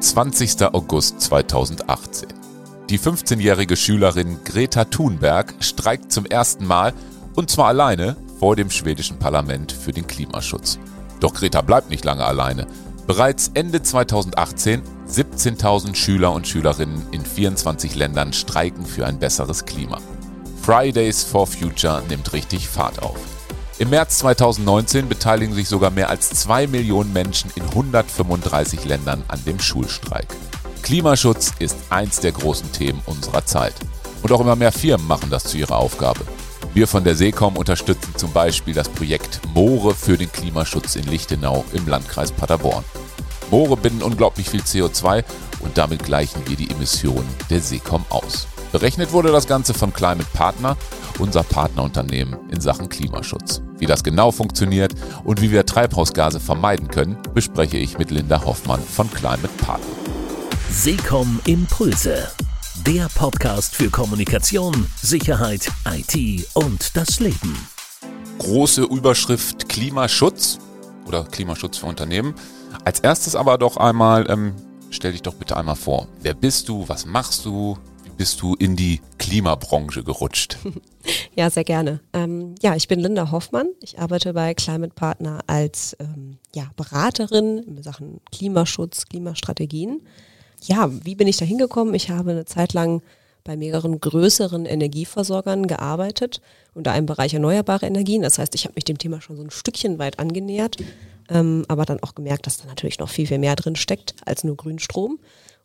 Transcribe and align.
20. 0.00 0.62
August 0.74 1.20
2018. 1.22 2.28
Die 2.88 3.00
15-jährige 3.00 3.76
Schülerin 3.76 4.38
Greta 4.44 4.84
Thunberg 4.84 5.54
streikt 5.58 6.12
zum 6.12 6.24
ersten 6.24 6.66
Mal, 6.66 6.94
und 7.34 7.50
zwar 7.50 7.66
alleine, 7.66 8.16
vor 8.38 8.54
dem 8.54 8.70
schwedischen 8.70 9.18
Parlament 9.18 9.72
für 9.72 9.90
den 9.90 10.06
Klimaschutz. 10.06 10.78
Doch 11.18 11.34
Greta 11.34 11.62
bleibt 11.62 11.90
nicht 11.90 12.04
lange 12.04 12.24
alleine. 12.24 12.68
Bereits 13.08 13.50
Ende 13.54 13.82
2018 13.82 14.82
17.000 15.08 15.96
Schüler 15.96 16.32
und 16.32 16.46
Schülerinnen 16.46 17.02
in 17.10 17.24
24 17.24 17.96
Ländern 17.96 18.32
streiken 18.32 18.86
für 18.86 19.04
ein 19.04 19.18
besseres 19.18 19.64
Klima. 19.64 19.98
Fridays 20.62 21.24
for 21.24 21.46
Future 21.46 22.02
nimmt 22.08 22.32
richtig 22.32 22.68
Fahrt 22.68 23.02
auf. 23.02 23.37
Im 23.80 23.90
März 23.90 24.18
2019 24.18 25.08
beteiligen 25.08 25.54
sich 25.54 25.68
sogar 25.68 25.90
mehr 25.92 26.10
als 26.10 26.30
2 26.30 26.66
Millionen 26.66 27.12
Menschen 27.12 27.52
in 27.54 27.62
135 27.62 28.84
Ländern 28.84 29.22
an 29.28 29.40
dem 29.44 29.60
Schulstreik. 29.60 30.26
Klimaschutz 30.82 31.52
ist 31.60 31.76
eins 31.88 32.18
der 32.18 32.32
großen 32.32 32.72
Themen 32.72 33.00
unserer 33.06 33.46
Zeit. 33.46 33.74
Und 34.22 34.32
auch 34.32 34.40
immer 34.40 34.56
mehr 34.56 34.72
Firmen 34.72 35.06
machen 35.06 35.30
das 35.30 35.44
zu 35.44 35.56
ihrer 35.56 35.76
Aufgabe. 35.76 36.22
Wir 36.74 36.88
von 36.88 37.04
der 37.04 37.14
Seekom 37.14 37.56
unterstützen 37.56 38.14
zum 38.16 38.32
Beispiel 38.32 38.74
das 38.74 38.88
Projekt 38.88 39.40
Moore 39.54 39.94
für 39.94 40.18
den 40.18 40.32
Klimaschutz 40.32 40.96
in 40.96 41.04
Lichtenau 41.04 41.64
im 41.72 41.86
Landkreis 41.86 42.32
Paderborn. 42.32 42.84
Moore 43.48 43.76
binden 43.76 44.02
unglaublich 44.02 44.50
viel 44.50 44.62
CO2 44.62 45.22
und 45.60 45.78
damit 45.78 46.02
gleichen 46.02 46.42
wir 46.48 46.56
die 46.56 46.70
Emissionen 46.70 47.28
der 47.48 47.60
Seekom 47.60 48.04
aus. 48.08 48.48
Berechnet 48.72 49.12
wurde 49.12 49.32
das 49.32 49.46
Ganze 49.46 49.72
von 49.72 49.94
Climate 49.94 50.28
Partner, 50.34 50.76
unser 51.18 51.42
Partnerunternehmen 51.42 52.36
in 52.50 52.60
Sachen 52.60 52.90
Klimaschutz. 52.90 53.62
Wie 53.78 53.86
das 53.86 54.04
genau 54.04 54.30
funktioniert 54.30 54.94
und 55.24 55.40
wie 55.40 55.50
wir 55.50 55.64
Treibhausgase 55.64 56.38
vermeiden 56.38 56.88
können, 56.88 57.16
bespreche 57.32 57.78
ich 57.78 57.96
mit 57.96 58.10
Linda 58.10 58.44
Hoffmann 58.44 58.80
von 58.82 59.10
Climate 59.10 59.48
Partner. 59.56 59.86
Seekom 60.70 61.40
Impulse, 61.46 62.30
der 62.86 63.08
Podcast 63.14 63.74
für 63.74 63.88
Kommunikation, 63.88 64.86
Sicherheit, 65.00 65.70
IT 65.86 66.46
und 66.52 66.94
das 66.94 67.20
Leben. 67.20 67.56
Große 68.38 68.82
Überschrift 68.82 69.70
Klimaschutz 69.70 70.58
oder 71.06 71.24
Klimaschutz 71.24 71.78
für 71.78 71.86
Unternehmen. 71.86 72.34
Als 72.84 73.00
erstes 73.00 73.34
aber 73.34 73.56
doch 73.56 73.78
einmal, 73.78 74.30
ähm, 74.30 74.52
stell 74.90 75.12
dich 75.12 75.22
doch 75.22 75.34
bitte 75.34 75.56
einmal 75.56 75.74
vor. 75.74 76.06
Wer 76.20 76.34
bist 76.34 76.68
du? 76.68 76.86
Was 76.86 77.06
machst 77.06 77.46
du? 77.46 77.78
Bist 78.18 78.42
du 78.42 78.54
in 78.54 78.76
die 78.76 79.00
Klimabranche 79.16 80.04
gerutscht? 80.04 80.58
Ja, 81.34 81.48
sehr 81.48 81.64
gerne. 81.64 82.00
Ähm, 82.12 82.54
ja, 82.60 82.76
ich 82.76 82.86
bin 82.86 83.00
Linda 83.00 83.30
Hoffmann. 83.30 83.68
Ich 83.80 83.98
arbeite 83.98 84.34
bei 84.34 84.52
Climate 84.52 84.92
Partner 84.94 85.38
als 85.46 85.96
ähm, 86.00 86.36
ja, 86.54 86.70
Beraterin 86.76 87.58
in 87.58 87.82
Sachen 87.82 88.20
Klimaschutz, 88.30 89.06
Klimastrategien. 89.06 90.02
Ja, 90.64 90.90
wie 91.04 91.14
bin 91.14 91.26
ich 91.26 91.38
da 91.38 91.46
hingekommen? 91.46 91.94
Ich 91.94 92.10
habe 92.10 92.32
eine 92.32 92.44
Zeit 92.44 92.74
lang 92.74 93.00
bei 93.42 93.56
mehreren 93.56 94.00
größeren 94.00 94.66
Energieversorgern 94.66 95.66
gearbeitet, 95.66 96.42
unter 96.74 96.92
einem 96.92 97.06
Bereich 97.06 97.32
erneuerbare 97.32 97.86
Energien. 97.86 98.20
Das 98.20 98.38
heißt, 98.38 98.54
ich 98.54 98.64
habe 98.64 98.74
mich 98.74 98.84
dem 98.84 98.98
Thema 98.98 99.22
schon 99.22 99.36
so 99.36 99.42
ein 99.42 99.50
Stückchen 99.50 99.98
weit 99.98 100.18
angenähert, 100.18 100.76
ähm, 101.30 101.64
aber 101.68 101.86
dann 101.86 102.02
auch 102.02 102.14
gemerkt, 102.14 102.46
dass 102.46 102.58
da 102.58 102.66
natürlich 102.66 102.98
noch 102.98 103.08
viel, 103.08 103.26
viel 103.26 103.38
mehr 103.38 103.56
drin 103.56 103.76
steckt 103.76 104.14
als 104.26 104.44
nur 104.44 104.56
Grünstrom. 104.56 105.18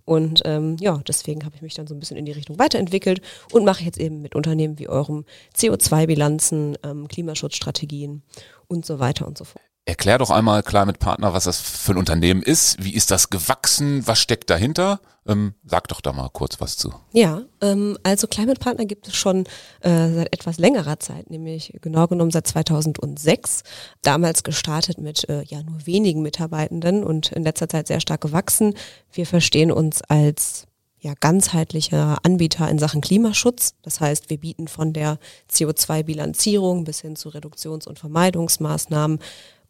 Und 0.06 0.42
ähm, 0.46 0.76
ja, 0.80 1.02
deswegen 1.08 1.46
habe 1.46 1.56
ich 1.56 1.62
mich 1.62 1.76
dann 1.76 1.88
so 1.88 1.96
ein 1.96 2.00
bisschen 2.00 2.18
in 2.18 2.26
die 2.26 2.32
Richtung 2.32 2.60
weiterentwickelt 2.60 3.22
und 3.52 3.66
mache 3.66 3.84
jetzt 3.84 4.00
eben 4.00 4.22
mit 4.22 4.36
Unternehmen 4.36 4.80
wie 4.80 4.90
eurem 4.90 5.26
CO2-Bilanzen, 5.56 6.78
ähm, 6.84 7.08
Klimaschutzstrategien 7.08 8.24
und 8.68 8.86
so 8.86 9.00
weiter 9.00 9.28
und 9.28 9.38
so 9.38 9.46
fort. 9.46 9.64
Erklär 9.86 10.18
doch 10.18 10.30
einmal 10.30 10.64
Climate 10.64 10.98
Partner, 10.98 11.34
was 11.34 11.44
das 11.44 11.60
für 11.60 11.92
ein 11.92 11.98
Unternehmen 11.98 12.42
ist. 12.42 12.82
Wie 12.82 12.94
ist 12.94 13.12
das 13.12 13.30
gewachsen? 13.30 14.08
Was 14.08 14.20
steckt 14.20 14.50
dahinter? 14.50 15.02
Ähm, 15.28 15.56
sag 15.66 15.90
doch 15.90 16.00
da 16.00 16.14
mal 16.14 16.30
kurz 16.30 16.62
was 16.62 16.78
zu. 16.78 16.94
Ja, 17.12 17.42
ähm, 17.60 17.98
also 18.02 18.28
Climate 18.28 18.60
Partner 18.60 18.86
gibt 18.86 19.08
es 19.10 19.16
schon 19.16 19.46
äh, 19.82 20.10
seit 20.10 20.34
etwas 20.34 20.58
längerer 20.58 21.00
Zeit, 21.00 21.30
nämlich 21.30 21.78
genau 21.82 22.08
genommen 22.08 22.32
seit 22.32 22.48
2006. 22.48 23.64
Damals 24.02 24.44
gestartet 24.44 25.00
mit 25.00 25.28
äh, 25.28 25.44
ja 25.44 25.62
nur 25.64 25.86
wenigen 25.86 26.22
Mitarbeitenden 26.22 27.04
und 27.04 27.34
in 27.34 27.44
letzter 27.44 27.68
Zeit 27.68 27.88
sehr 27.88 28.00
stark 28.00 28.22
gewachsen. 28.22 28.76
Wir 29.12 29.26
verstehen 29.26 29.72
uns 29.72 30.02
als 30.02 30.66
ja, 31.04 31.14
ganzheitlicher 31.20 32.20
Anbieter 32.24 32.70
in 32.70 32.80
Sachen 32.80 33.02
Klimaschutz. 33.02 33.76
Das 33.82 34.00
heißt, 34.00 34.30
wir 34.30 34.38
bieten 34.38 34.70
von 34.70 34.94
der 34.94 35.20
CO2-Bilanzierung 35.52 36.86
bis 36.86 37.02
hin 37.02 37.18
zu 37.18 37.28
Reduktions- 37.28 37.88
und 37.88 38.00
Vermeidungsmaßnahmen 38.00 39.20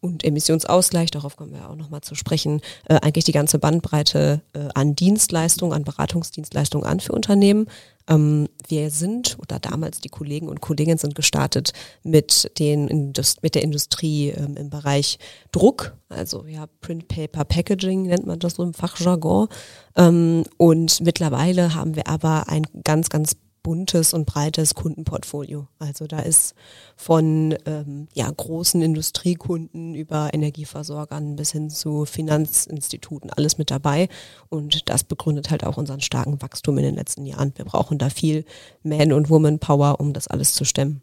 und 0.04 0.22
Emissionsausgleich, 0.22 1.10
darauf 1.10 1.36
kommen 1.36 1.52
wir 1.52 1.68
auch 1.68 1.76
nochmal 1.76 2.02
zu 2.02 2.14
sprechen, 2.14 2.60
äh, 2.88 2.96
eigentlich 2.96 3.24
die 3.24 3.32
ganze 3.32 3.58
Bandbreite 3.58 4.42
äh, 4.52 4.68
an 4.74 4.94
Dienstleistungen, 4.94 5.74
an 5.74 5.84
Beratungsdienstleistungen 5.84 6.86
an 6.86 7.00
für 7.00 7.12
Unternehmen. 7.12 7.66
Ähm, 8.06 8.48
wir 8.68 8.90
sind, 8.90 9.38
oder 9.40 9.58
damals 9.58 10.00
die 10.00 10.10
Kollegen 10.10 10.48
und 10.48 10.60
Kolleginnen 10.60 10.98
sind 10.98 11.14
gestartet 11.14 11.72
mit, 12.02 12.50
den 12.58 12.88
Indust 12.88 13.42
mit 13.42 13.54
der 13.54 13.62
Industrie 13.62 14.28
ähm, 14.28 14.58
im 14.58 14.68
Bereich 14.68 15.18
Druck, 15.52 15.96
also 16.10 16.44
ja, 16.46 16.66
Print, 16.82 17.08
Paper, 17.08 17.44
Packaging 17.44 18.02
nennt 18.02 18.26
man 18.26 18.38
das 18.38 18.56
so 18.56 18.62
im 18.62 18.74
Fachjargon. 18.74 19.48
Ähm, 19.96 20.44
und 20.58 21.00
mittlerweile 21.00 21.74
haben 21.74 21.96
wir 21.96 22.08
aber 22.08 22.48
ein 22.48 22.66
ganz, 22.84 23.08
ganz 23.08 23.36
buntes 23.64 24.14
und 24.14 24.26
breites 24.26 24.74
Kundenportfolio. 24.74 25.66
Also 25.80 26.06
da 26.06 26.20
ist 26.20 26.54
von 26.96 27.56
ähm, 27.66 28.06
ja, 28.12 28.30
großen 28.30 28.80
Industriekunden 28.80 29.96
über 29.96 30.32
Energieversorgern 30.32 31.34
bis 31.34 31.50
hin 31.50 31.70
zu 31.70 32.04
Finanzinstituten 32.04 33.30
alles 33.30 33.58
mit 33.58 33.72
dabei. 33.72 34.08
Und 34.48 34.88
das 34.88 35.02
begründet 35.02 35.50
halt 35.50 35.64
auch 35.64 35.78
unseren 35.78 36.00
starken 36.00 36.40
Wachstum 36.40 36.78
in 36.78 36.84
den 36.84 36.94
letzten 36.94 37.26
Jahren. 37.26 37.52
Wir 37.56 37.64
brauchen 37.64 37.98
da 37.98 38.10
viel 38.10 38.44
Man- 38.84 39.12
und 39.12 39.30
Woman-Power, 39.30 39.98
um 39.98 40.12
das 40.12 40.28
alles 40.28 40.54
zu 40.54 40.64
stemmen. 40.64 41.00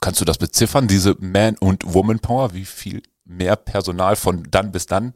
Kannst 0.00 0.20
du 0.20 0.24
das 0.24 0.38
beziffern, 0.38 0.88
diese 0.88 1.14
Man- 1.20 1.58
und 1.58 1.94
Woman-Power? 1.94 2.54
Wie 2.54 2.64
viel 2.64 3.02
mehr 3.26 3.54
Personal 3.54 4.16
von 4.16 4.48
dann 4.50 4.72
bis 4.72 4.86
dann 4.86 5.12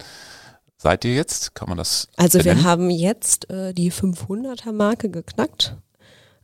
seid 0.76 1.06
ihr 1.06 1.14
jetzt? 1.14 1.54
Kann 1.54 1.70
man 1.70 1.78
das? 1.78 2.08
Also 2.16 2.38
benennen? 2.38 2.62
wir 2.62 2.70
haben 2.70 2.90
jetzt 2.90 3.48
äh, 3.48 3.72
die 3.72 3.90
500er 3.90 4.72
Marke 4.72 5.08
geknackt 5.08 5.78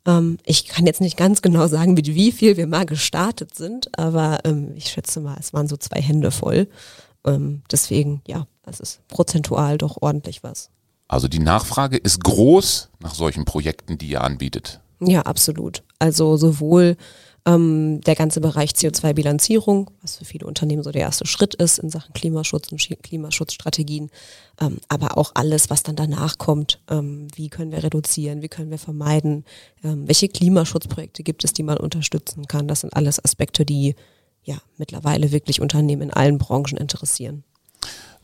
ähm, 0.07 0.39
ich 0.45 0.67
kann 0.67 0.87
jetzt 0.87 1.01
nicht 1.01 1.17
ganz 1.17 1.43
genau 1.43 1.67
sagen, 1.67 1.95
mit 1.95 2.07
wie 2.07 2.33
viel 2.33 2.57
wir 2.57 2.67
mal 2.67 2.87
gestartet 2.87 3.55
sind, 3.55 3.97
aber 3.99 4.41
ähm, 4.45 4.73
ich 4.77 4.87
schätze 4.87 5.21
mal, 5.21 5.37
es 5.39 5.53
waren 5.53 5.69
so 5.69 5.77
zwei 5.77 6.01
Hände 6.01 6.31
voll. 6.31 6.69
Ähm, 7.27 7.63
deswegen, 7.71 8.23
ja, 8.27 8.47
das 8.63 8.81
ist 8.81 9.07
prozentual 9.09 9.79
doch 9.79 9.99
ordentlich 10.01 10.43
was. 10.43 10.71
Also 11.09 11.29
die 11.29 11.41
Nachfrage 11.41 11.97
ist 11.97 12.23
groß 12.23 12.91
nach 13.01 13.15
solchen 13.15 13.45
Projekten, 13.45 13.99
die 13.99 14.09
ihr 14.09 14.23
anbietet. 14.23 14.81
Ja, 15.01 15.23
absolut. 15.23 15.83
Also 15.99 16.37
sowohl 16.37 16.97
ähm, 17.47 18.01
der 18.03 18.15
ganze 18.15 18.41
Bereich 18.41 18.71
CO2-Bilanzierung, 18.73 19.91
was 20.03 20.17
für 20.17 20.25
viele 20.25 20.47
Unternehmen 20.47 20.83
so 20.83 20.91
der 20.91 21.03
erste 21.03 21.27
Schritt 21.27 21.55
ist 21.55 21.79
in 21.79 21.91
Sachen 21.91 22.13
Klimaschutz 22.13 22.71
und 22.71 23.03
Klimaschutzstrategien, 23.03 24.11
ähm, 24.61 24.79
aber 24.89 25.17
auch 25.17 25.33
alles, 25.35 25.71
was 25.71 25.83
dann 25.83 25.97
danach 25.97 26.39
kommt. 26.39 26.81
Ähm, 26.91 27.29
wie 27.35 27.49
können 27.49 27.73
wir 27.73 27.83
reduzieren, 27.83 28.43
wie 28.43 28.49
können 28.49 28.71
wir 28.71 28.79
vermeiden, 28.79 29.45
ähm, 29.83 30.07
welche 30.07 30.29
Klimaschutzprojekte 30.29 31.23
gibt 31.23 31.45
es, 31.45 31.53
die 31.53 31.63
man 31.63 31.79
unterstützen 31.79 32.47
kann. 32.47 32.69
Das 32.69 32.81
sind 32.81 32.95
alles 32.95 33.25
Aspekte, 33.25 33.65
die 33.65 33.95
ja 34.43 34.57
mittlerweile 34.77 35.33
wirklich 35.33 35.61
Unternehmen 35.61 36.03
in 36.03 36.13
allen 36.13 36.39
Branchen 36.39 36.77
interessieren. 36.77 37.45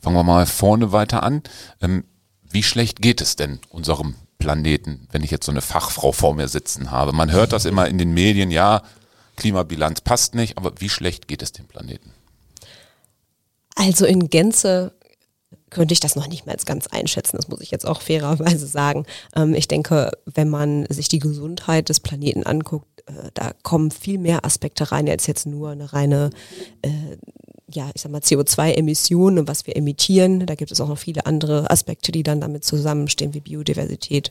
Fangen 0.01 0.17
wir 0.17 0.25
mal 0.25 0.47
vorne 0.47 0.93
weiter 0.93 1.23
an. 1.23 1.43
Ähm, 1.81 2.05
wie 2.43 2.63
schlecht 2.63 3.03
geht 3.03 3.21
es 3.21 3.37
denn 3.37 3.61
unserem 3.71 4.15
Planeten, 4.39 5.09
wenn 5.11 5.25
ich 5.25 5.31
jetzt 5.31 5.47
so 5.47 5.53
eine 5.53 5.63
Fachfrau 5.63 6.13
vor 6.13 6.35
mir 6.35 6.49
sitzen 6.49 6.91
habe? 6.91 7.13
Man 7.13 7.33
hört 7.33 7.53
das 7.53 7.65
immer 7.65 7.89
in 7.89 7.99
den 7.99 8.13
Medien, 8.13 8.51
ja, 8.51 8.83
Klimabilanz 9.37 10.01
passt 10.01 10.35
nicht, 10.35 10.59
aber 10.59 10.73
wie 10.81 10.89
schlecht 10.89 11.29
geht 11.29 11.43
es 11.43 11.53
dem 11.53 11.67
Planeten? 11.67 12.13
Also 13.75 14.07
in 14.07 14.31
Gänze 14.31 14.95
könnte 15.71 15.93
ich 15.93 16.01
das 16.01 16.17
noch 16.17 16.29
nicht 16.29 16.47
mehr 16.47 16.57
ganz 16.65 16.87
einschätzen, 16.87 17.37
das 17.37 17.49
muss 17.49 17.61
ich 17.61 17.71
jetzt 17.71 17.87
auch 17.87 18.01
fairerweise 18.01 18.67
sagen. 18.67 19.05
Ähm, 19.35 19.55
ich 19.55 19.69
denke, 19.69 20.13
wenn 20.25 20.49
man 20.49 20.87
sich 20.89 21.09
die 21.09 21.19
Gesundheit 21.19 21.89
des 21.89 22.01
Planeten 22.01 22.45
anguckt, 22.45 23.03
äh, 23.07 23.31
da 23.35 23.53
kommen 23.63 23.91
viel 23.91 24.19
mehr 24.19 24.45
Aspekte 24.45 24.93
rein 24.93 25.09
als 25.09 25.27
jetzt 25.27 25.47
nur 25.47 25.71
eine 25.71 25.93
reine 25.93 26.31
äh, 26.83 27.17
ja, 27.69 27.91
ich 27.95 28.03
sag 28.03 28.13
mal, 28.13 28.21
CO2-Emissionen 28.21 29.41
und 29.41 29.49
was 29.49 29.67
wir 29.67 29.77
emittieren. 29.77 30.47
Da 30.47 30.55
gibt 30.55 30.71
es 30.71 30.81
auch 30.81 30.89
noch 30.89 30.99
viele 30.99 31.27
andere 31.27 31.69
Aspekte, 31.69 32.13
die 32.13 32.23
dann 32.23 32.41
damit 32.41 32.65
zusammenstehen, 32.65 33.35
wie 33.35 33.41
Biodiversität, 33.41 34.31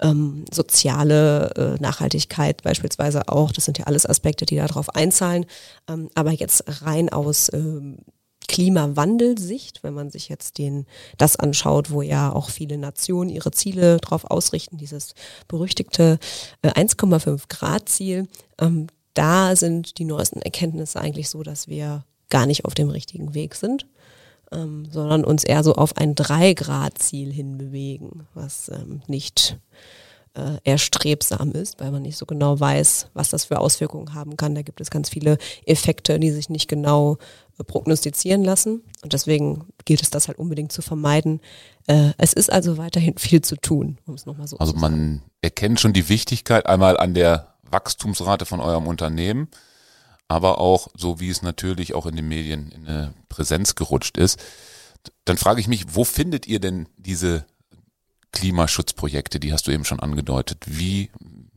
ähm, 0.00 0.46
soziale 0.50 1.50
äh, 1.56 1.82
Nachhaltigkeit 1.82 2.62
beispielsweise 2.62 3.28
auch. 3.28 3.52
Das 3.52 3.66
sind 3.66 3.76
ja 3.78 3.84
alles 3.84 4.06
Aspekte, 4.06 4.46
die 4.46 4.56
darauf 4.56 4.94
einzahlen. 4.94 5.44
Ähm, 5.88 6.08
aber 6.14 6.30
jetzt 6.30 6.64
rein 6.82 7.10
aus 7.10 7.52
ähm, 7.52 7.98
Klimawandelsicht, 8.50 9.84
wenn 9.84 9.94
man 9.94 10.10
sich 10.10 10.28
jetzt 10.28 10.58
den, 10.58 10.84
das 11.18 11.36
anschaut, 11.36 11.92
wo 11.92 12.02
ja 12.02 12.32
auch 12.32 12.50
viele 12.50 12.78
Nationen 12.78 13.30
ihre 13.30 13.52
Ziele 13.52 13.98
drauf 13.98 14.24
ausrichten, 14.24 14.76
dieses 14.76 15.14
berüchtigte 15.46 16.18
äh, 16.62 16.70
1,5 16.70 17.42
Grad 17.48 17.88
Ziel, 17.88 18.26
ähm, 18.60 18.88
da 19.14 19.54
sind 19.54 19.98
die 19.98 20.04
neuesten 20.04 20.42
Erkenntnisse 20.42 21.00
eigentlich 21.00 21.30
so, 21.30 21.44
dass 21.44 21.68
wir 21.68 22.04
gar 22.28 22.46
nicht 22.46 22.64
auf 22.64 22.74
dem 22.74 22.90
richtigen 22.90 23.34
Weg 23.34 23.54
sind. 23.54 23.86
ähm, 24.52 24.88
sondern 24.90 25.24
uns 25.24 25.44
eher 25.44 25.62
so 25.62 25.74
auf 25.74 25.96
ein 25.96 26.16
Drei-Grad-Ziel 26.16 27.32
hinbewegen, 27.32 28.26
was 28.34 28.68
ähm, 28.68 29.00
nicht 29.06 29.60
äh, 30.34 30.58
erstrebsam 30.64 31.52
ist, 31.52 31.80
weil 31.80 31.90
man 31.90 32.02
nicht 32.02 32.16
so 32.16 32.26
genau 32.26 32.58
weiß, 32.58 33.10
was 33.14 33.30
das 33.30 33.44
für 33.44 33.58
Auswirkungen 33.58 34.14
haben 34.14 34.36
kann. 34.36 34.54
Da 34.54 34.62
gibt 34.62 34.80
es 34.80 34.90
ganz 34.90 35.08
viele 35.08 35.38
Effekte, 35.66 36.18
die 36.18 36.30
sich 36.30 36.48
nicht 36.50 36.68
genau 36.68 37.14
äh, 37.14 37.16
prognostizieren 37.64 38.44
lassen. 38.44 38.82
Und 39.02 39.12
deswegen 39.12 39.66
gilt 39.84 40.02
es 40.02 40.10
das 40.10 40.28
halt 40.28 40.38
unbedingt 40.38 40.72
zu 40.72 40.82
vermeiden. 40.82 41.40
Äh, 41.86 42.12
es 42.18 42.32
ist 42.32 42.50
also 42.50 42.78
weiterhin 42.78 43.14
viel 43.18 43.42
zu 43.42 43.56
tun, 43.56 43.98
um 44.06 44.14
es 44.14 44.26
nochmal 44.26 44.46
so 44.46 44.58
also 44.58 44.72
zu 44.72 44.78
sagen. 44.78 44.92
Also 44.92 44.96
man 44.96 45.22
erkennt 45.42 45.80
schon 45.80 45.92
die 45.92 46.08
Wichtigkeit 46.08 46.66
einmal 46.66 46.96
an 46.96 47.14
der 47.14 47.54
Wachstumsrate 47.70 48.46
von 48.46 48.60
eurem 48.60 48.86
Unternehmen, 48.86 49.48
aber 50.28 50.58
auch 50.58 50.88
so 50.96 51.20
wie 51.20 51.30
es 51.30 51.42
natürlich 51.42 51.94
auch 51.94 52.06
in 52.06 52.16
den 52.16 52.28
Medien 52.28 52.70
in 52.70 52.86
eine 52.86 53.14
Präsenz 53.28 53.74
gerutscht 53.74 54.16
ist. 54.16 54.38
Dann 55.24 55.38
frage 55.38 55.60
ich 55.60 55.68
mich, 55.68 55.94
wo 55.94 56.04
findet 56.04 56.46
ihr 56.46 56.60
denn 56.60 56.88
diese 56.96 57.46
Klimaschutzprojekte, 58.32 59.40
die 59.40 59.52
hast 59.52 59.66
du 59.66 59.72
eben 59.72 59.84
schon 59.84 60.00
angedeutet. 60.00 60.64
Wie, 60.66 61.10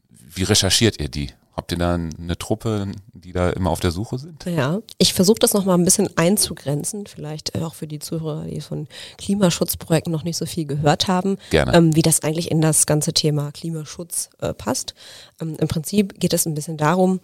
wie 0.10 0.44
recherchiert 0.44 1.00
ihr 1.00 1.10
die? 1.10 1.32
Habt 1.56 1.72
ihr 1.72 1.78
da 1.78 1.94
eine 1.94 2.38
Truppe, 2.38 2.88
die 3.14 3.32
da 3.32 3.52
immer 3.52 3.70
auf 3.70 3.80
der 3.80 3.92
Suche 3.92 4.18
sind? 4.18 4.44
Ja, 4.46 4.80
ich 4.98 5.14
versuche 5.14 5.38
das 5.40 5.54
nochmal 5.54 5.78
ein 5.78 5.86
bisschen 5.86 6.10
einzugrenzen, 6.18 7.06
vielleicht 7.06 7.56
auch 7.62 7.76
für 7.76 7.86
die 7.86 8.00
Zuhörer, 8.00 8.46
die 8.46 8.60
von 8.60 8.88
Klimaschutzprojekten 9.20 10.12
noch 10.12 10.24
nicht 10.24 10.38
so 10.38 10.48
viel 10.48 10.66
gehört 10.66 11.08
haben. 11.08 11.38
Ähm, 11.76 11.96
wie 11.96 12.02
das 12.02 12.24
eigentlich 12.24 12.50
in 12.50 12.62
das 12.62 12.88
ganze 12.88 13.14
Thema 13.14 13.52
Klimaschutz 13.52 14.32
äh, 14.40 14.54
passt. 14.54 14.96
Ähm, 15.40 15.56
Im 15.60 15.68
Prinzip 15.68 16.20
geht 16.20 16.34
es 16.34 16.48
ein 16.48 16.56
bisschen 16.56 16.78
darum, 16.78 17.20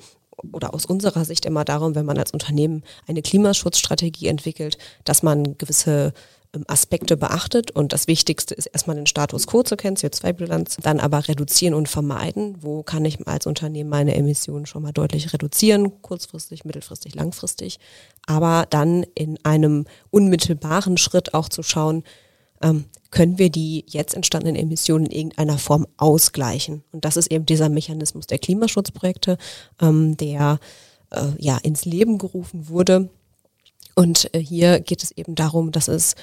oder 0.52 0.74
aus 0.74 0.86
unserer 0.86 1.26
Sicht 1.26 1.46
immer 1.46 1.66
darum, 1.66 1.96
wenn 1.96 2.06
man 2.06 2.18
als 2.18 2.32
Unternehmen 2.32 2.84
eine 3.08 3.22
Klimaschutzstrategie 3.22 4.28
entwickelt, 4.28 4.78
dass 5.04 5.24
man 5.24 5.58
gewisse 5.58 6.14
Aspekte 6.68 7.16
beachtet 7.16 7.70
und 7.72 7.94
das 7.94 8.08
Wichtigste 8.08 8.56
ist 8.56 8.66
erstmal 8.66 8.96
den 8.96 9.06
Status 9.06 9.46
quo 9.46 9.62
zu 9.62 9.78
kennen, 9.78 9.98
CO2-Bilanz, 9.98 10.78
dann 10.82 11.00
aber 11.00 11.28
reduzieren 11.28 11.76
und 11.76 11.88
vermeiden. 11.88 12.58
Wo 12.62 12.82
kann 12.82 13.06
ich 13.06 13.26
als 13.28 13.46
Unternehmen 13.46 13.90
meine 13.90 14.16
Emissionen 14.16 14.66
schon 14.66 14.82
mal 14.82 14.92
deutlich 14.92 15.32
reduzieren, 15.32 16.02
kurzfristig, 16.02 16.66
mittelfristig, 16.66 17.14
langfristig, 17.14 17.80
aber 18.26 18.66
dann 18.70 19.06
in 19.14 19.38
einem 19.46 19.86
unmittelbaren 20.10 20.98
Schritt 20.98 21.36
auch 21.36 21.50
zu 21.50 21.62
schauen, 21.62 22.04
ähm, 22.64 22.86
können 23.12 23.38
wir 23.38 23.52
die 23.52 23.86
jetzt 23.88 24.16
entstandenen 24.16 24.56
Emissionen 24.56 25.06
in 25.06 25.12
irgendeiner 25.12 25.58
Form 25.60 25.88
ausgleichen. 25.98 26.84
Und 26.92 27.06
das 27.06 27.16
ist 27.16 27.32
eben 27.32 27.46
dieser 27.46 27.70
Mechanismus 27.70 28.26
der 28.26 28.40
Klimaschutzprojekte, 28.40 29.38
ähm, 29.82 30.18
der 30.18 30.60
äh, 31.12 31.28
ja 31.38 31.58
ins 31.58 31.86
Leben 31.86 32.18
gerufen 32.18 32.70
wurde. 32.70 33.10
Und 33.96 34.34
äh, 34.34 34.40
hier 34.40 34.80
geht 34.80 35.04
es 35.04 35.12
eben 35.12 35.36
darum, 35.36 35.72
dass 35.72 35.88
es 35.88 36.16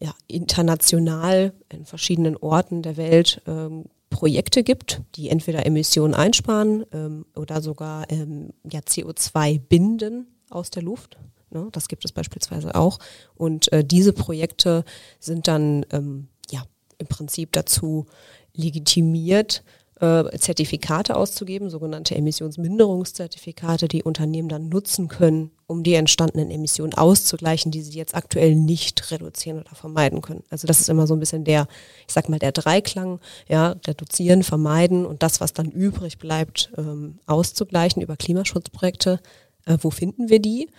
ja, 0.00 0.14
international 0.26 1.52
in 1.68 1.84
verschiedenen 1.84 2.36
Orten 2.36 2.82
der 2.82 2.96
Welt 2.96 3.42
ähm, 3.46 3.84
Projekte 4.08 4.62
gibt, 4.64 5.02
die 5.14 5.28
entweder 5.28 5.64
Emissionen 5.66 6.14
einsparen 6.14 6.84
ähm, 6.92 7.26
oder 7.36 7.62
sogar 7.62 8.10
ähm, 8.10 8.52
ja, 8.70 8.80
CO2 8.80 9.60
binden 9.60 10.26
aus 10.50 10.70
der 10.70 10.82
Luft. 10.82 11.18
Ne? 11.50 11.68
Das 11.72 11.88
gibt 11.88 12.04
es 12.04 12.12
beispielsweise 12.12 12.74
auch. 12.74 12.98
Und 13.34 13.72
äh, 13.72 13.84
diese 13.84 14.12
Projekte 14.12 14.84
sind 15.20 15.48
dann 15.48 15.86
ähm, 15.92 16.28
ja 16.50 16.62
im 16.98 17.06
Prinzip 17.06 17.52
dazu 17.52 18.06
legitimiert, 18.54 19.62
äh, 20.00 20.38
Zertifikate 20.38 21.16
auszugeben, 21.16 21.70
sogenannte 21.70 22.14
Emissionsminderungszertifikate, 22.14 23.86
die 23.86 24.02
Unternehmen 24.02 24.48
dann 24.48 24.68
nutzen 24.68 25.08
können, 25.08 25.50
um 25.66 25.82
die 25.82 25.94
entstandenen 25.94 26.50
Emissionen 26.50 26.94
auszugleichen, 26.94 27.70
die 27.70 27.82
sie 27.82 27.98
jetzt 27.98 28.14
aktuell 28.14 28.54
nicht 28.54 29.10
reduzieren 29.10 29.60
oder 29.60 29.74
vermeiden 29.74 30.22
können. 30.22 30.42
Also 30.48 30.66
das 30.66 30.80
ist 30.80 30.88
immer 30.88 31.06
so 31.06 31.14
ein 31.14 31.20
bisschen 31.20 31.44
der, 31.44 31.68
ich 32.06 32.14
sag 32.14 32.28
mal, 32.28 32.38
der 32.38 32.52
Dreiklang, 32.52 33.20
ja, 33.48 33.76
reduzieren, 33.86 34.42
vermeiden 34.42 35.04
und 35.04 35.22
das, 35.22 35.40
was 35.40 35.52
dann 35.52 35.70
übrig 35.70 36.18
bleibt, 36.18 36.72
ähm, 36.78 37.18
auszugleichen 37.26 38.02
über 38.02 38.16
Klimaschutzprojekte. 38.16 39.20
Äh, 39.66 39.76
wo 39.80 39.90
finden 39.90 40.30
wir 40.30 40.40
die? 40.40 40.70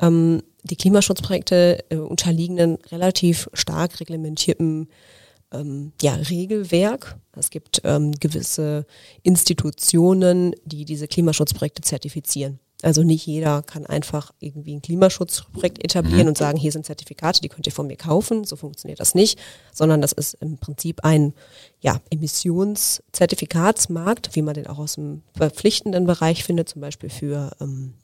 Ähm, 0.00 0.42
die 0.62 0.76
Klimaschutzprojekte 0.76 1.84
äh, 1.88 1.96
unterliegen 1.96 2.60
einem 2.60 2.78
relativ 2.92 3.50
stark 3.54 3.98
reglementierten 4.00 4.88
ähm, 5.52 5.92
ja, 6.02 6.14
Regelwerk. 6.14 7.16
Es 7.36 7.50
gibt 7.50 7.80
ähm, 7.84 8.12
gewisse 8.12 8.86
Institutionen, 9.22 10.54
die 10.64 10.84
diese 10.84 11.08
Klimaschutzprojekte 11.08 11.82
zertifizieren. 11.82 12.60
Also 12.82 13.02
nicht 13.02 13.26
jeder 13.26 13.62
kann 13.62 13.86
einfach 13.86 14.30
irgendwie 14.38 14.76
ein 14.76 14.82
Klimaschutzprojekt 14.82 15.82
etablieren 15.82 16.22
mhm. 16.22 16.28
und 16.28 16.38
sagen, 16.38 16.56
hier 16.56 16.70
sind 16.70 16.86
Zertifikate, 16.86 17.40
die 17.40 17.48
könnt 17.48 17.66
ihr 17.66 17.72
von 17.72 17.88
mir 17.88 17.96
kaufen. 17.96 18.44
So 18.44 18.54
funktioniert 18.54 19.00
das 19.00 19.16
nicht, 19.16 19.36
sondern 19.72 20.00
das 20.00 20.12
ist 20.12 20.34
im 20.34 20.58
Prinzip 20.58 21.04
ein 21.04 21.34
ja, 21.80 22.00
Emissionszertifikatsmarkt, 22.10 24.36
wie 24.36 24.42
man 24.42 24.54
den 24.54 24.68
auch 24.68 24.78
aus 24.78 24.94
dem 24.94 25.22
verpflichtenden 25.36 26.06
Bereich 26.06 26.44
findet, 26.44 26.68
zum 26.68 26.80
Beispiel 26.80 27.10
für 27.10 27.50
ähm, 27.60 27.94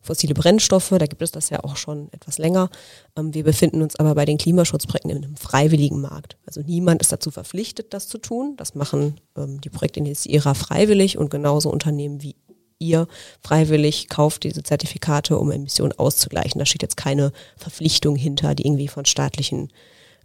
fossile 0.00 0.34
Brennstoffe, 0.34 0.90
da 0.90 1.06
gibt 1.06 1.22
es 1.22 1.30
das 1.30 1.50
ja 1.50 1.62
auch 1.64 1.76
schon 1.76 2.12
etwas 2.12 2.38
länger. 2.38 2.70
Ähm, 3.16 3.34
wir 3.34 3.44
befinden 3.44 3.82
uns 3.82 3.96
aber 3.96 4.14
bei 4.14 4.24
den 4.24 4.38
Klimaschutzprojekten 4.38 5.10
in 5.10 5.24
einem 5.24 5.36
freiwilligen 5.36 6.00
Markt. 6.00 6.36
Also 6.46 6.60
niemand 6.62 7.00
ist 7.00 7.12
dazu 7.12 7.30
verpflichtet, 7.30 7.92
das 7.94 8.08
zu 8.08 8.18
tun. 8.18 8.54
Das 8.56 8.74
machen 8.74 9.20
ähm, 9.36 9.60
die 9.60 9.70
Projektinitiierer 9.70 10.54
freiwillig 10.54 11.18
und 11.18 11.30
genauso 11.30 11.70
Unternehmen 11.70 12.22
wie 12.22 12.36
ihr 12.80 13.06
freiwillig 13.42 14.08
kauft 14.08 14.42
diese 14.42 14.62
Zertifikate, 14.62 15.38
um 15.38 15.50
Emissionen 15.50 15.92
auszugleichen. 15.92 16.58
Da 16.58 16.66
steht 16.66 16.82
jetzt 16.82 16.96
keine 16.96 17.32
Verpflichtung 17.56 18.16
hinter, 18.16 18.54
die 18.54 18.66
irgendwie 18.66 18.88
von 18.88 19.04
staatlichen 19.04 19.68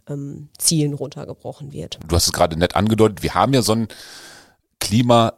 ähm, 0.08 0.48
Zielen 0.58 0.94
runtergebrochen 0.94 1.72
wird. 1.72 1.98
Du 2.08 2.16
hast 2.16 2.26
es 2.26 2.32
gerade 2.32 2.58
nett 2.58 2.74
angedeutet, 2.74 3.22
wir 3.22 3.34
haben 3.34 3.52
ja 3.52 3.62
so 3.62 3.72
ein 3.72 3.88
Klima 4.80 5.34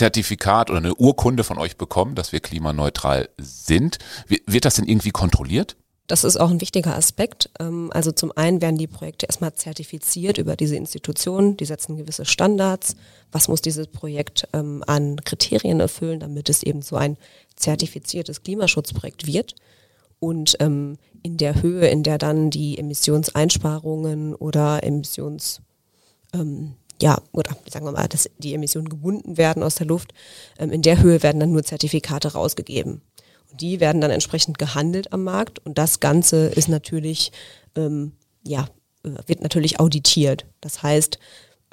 Zertifikat 0.00 0.70
oder 0.70 0.78
eine 0.78 0.94
Urkunde 0.94 1.44
von 1.44 1.58
euch 1.58 1.76
bekommen, 1.76 2.14
dass 2.14 2.32
wir 2.32 2.40
klimaneutral 2.40 3.28
sind. 3.36 3.98
Wird 4.26 4.64
das 4.64 4.76
denn 4.76 4.86
irgendwie 4.86 5.10
kontrolliert? 5.10 5.76
Das 6.06 6.24
ist 6.24 6.38
auch 6.38 6.50
ein 6.50 6.62
wichtiger 6.62 6.96
Aspekt. 6.96 7.50
Ähm, 7.60 7.90
also 7.92 8.10
zum 8.10 8.32
einen 8.34 8.62
werden 8.62 8.78
die 8.78 8.86
Projekte 8.86 9.26
erstmal 9.26 9.52
zertifiziert 9.52 10.38
über 10.38 10.56
diese 10.56 10.74
Institutionen, 10.74 11.58
die 11.58 11.66
setzen 11.66 11.98
gewisse 11.98 12.24
Standards. 12.24 12.96
Was 13.30 13.48
muss 13.48 13.60
dieses 13.60 13.88
Projekt 13.88 14.48
ähm, 14.54 14.82
an 14.86 15.22
Kriterien 15.22 15.80
erfüllen, 15.80 16.20
damit 16.20 16.48
es 16.48 16.62
eben 16.62 16.80
so 16.80 16.96
ein 16.96 17.18
zertifiziertes 17.56 18.42
Klimaschutzprojekt 18.42 19.26
wird? 19.26 19.54
Und 20.18 20.56
ähm, 20.60 20.96
in 21.22 21.36
der 21.36 21.60
Höhe, 21.60 21.88
in 21.88 22.04
der 22.04 22.16
dann 22.16 22.48
die 22.48 22.78
Emissionseinsparungen 22.78 24.34
oder 24.34 24.82
Emissions 24.82 25.60
ja, 27.00 27.20
oder 27.32 27.56
sagen 27.68 27.86
wir 27.86 27.92
mal, 27.92 28.08
dass 28.08 28.30
die 28.38 28.54
Emissionen 28.54 28.88
gebunden 28.88 29.36
werden 29.36 29.62
aus 29.62 29.76
der 29.76 29.86
Luft, 29.86 30.12
ähm, 30.58 30.70
in 30.70 30.82
der 30.82 31.00
Höhe 31.02 31.22
werden 31.22 31.40
dann 31.40 31.52
nur 31.52 31.62
Zertifikate 31.62 32.32
rausgegeben. 32.32 33.02
Und 33.50 33.60
die 33.60 33.80
werden 33.80 34.00
dann 34.00 34.10
entsprechend 34.10 34.58
gehandelt 34.58 35.12
am 35.12 35.24
Markt 35.24 35.58
und 35.60 35.78
das 35.78 36.00
Ganze 36.00 36.46
ist 36.46 36.68
natürlich, 36.68 37.32
ähm, 37.76 38.12
ja, 38.46 38.68
äh, 39.02 39.10
wird 39.26 39.42
natürlich 39.42 39.80
auditiert. 39.80 40.46
Das 40.60 40.82
heißt, 40.82 41.18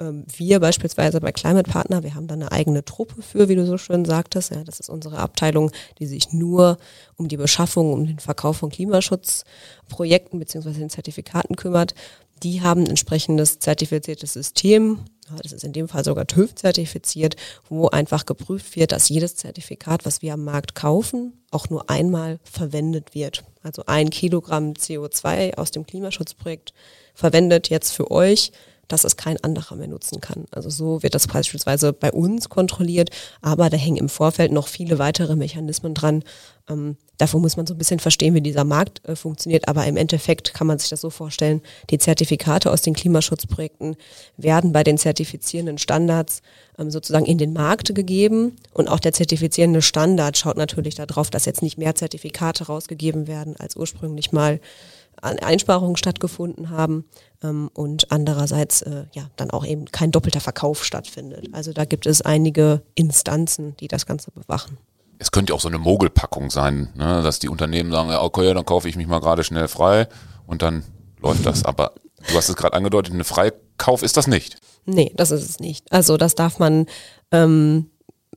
ähm, 0.00 0.24
wir 0.36 0.60
beispielsweise 0.60 1.20
bei 1.20 1.32
Climate 1.32 1.70
Partner, 1.70 2.02
wir 2.02 2.14
haben 2.14 2.28
da 2.28 2.34
eine 2.34 2.52
eigene 2.52 2.84
Truppe 2.84 3.22
für, 3.22 3.48
wie 3.48 3.56
du 3.56 3.66
so 3.66 3.78
schön 3.78 4.04
sagtest. 4.04 4.50
Ja, 4.50 4.62
das 4.64 4.80
ist 4.80 4.88
unsere 4.88 5.18
Abteilung, 5.18 5.70
die 5.98 6.06
sich 6.06 6.32
nur 6.32 6.78
um 7.16 7.28
die 7.28 7.36
Beschaffung, 7.36 7.92
um 7.92 8.06
den 8.06 8.18
Verkauf 8.18 8.58
von 8.58 8.70
Klimaschutzprojekten 8.70 10.38
beziehungsweise 10.38 10.78
den 10.78 10.90
Zertifikaten 10.90 11.56
kümmert. 11.56 11.94
Die 12.42 12.62
haben 12.62 12.82
ein 12.82 12.90
entsprechendes 12.90 13.58
zertifiziertes 13.58 14.32
System, 14.32 15.00
das 15.42 15.52
ist 15.52 15.64
in 15.64 15.72
dem 15.72 15.88
Fall 15.88 16.04
sogar 16.04 16.26
TÜV 16.26 16.54
zertifiziert, 16.54 17.36
wo 17.68 17.88
einfach 17.88 18.26
geprüft 18.26 18.76
wird, 18.76 18.92
dass 18.92 19.08
jedes 19.08 19.36
Zertifikat, 19.36 20.06
was 20.06 20.22
wir 20.22 20.34
am 20.34 20.44
Markt 20.44 20.74
kaufen, 20.74 21.34
auch 21.50 21.68
nur 21.68 21.90
einmal 21.90 22.38
verwendet 22.44 23.14
wird. 23.14 23.44
Also 23.62 23.82
ein 23.86 24.10
Kilogramm 24.10 24.72
CO2 24.72 25.56
aus 25.56 25.70
dem 25.70 25.86
Klimaschutzprojekt 25.86 26.72
verwendet 27.14 27.68
jetzt 27.68 27.92
für 27.92 28.10
euch 28.10 28.52
dass 28.88 29.04
es 29.04 29.16
kein 29.16 29.42
anderer 29.44 29.76
mehr 29.76 29.88
nutzen 29.88 30.20
kann. 30.20 30.46
Also 30.50 30.70
so 30.70 31.02
wird 31.02 31.14
das 31.14 31.26
beispielsweise 31.26 31.92
bei 31.92 32.10
uns 32.10 32.48
kontrolliert, 32.48 33.10
aber 33.42 33.70
da 33.70 33.76
hängen 33.76 33.98
im 33.98 34.08
Vorfeld 34.08 34.50
noch 34.50 34.66
viele 34.66 34.98
weitere 34.98 35.36
Mechanismen 35.36 35.94
dran. 35.94 36.24
Ähm, 36.68 36.96
davor 37.18 37.40
muss 37.40 37.56
man 37.56 37.66
so 37.66 37.74
ein 37.74 37.78
bisschen 37.78 38.00
verstehen, 38.00 38.34
wie 38.34 38.40
dieser 38.40 38.64
Markt 38.64 39.06
äh, 39.06 39.14
funktioniert, 39.14 39.68
aber 39.68 39.86
im 39.86 39.96
Endeffekt 39.96 40.54
kann 40.54 40.66
man 40.66 40.78
sich 40.78 40.88
das 40.88 41.00
so 41.00 41.10
vorstellen, 41.10 41.62
die 41.90 41.98
Zertifikate 41.98 42.70
aus 42.70 42.82
den 42.82 42.94
Klimaschutzprojekten 42.94 43.96
werden 44.36 44.72
bei 44.72 44.84
den 44.84 44.98
zertifizierenden 44.98 45.78
Standards 45.78 46.42
ähm, 46.78 46.90
sozusagen 46.90 47.26
in 47.26 47.38
den 47.38 47.52
Markt 47.52 47.94
gegeben 47.94 48.56
und 48.72 48.88
auch 48.88 49.00
der 49.00 49.12
zertifizierende 49.12 49.82
Standard 49.82 50.36
schaut 50.38 50.56
natürlich 50.56 50.94
darauf, 50.94 51.30
dass 51.30 51.44
jetzt 51.44 51.62
nicht 51.62 51.78
mehr 51.78 51.94
Zertifikate 51.94 52.66
rausgegeben 52.66 53.26
werden, 53.26 53.56
als 53.58 53.76
ursprünglich 53.76 54.32
mal 54.32 54.60
Einsparungen 55.22 55.96
stattgefunden 55.96 56.70
haben 56.70 57.04
ähm, 57.42 57.70
und 57.74 58.10
andererseits 58.10 58.82
äh, 58.82 59.04
ja 59.12 59.28
dann 59.36 59.50
auch 59.50 59.64
eben 59.64 59.86
kein 59.86 60.10
doppelter 60.10 60.40
Verkauf 60.40 60.84
stattfindet. 60.84 61.48
Also 61.52 61.72
da 61.72 61.84
gibt 61.84 62.06
es 62.06 62.22
einige 62.22 62.82
Instanzen, 62.94 63.76
die 63.78 63.88
das 63.88 64.06
Ganze 64.06 64.30
bewachen. 64.30 64.78
Es 65.18 65.32
könnte 65.32 65.52
auch 65.54 65.60
so 65.60 65.68
eine 65.68 65.78
Mogelpackung 65.78 66.50
sein, 66.50 66.90
ne? 66.94 67.22
dass 67.22 67.40
die 67.40 67.48
Unternehmen 67.48 67.90
sagen, 67.90 68.10
ja, 68.10 68.22
okay, 68.22 68.54
dann 68.54 68.64
kaufe 68.64 68.88
ich 68.88 68.96
mich 68.96 69.08
mal 69.08 69.20
gerade 69.20 69.42
schnell 69.42 69.66
frei 69.66 70.08
und 70.46 70.62
dann 70.62 70.84
läuft 71.20 71.44
das. 71.44 71.64
Aber 71.64 71.92
du 72.28 72.36
hast 72.36 72.48
es 72.48 72.56
gerade 72.56 72.76
angedeutet, 72.76 73.12
eine 73.12 73.24
Freikauf 73.24 74.02
ist 74.02 74.16
das 74.16 74.28
nicht. 74.28 74.58
Nee, 74.84 75.12
das 75.16 75.30
ist 75.32 75.48
es 75.48 75.60
nicht. 75.60 75.92
Also 75.92 76.16
das 76.16 76.34
darf 76.36 76.60
man 76.60 76.86
ähm, 77.32 77.90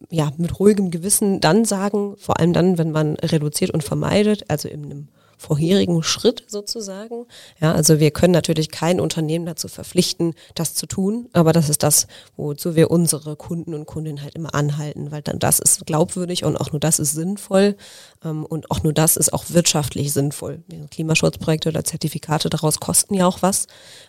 ja 0.09 0.31
mit 0.37 0.59
ruhigem 0.59 0.89
Gewissen 0.89 1.39
dann 1.39 1.65
sagen, 1.65 2.15
vor 2.17 2.39
allem 2.39 2.53
dann, 2.53 2.77
wenn 2.77 2.91
man 2.91 3.15
reduziert 3.15 3.71
und 3.71 3.83
vermeidet, 3.83 4.49
also 4.49 4.67
in 4.67 4.85
einem 4.85 5.07
vorherigen 5.41 6.03
Schritt 6.03 6.43
sozusagen. 6.47 7.25
Ja, 7.59 7.73
also 7.73 7.99
wir 7.99 8.11
können 8.11 8.31
natürlich 8.31 8.69
kein 8.69 8.99
Unternehmen 8.99 9.47
dazu 9.47 9.67
verpflichten, 9.67 10.35
das 10.53 10.75
zu 10.75 10.85
tun, 10.85 11.29
aber 11.33 11.51
das 11.51 11.67
ist 11.67 11.81
das, 11.81 12.05
wozu 12.37 12.75
wir 12.75 12.91
unsere 12.91 13.35
Kunden 13.35 13.73
und 13.73 13.87
Kundinnen 13.87 14.21
halt 14.21 14.35
immer 14.35 14.53
anhalten, 14.53 15.11
weil 15.11 15.23
dann 15.23 15.39
das 15.39 15.59
ist 15.59 15.85
glaubwürdig 15.87 16.43
und 16.43 16.57
auch 16.57 16.71
nur 16.71 16.79
das 16.79 16.99
ist 16.99 17.13
sinnvoll 17.13 17.75
ähm, 18.23 18.45
und 18.45 18.69
auch 18.69 18.83
nur 18.83 18.93
das 18.93 19.17
ist 19.17 19.33
auch 19.33 19.45
wirtschaftlich 19.49 20.13
sinnvoll. 20.13 20.63
Klimaschutzprojekte 20.91 21.69
oder 21.69 21.83
Zertifikate 21.83 22.49
daraus 22.49 22.79
kosten 22.79 23.15
ja 23.15 23.25
auch 23.25 23.41
was. 23.41 23.65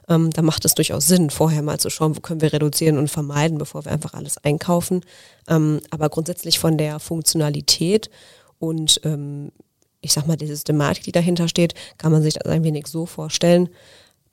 Ähm, 0.08 0.30
da 0.30 0.42
macht 0.42 0.66
es 0.66 0.74
durchaus 0.74 1.06
Sinn, 1.06 1.30
vorher 1.30 1.62
mal 1.62 1.80
zu 1.80 1.88
schauen, 1.88 2.14
wo 2.14 2.20
können 2.20 2.42
wir 2.42 2.52
reduzieren 2.52 2.98
und 2.98 3.08
vermeiden, 3.08 3.56
bevor 3.56 3.86
wir 3.86 3.92
einfach 3.92 4.12
alles 4.12 4.36
einkaufen. 4.36 5.00
Ähm, 5.48 5.80
aber 5.90 6.10
grundsätzlich 6.10 6.58
von 6.58 6.76
der 6.76 7.00
Funktionalität 7.00 8.10
und 8.58 9.00
ähm, 9.04 9.50
ich 10.02 10.12
sag 10.12 10.26
mal, 10.26 10.36
die 10.36 10.46
Systematik, 10.46 11.04
die 11.04 11.12
dahinter 11.12 11.48
steht, 11.48 11.74
kann 11.96 12.12
man 12.12 12.22
sich 12.22 12.34
das 12.34 12.44
ein 12.44 12.64
wenig 12.64 12.88
so 12.88 13.06
vorstellen. 13.06 13.70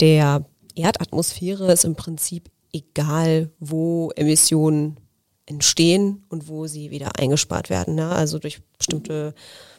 Der 0.01 0.45
Erdatmosphäre 0.75 1.71
ist 1.71 1.85
im 1.85 1.95
Prinzip 1.95 2.49
egal, 2.73 3.51
wo 3.59 4.11
Emissionen 4.15 4.97
entstehen 5.45 6.25
und 6.29 6.47
wo 6.47 6.67
sie 6.67 6.91
wieder 6.91 7.17
eingespart 7.17 7.69
werden. 7.69 7.95
Ne? 7.95 8.09
Also 8.09 8.39
durch 8.39 8.61
bestimmte 8.77 9.33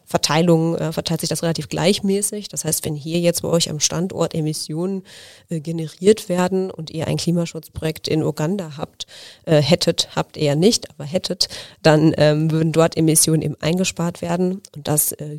Verteilungen 0.04 0.74
äh, 0.76 0.92
verteilt 0.92 1.20
sich 1.20 1.28
das 1.28 1.44
relativ 1.44 1.68
gleichmäßig. 1.68 2.48
Das 2.48 2.64
heißt, 2.64 2.84
wenn 2.84 2.96
hier 2.96 3.20
jetzt 3.20 3.42
bei 3.42 3.48
euch 3.48 3.70
am 3.70 3.78
Standort 3.78 4.34
Emissionen 4.34 5.04
äh, 5.48 5.60
generiert 5.60 6.28
werden 6.28 6.72
und 6.72 6.90
ihr 6.90 7.06
ein 7.06 7.16
Klimaschutzprojekt 7.16 8.08
in 8.08 8.24
Uganda 8.24 8.76
habt, 8.76 9.06
äh, 9.44 9.62
hättet, 9.62 10.16
habt 10.16 10.36
ihr 10.36 10.44
ja 10.44 10.54
nicht, 10.56 10.90
aber 10.90 11.04
hättet, 11.04 11.48
dann 11.82 12.12
ähm, 12.16 12.50
würden 12.50 12.72
dort 12.72 12.96
Emissionen 12.96 13.42
eben 13.42 13.56
eingespart 13.60 14.20
werden 14.20 14.60
und 14.74 14.88
das 14.88 15.12
äh, 15.12 15.38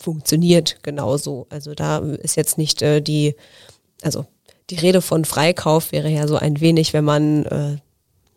funktioniert 0.00 0.78
genauso. 0.82 1.46
Also 1.50 1.74
da 1.74 1.98
ist 1.98 2.36
jetzt 2.36 2.58
nicht 2.58 2.82
äh, 2.82 3.00
die, 3.00 3.36
also 4.02 4.26
die 4.70 4.76
Rede 4.76 5.02
von 5.02 5.24
Freikauf 5.24 5.92
wäre 5.92 6.08
ja 6.08 6.26
so 6.26 6.36
ein 6.36 6.60
wenig, 6.60 6.92
wenn 6.92 7.04
man, 7.04 7.44
äh, 7.46 7.76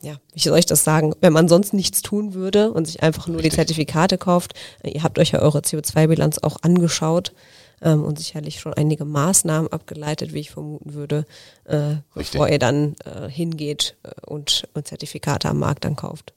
ja, 0.01 0.15
wie 0.33 0.39
soll 0.39 0.59
ich 0.59 0.65
das 0.65 0.83
sagen, 0.83 1.13
wenn 1.21 1.33
man 1.33 1.47
sonst 1.47 1.73
nichts 1.73 2.01
tun 2.01 2.33
würde 2.33 2.71
und 2.71 2.85
sich 2.85 3.03
einfach 3.03 3.27
nur 3.27 3.37
Richtig. 3.37 3.51
die 3.51 3.55
Zertifikate 3.57 4.17
kauft. 4.17 4.53
Ihr 4.83 5.03
habt 5.03 5.19
euch 5.19 5.31
ja 5.31 5.39
eure 5.39 5.59
CO2-Bilanz 5.59 6.39
auch 6.39 6.57
angeschaut 6.61 7.33
ähm, 7.81 8.03
und 8.03 8.19
sicherlich 8.19 8.59
schon 8.59 8.73
einige 8.73 9.05
Maßnahmen 9.05 9.71
abgeleitet, 9.71 10.33
wie 10.33 10.39
ich 10.39 10.51
vermuten 10.51 10.93
würde, 10.93 11.25
äh, 11.65 11.95
bevor 12.13 12.49
ihr 12.49 12.59
dann 12.59 12.95
äh, 13.05 13.29
hingeht 13.29 13.95
äh, 14.03 14.09
und, 14.25 14.67
und 14.73 14.87
Zertifikate 14.87 15.49
am 15.49 15.59
Markt 15.59 15.85
dann 15.85 15.95
kauft. 15.95 16.33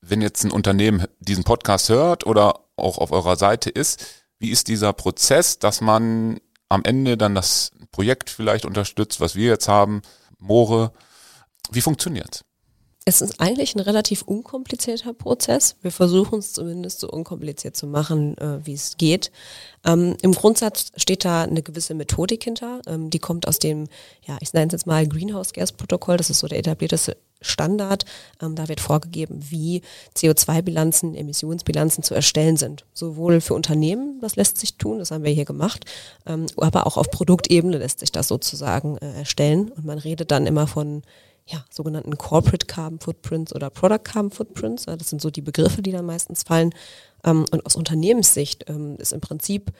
Wenn 0.00 0.22
jetzt 0.22 0.44
ein 0.44 0.50
Unternehmen 0.50 1.06
diesen 1.18 1.44
Podcast 1.44 1.88
hört 1.90 2.24
oder 2.24 2.60
auch 2.76 2.98
auf 2.98 3.12
eurer 3.12 3.36
Seite 3.36 3.68
ist, 3.68 4.19
wie 4.40 4.50
ist 4.50 4.66
dieser 4.68 4.92
Prozess, 4.92 5.58
dass 5.60 5.80
man 5.80 6.40
am 6.68 6.82
Ende 6.84 7.16
dann 7.16 7.34
das 7.34 7.70
Projekt 7.92 8.30
vielleicht 8.30 8.64
unterstützt, 8.64 9.20
was 9.20 9.36
wir 9.36 9.46
jetzt 9.48 9.68
haben, 9.68 10.02
Moore? 10.38 10.92
Wie 11.70 11.80
funktioniert 11.80 12.44
es 13.06 13.22
ist 13.22 13.40
eigentlich 13.40 13.74
ein 13.74 13.80
relativ 13.80 14.22
unkomplizierter 14.22 15.14
Prozess. 15.14 15.76
Wir 15.80 15.90
versuchen 15.90 16.38
es 16.38 16.52
zumindest 16.52 17.00
so 17.00 17.08
unkompliziert 17.08 17.76
zu 17.76 17.86
machen, 17.86 18.36
äh, 18.38 18.64
wie 18.64 18.74
es 18.74 18.98
geht. 18.98 19.32
Ähm, 19.84 20.16
Im 20.22 20.32
Grundsatz 20.32 20.92
steht 20.96 21.24
da 21.24 21.42
eine 21.42 21.62
gewisse 21.62 21.94
Methodik 21.94 22.44
hinter. 22.44 22.82
Ähm, 22.86 23.08
die 23.08 23.18
kommt 23.18 23.48
aus 23.48 23.58
dem, 23.58 23.88
ja, 24.26 24.36
ich 24.40 24.52
nenne 24.52 24.66
es 24.66 24.72
jetzt 24.72 24.86
mal 24.86 25.08
Greenhouse 25.08 25.52
Gas 25.52 25.72
Protokoll. 25.72 26.18
Das 26.18 26.30
ist 26.30 26.40
so 26.40 26.46
der 26.46 26.58
etablierte 26.58 27.16
Standard. 27.40 28.04
Ähm, 28.40 28.54
da 28.54 28.68
wird 28.68 28.80
vorgegeben, 28.80 29.40
wie 29.50 29.82
CO2-Bilanzen, 30.16 31.14
Emissionsbilanzen 31.14 32.02
zu 32.02 32.14
erstellen 32.14 32.56
sind. 32.56 32.84
Sowohl 32.92 33.40
für 33.40 33.54
Unternehmen, 33.54 34.18
das 34.20 34.36
lässt 34.36 34.58
sich 34.58 34.76
tun, 34.76 34.98
das 34.98 35.10
haben 35.10 35.24
wir 35.24 35.32
hier 35.32 35.44
gemacht, 35.44 35.84
ähm, 36.26 36.46
aber 36.56 36.86
auch 36.86 36.96
auf 36.96 37.10
Produktebene 37.10 37.78
lässt 37.78 38.00
sich 38.00 38.12
das 38.12 38.28
sozusagen 38.28 38.98
äh, 38.98 39.18
erstellen. 39.18 39.70
Und 39.70 39.84
man 39.84 39.98
redet 39.98 40.30
dann 40.30 40.46
immer 40.46 40.66
von 40.66 41.02
ja, 41.46 41.64
sogenannten 41.70 42.16
Corporate 42.16 42.66
Carbon 42.66 43.00
Footprints 43.00 43.54
oder 43.54 43.70
Product 43.70 44.04
Carbon 44.04 44.30
Footprints. 44.30 44.84
Das 44.84 45.10
sind 45.10 45.20
so 45.20 45.30
die 45.30 45.40
Begriffe, 45.40 45.82
die 45.82 45.92
da 45.92 46.02
meistens 46.02 46.42
fallen. 46.44 46.74
Ähm, 47.24 47.44
und 47.50 47.66
aus 47.66 47.76
Unternehmenssicht 47.76 48.68
ähm, 48.68 48.96
ist 48.98 49.12
im 49.12 49.20
Prinzip 49.20 49.72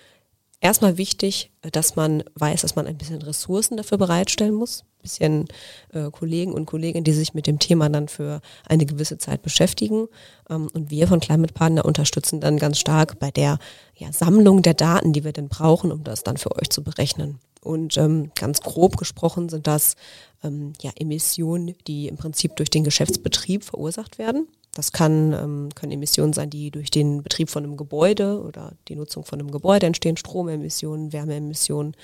erstmal 0.60 0.98
wichtig, 0.98 1.50
dass 1.72 1.96
man 1.96 2.22
weiß, 2.34 2.62
dass 2.62 2.76
man 2.76 2.86
ein 2.86 2.98
bisschen 2.98 3.22
Ressourcen 3.22 3.76
dafür 3.76 3.98
bereitstellen 3.98 4.54
muss. 4.54 4.84
Bisschen 5.02 5.46
äh, 5.92 6.10
Kollegen 6.10 6.52
und 6.52 6.66
Kolleginnen, 6.66 7.04
die 7.04 7.12
sich 7.12 7.34
mit 7.34 7.46
dem 7.46 7.58
Thema 7.58 7.88
dann 7.88 8.08
für 8.08 8.40
eine 8.68 8.86
gewisse 8.86 9.18
Zeit 9.18 9.42
beschäftigen. 9.42 10.08
Ähm, 10.48 10.68
und 10.72 10.90
wir 10.90 11.08
von 11.08 11.20
Climate 11.20 11.54
Partner 11.54 11.84
unterstützen 11.84 12.40
dann 12.40 12.58
ganz 12.58 12.78
stark 12.78 13.18
bei 13.18 13.30
der 13.30 13.58
ja, 13.96 14.12
Sammlung 14.12 14.62
der 14.62 14.74
Daten, 14.74 15.12
die 15.12 15.24
wir 15.24 15.32
denn 15.32 15.48
brauchen, 15.48 15.92
um 15.92 16.04
das 16.04 16.22
dann 16.22 16.36
für 16.36 16.56
euch 16.56 16.70
zu 16.70 16.82
berechnen. 16.82 17.38
Und 17.62 17.98
ähm, 17.98 18.30
ganz 18.34 18.60
grob 18.60 18.96
gesprochen 18.96 19.48
sind 19.48 19.66
das 19.66 19.96
ähm, 20.42 20.72
ja, 20.80 20.90
Emissionen, 20.96 21.74
die 21.86 22.08
im 22.08 22.16
Prinzip 22.16 22.56
durch 22.56 22.70
den 22.70 22.84
Geschäftsbetrieb 22.84 23.64
verursacht 23.64 24.18
werden. 24.18 24.48
Das 24.74 24.92
kann, 24.92 25.32
ähm, 25.32 25.68
können 25.74 25.90
Emissionen 25.90 26.32
sein, 26.32 26.48
die 26.48 26.70
durch 26.70 26.90
den 26.90 27.24
Betrieb 27.24 27.50
von 27.50 27.64
einem 27.64 27.76
Gebäude 27.76 28.40
oder 28.40 28.72
die 28.86 28.94
Nutzung 28.94 29.24
von 29.24 29.40
einem 29.40 29.50
Gebäude 29.50 29.86
entstehen, 29.86 30.16
Stromemissionen, 30.16 31.12
Wärmeemissionen, 31.12 31.96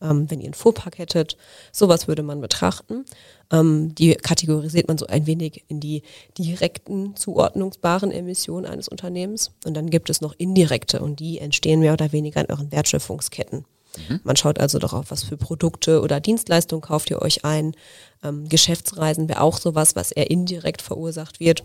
mhm. 0.00 0.08
ähm, 0.08 0.30
wenn 0.30 0.40
ihr 0.40 0.46
einen 0.46 0.54
Fuhrpark 0.54 0.96
hättet. 0.96 1.36
Sowas 1.70 2.08
würde 2.08 2.22
man 2.22 2.40
betrachten. 2.40 3.04
Ähm, 3.52 3.94
die 3.94 4.14
kategorisiert 4.14 4.88
man 4.88 4.96
so 4.96 5.06
ein 5.06 5.26
wenig 5.26 5.64
in 5.68 5.80
die 5.80 6.02
direkten 6.38 7.14
zuordnungsbaren 7.14 8.10
Emissionen 8.10 8.64
eines 8.64 8.88
Unternehmens. 8.88 9.50
Und 9.66 9.74
dann 9.74 9.90
gibt 9.90 10.08
es 10.08 10.22
noch 10.22 10.34
indirekte 10.38 11.00
und 11.00 11.20
die 11.20 11.40
entstehen 11.40 11.80
mehr 11.80 11.92
oder 11.92 12.12
weniger 12.12 12.40
in 12.40 12.50
euren 12.50 12.72
Wertschöpfungsketten. 12.72 13.66
Mhm. 14.08 14.20
Man 14.24 14.36
schaut 14.36 14.58
also 14.58 14.78
darauf, 14.78 15.10
was 15.10 15.22
für 15.24 15.36
Produkte 15.36 16.00
oder 16.00 16.20
Dienstleistungen 16.20 16.82
kauft 16.82 17.10
ihr 17.10 17.20
euch 17.22 17.44
ein. 17.44 17.74
Ähm, 18.22 18.48
Geschäftsreisen 18.48 19.28
wäre 19.28 19.40
auch 19.40 19.58
sowas, 19.58 19.94
was 19.94 20.10
eher 20.10 20.30
indirekt 20.30 20.82
verursacht 20.82 21.40
wird. 21.40 21.64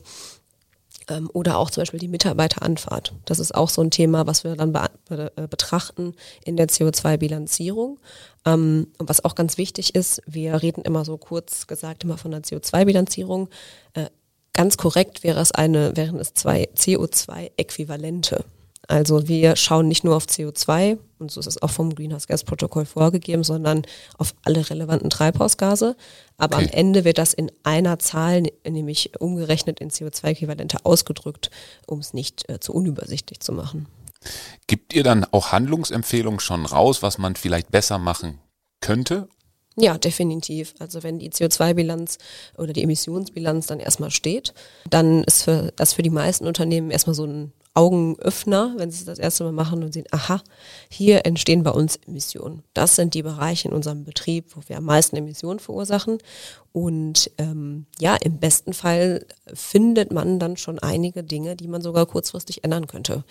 Ähm, 1.10 1.30
oder 1.34 1.58
auch 1.58 1.70
zum 1.70 1.82
Beispiel 1.82 2.00
die 2.00 2.08
Mitarbeiteranfahrt. 2.08 3.14
Das 3.26 3.40
ist 3.40 3.54
auch 3.54 3.70
so 3.70 3.82
ein 3.82 3.92
Thema, 3.92 4.28
was 4.28 4.44
wir 4.44 4.56
dann 4.56 4.74
be 4.74 4.86
be 5.08 5.32
äh, 5.36 5.48
betrachten 5.48 6.14
in 6.46 6.56
der 6.56 6.68
CO2-Bilanzierung. 6.68 8.00
Ähm, 8.46 8.88
und 8.98 9.10
was 9.10 9.24
auch 9.26 9.36
ganz 9.36 9.58
wichtig 9.58 9.96
ist, 9.96 10.22
wir 10.28 10.62
reden 10.62 10.82
immer 10.82 11.06
so 11.06 11.18
kurz 11.18 11.68
gesagt 11.68 12.04
immer 12.04 12.18
von 12.18 12.32
der 12.32 12.44
CO2-Bilanzierung. 12.44 13.50
Äh, 13.94 14.06
ganz 14.54 14.78
korrekt 14.78 15.24
wäre 15.24 15.40
es 15.40 15.52
eine, 15.52 15.96
wären 15.96 16.20
es 16.20 16.34
zwei 16.34 16.70
CO2-Äquivalente. 16.76 18.44
Also 18.90 19.28
wir 19.28 19.56
schauen 19.56 19.88
nicht 19.88 20.04
nur 20.04 20.16
auf 20.16 20.26
CO2, 20.26 20.98
und 21.20 21.30
so 21.30 21.40
ist 21.40 21.46
es 21.46 21.62
auch 21.62 21.70
vom 21.70 21.94
Greenhouse 21.94 22.26
Gas 22.26 22.44
Protokoll 22.44 22.86
vorgegeben, 22.86 23.44
sondern 23.44 23.84
auf 24.18 24.34
alle 24.44 24.68
relevanten 24.68 25.12
Treibhausgase. 25.12 25.96
Aber 26.40 26.58
okay. 26.58 26.66
am 26.66 26.72
Ende 26.72 27.06
wird 27.06 27.20
das 27.20 27.36
in 27.36 27.52
einer 27.62 28.00
Zahl, 28.00 28.48
nämlich 28.68 29.12
umgerechnet 29.20 29.80
in 29.80 29.92
CO2-Äquivalente 29.92 30.86
ausgedrückt, 30.86 31.52
um 31.86 32.00
es 32.00 32.16
nicht 32.16 32.50
äh, 32.50 32.60
zu 32.60 32.74
unübersichtlich 32.74 33.42
zu 33.42 33.52
machen. 33.52 33.86
Gibt 34.66 34.96
ihr 34.96 35.04
dann 35.04 35.24
auch 35.24 35.52
Handlungsempfehlungen 35.52 36.40
schon 36.40 36.66
raus, 36.66 37.04
was 37.04 37.20
man 37.20 37.36
vielleicht 37.36 37.70
besser 37.70 38.00
machen 38.00 38.40
könnte? 38.82 39.28
Ja, 39.76 40.00
definitiv. 40.00 40.74
Also 40.80 41.04
wenn 41.04 41.20
die 41.20 41.30
CO2-Bilanz 41.30 42.18
oder 42.58 42.74
die 42.74 42.82
Emissionsbilanz 42.82 43.68
dann 43.68 43.80
erstmal 43.80 44.10
steht, 44.10 44.56
dann 44.90 45.24
ist 45.26 45.44
für, 45.44 45.72
das 45.76 45.94
für 45.94 46.02
die 46.02 46.10
meisten 46.10 46.48
Unternehmen 46.48 46.90
erstmal 46.90 47.14
so 47.14 47.26
ein 47.26 47.54
Augenöffner, 47.80 48.74
wenn 48.76 48.92
sie 48.92 49.06
das 49.06 49.20
erste 49.20 49.46
Mal 49.46 49.54
machen 49.54 49.84
und 49.84 49.94
sehen, 49.94 50.06
aha, 50.12 50.42
hier 50.90 51.26
entstehen 51.26 51.64
bei 51.64 51.72
uns 51.72 51.96
Emissionen. 51.96 52.64
Das 52.74 52.98
sind 52.98 53.14
die 53.14 53.24
Bereiche 53.24 53.70
in 53.70 53.74
unserem 53.74 54.04
Betrieb, 54.04 54.54
wo 54.54 54.62
wir 54.68 54.76
am 54.78 54.84
meisten 54.84 55.16
Emissionen 55.16 55.60
verursachen. 55.60 56.18
Und 56.74 57.32
ähm, 57.38 57.86
ja, 57.98 58.18
im 58.18 58.38
besten 58.38 58.74
Fall 58.74 59.26
findet 59.54 60.12
man 60.12 60.40
dann 60.40 60.58
schon 60.58 60.78
einige 60.80 61.24
Dinge, 61.24 61.56
die 61.56 61.70
man 61.70 61.82
sogar 61.82 62.06
kurzfristig 62.06 62.66
ändern 62.66 62.88
könnte. 62.88 63.24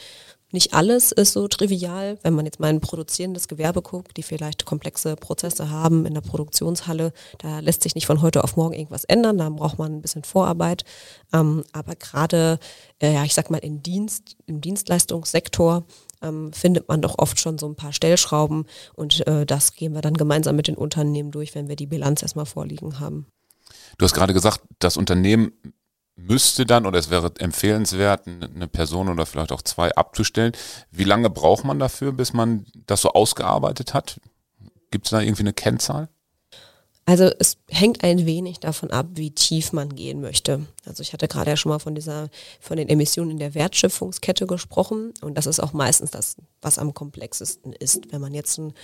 Nicht 0.51 0.73
alles 0.73 1.13
ist 1.13 1.35
so 1.35 1.47
trivial, 1.47 2.19
wenn 2.23 2.33
man 2.33 2.47
jetzt 2.47 2.59
mal 2.59 2.69
ein 2.69 2.81
produzierendes 2.81 3.49
Gewerbe 3.49 3.83
guckt, 3.83 4.17
die 4.17 4.23
vielleicht 4.23 4.65
komplexe 4.65 5.15
Prozesse 5.15 5.71
haben 5.71 6.07
in 6.07 6.15
der 6.15 6.23
Produktionshalle. 6.23 7.13
Da 7.37 7.59
lässt 7.59 7.83
sich 7.83 7.95
nicht 7.95 8.07
von 8.07 8.23
heute 8.23 8.43
auf 8.43 8.57
morgen 8.57 8.73
irgendwas 8.73 9.05
ändern, 9.05 9.37
da 9.37 9.51
braucht 9.51 9.79
man 9.79 9.93
ein 9.93 10.03
bisschen 10.03 10.25
Vorarbeit. 10.25 10.85
Ähm, 11.35 11.65
aber 11.73 11.97
gerade, 11.97 12.59
äh, 12.99 13.13
ja, 13.13 13.25
ich 13.25 13.35
sag 13.35 13.51
mal, 13.51 13.59
im 13.59 13.83
Dienst, 13.83 14.37
im 14.47 14.63
Dienstleistungssektor 14.63 15.85
ähm, 16.23 16.51
findet 16.55 16.89
man 16.89 17.03
doch 17.03 17.19
oft 17.19 17.39
schon 17.39 17.59
so 17.59 17.69
ein 17.69 17.77
paar 17.77 17.93
Stellschrauben 17.93 18.65
und 18.95 19.27
äh, 19.27 19.45
das 19.45 19.75
gehen 19.75 19.95
wir 19.95 20.01
dann 20.01 20.15
gemeinsam 20.15 20.57
mit 20.57 20.67
den 20.67 20.77
Unternehmen 20.77 21.31
durch, 21.31 21.55
wenn 21.55 21.69
wir 21.69 21.77
die 21.77 21.87
Bilanz 21.87 22.23
erstmal 22.23 22.47
vorliegen 22.47 23.01
haben. 23.01 23.27
Du 23.99 24.05
hast 24.05 24.15
gerade 24.15 24.33
gesagt, 24.33 24.61
das 24.79 24.97
Unternehmen 24.97 25.53
müsste 26.19 26.67
dann 26.67 26.85
oder 26.85 26.99
es 26.99 27.11
wäre 27.11 27.33
empfehlenswert, 27.39 28.27
eine 28.27 28.69
Person 28.69 29.09
oder 29.09 29.25
vielleicht 29.25 29.53
auch 29.53 29.63
zwei 29.63 29.95
abzustellen. 29.95 30.53
Wie 30.91 31.05
lange 31.05 31.31
braucht 31.31 31.65
man 31.65 31.79
dafür, 31.79 32.13
bis 32.13 32.33
man 32.33 32.67
das 32.87 33.03
so 33.03 33.13
ausgearbeitet 33.13 33.95
hat? 33.95 34.21
Gibt 34.91 35.07
es 35.07 35.11
da 35.11 35.21
irgendwie 35.21 35.43
eine 35.43 35.53
Kennzahl? 35.53 36.09
Also 37.07 37.31
es 37.39 37.57
hängt 37.69 38.05
ein 38.05 38.27
wenig 38.27 38.61
davon 38.61 38.91
ab, 38.91 39.07
wie 39.15 39.31
tief 39.31 39.73
man 39.73 39.95
gehen 39.95 40.21
möchte. 40.21 40.67
Also 40.85 41.03
ich 41.03 41.15
hatte 41.15 41.27
gerade 41.27 41.51
ja 41.51 41.57
schon 41.57 41.71
mal 41.71 41.79
von 41.79 41.95
dieser, 41.95 42.29
von 42.61 42.77
den 42.77 42.91
Emissionen 42.91 43.31
in 43.31 43.39
der 43.39 43.55
Wertschöpfungskette 43.55 44.47
gesprochen 44.47 45.15
und 45.23 45.39
das 45.39 45.47
ist 45.47 45.61
auch 45.61 45.73
meistens 45.73 46.11
das, 46.11 46.37
was 46.61 46.79
am 46.79 46.93
komplexesten 46.93 47.73
ist. 47.73 48.13
Wenn 48.13 48.21
man 48.21 48.35
jetzt 48.35 48.59
ein 48.59 48.75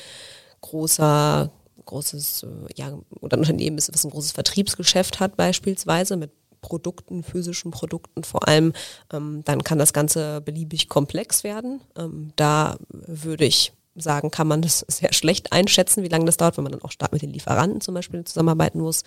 großer, 0.62 1.50
großes, 1.84 2.44
äh, 2.44 2.72
ja, 2.76 2.98
oder 3.20 3.36
ein 3.36 3.40
Unternehmen 3.40 3.76
ist, 3.76 3.92
was 3.92 4.04
ein 4.04 4.10
großes 4.10 4.32
Vertriebsgeschäft 4.32 5.20
hat 5.20 5.36
beispielsweise 5.36 6.16
mit 6.16 6.30
Produkten, 6.64 7.22
physischen 7.22 7.70
Produkten 7.70 8.24
vor 8.24 8.48
allem, 8.48 8.72
ähm, 9.12 9.42
dann 9.44 9.62
kann 9.62 9.78
das 9.78 9.92
Ganze 9.92 10.40
beliebig 10.40 10.88
komplex 10.88 11.44
werden. 11.44 11.82
Ähm, 11.94 12.32
da 12.36 12.78
würde 12.88 13.44
ich 13.44 13.74
sagen, 13.94 14.30
kann 14.30 14.48
man 14.48 14.62
das 14.62 14.80
sehr 14.88 15.12
schlecht 15.12 15.52
einschätzen, 15.52 16.02
wie 16.02 16.08
lange 16.08 16.24
das 16.24 16.38
dauert, 16.38 16.56
wenn 16.56 16.64
man 16.64 16.72
dann 16.72 16.82
auch 16.82 16.90
stark 16.90 17.12
mit 17.12 17.20
den 17.20 17.30
Lieferanten 17.30 17.82
zum 17.82 17.94
Beispiel 17.94 18.24
zusammenarbeiten 18.24 18.80
muss. 18.80 19.02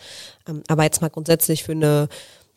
Ähm, 0.47 0.61
aber 0.67 0.83
jetzt 0.83 1.01
mal 1.01 1.09
grundsätzlich 1.09 1.63
für 1.63 1.71
eine 1.71 2.07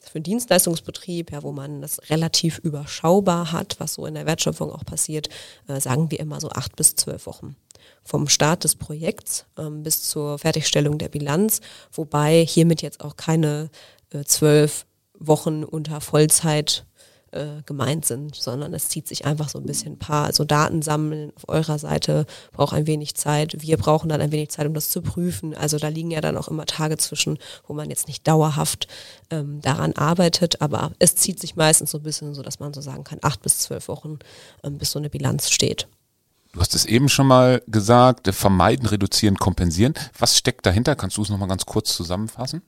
für 0.03 0.17
einen 0.17 0.25
Dienstleistungsbetrieb, 0.25 1.31
ja, 1.31 1.43
wo 1.43 1.53
man 1.53 1.83
das 1.83 2.01
relativ 2.09 2.59
überschaubar 2.59 3.53
hat, 3.53 3.77
was 3.79 3.95
so 3.95 4.07
in 4.07 4.15
der 4.15 4.25
Wertschöpfung 4.25 4.73
auch 4.73 4.85
passiert, 4.85 5.29
äh, 5.69 5.79
sagen 5.79 6.11
wir 6.11 6.19
immer 6.21 6.41
so 6.41 6.49
acht 6.51 6.75
bis 6.75 6.95
zwölf 6.95 7.27
Wochen. 7.27 7.55
Vom 8.03 8.29
Start 8.29 8.65
des 8.65 8.77
Projekts 8.77 9.45
ähm, 9.59 9.83
bis 9.83 10.03
zur 10.03 10.39
Fertigstellung 10.39 10.97
der 10.97 11.11
Bilanz, 11.11 11.61
wobei 11.93 12.45
hiermit 12.45 12.81
jetzt 12.81 13.03
auch 13.03 13.17
keine 13.17 13.71
äh, 14.11 14.25
zwölf 14.25 14.87
Wochen 15.21 15.63
unter 15.63 16.01
Vollzeit 16.01 16.85
äh, 17.33 17.63
gemeint 17.65 18.05
sind, 18.05 18.35
sondern 18.35 18.75
es 18.75 18.89
zieht 18.89 19.07
sich 19.07 19.25
einfach 19.25 19.49
so 19.49 19.59
ein 19.59 19.67
bisschen 19.67 19.93
ein 19.93 19.99
paar, 19.99 20.25
also 20.25 20.45
Daten 20.45 20.83
sammeln 20.83 21.33
auf 21.37 21.49
eurer 21.49 21.79
Seite 21.79 22.27
braucht 22.53 22.75
ein 22.75 22.89
wenig 22.89 23.15
Zeit. 23.15 23.63
Wir 23.63 23.77
brauchen 23.77 24.09
dann 24.09 24.21
ein 24.21 24.33
wenig 24.33 24.49
Zeit, 24.49 24.67
um 24.67 24.75
das 24.75 24.91
zu 24.91 25.01
prüfen. 25.01 25.55
Also 25.55 25.79
da 25.79 25.89
liegen 25.89 26.11
ja 26.11 26.21
dann 26.21 26.37
auch 26.37 26.49
immer 26.49 26.67
Tage 26.67 26.97
zwischen, 26.97 27.39
wo 27.67 27.75
man 27.75 27.89
jetzt 27.89 28.09
nicht 28.09 28.27
dauerhaft 28.27 28.89
ähm, 29.31 29.61
daran 29.61 29.93
arbeitet, 29.93 30.61
aber 30.61 30.91
es 30.99 31.15
zieht 31.15 31.39
sich 31.39 31.55
meistens 31.55 31.93
so 31.93 31.99
ein 31.99 32.03
bisschen 32.03 32.35
so, 32.35 32.43
dass 32.43 32.59
man 32.59 32.75
so 32.75 32.81
sagen 32.81 33.05
kann, 33.05 33.21
acht 33.23 33.43
bis 33.43 33.59
zwölf 33.59 33.87
Wochen, 33.89 34.19
ähm, 34.65 34.79
bis 34.79 34.91
so 34.91 34.99
eine 34.99 35.11
Bilanz 35.11 35.51
steht. 35.51 35.87
Du 36.53 36.59
hast 36.59 36.75
es 36.75 36.85
eben 36.85 37.09
schon 37.09 37.29
mal 37.29 37.63
gesagt, 37.69 38.35
vermeiden, 38.35 38.87
reduzieren, 38.87 39.37
kompensieren. 39.37 39.95
Was 40.19 40.37
steckt 40.37 40.67
dahinter? 40.67 40.97
Kannst 40.97 41.17
du 41.17 41.23
es 41.23 41.29
nochmal 41.29 41.49
ganz 41.49 41.65
kurz 41.65 41.95
zusammenfassen? 41.95 42.63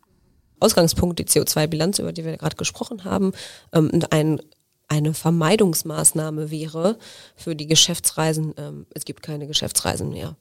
Ausgangspunkt 0.63 1.19
die 1.19 1.25
CO2-Bilanz, 1.25 1.99
über 1.99 2.13
die 2.13 2.25
wir 2.25 2.37
gerade 2.37 2.57
gesprochen 2.57 3.05
haben, 3.05 3.33
ähm, 3.73 3.91
ein 4.11 4.41
eine 4.89 5.15
Vermeidungsmaßnahme 5.15 6.51
wäre 6.51 6.99
für 7.35 7.57
die 7.57 7.67
Geschäftsreisen, 7.67 8.53
ähm, 8.59 8.87
es 8.95 9.07
gibt 9.07 9.23
keine 9.23 9.47
Geschäftsreisen 9.47 10.11
mehr. 10.11 10.37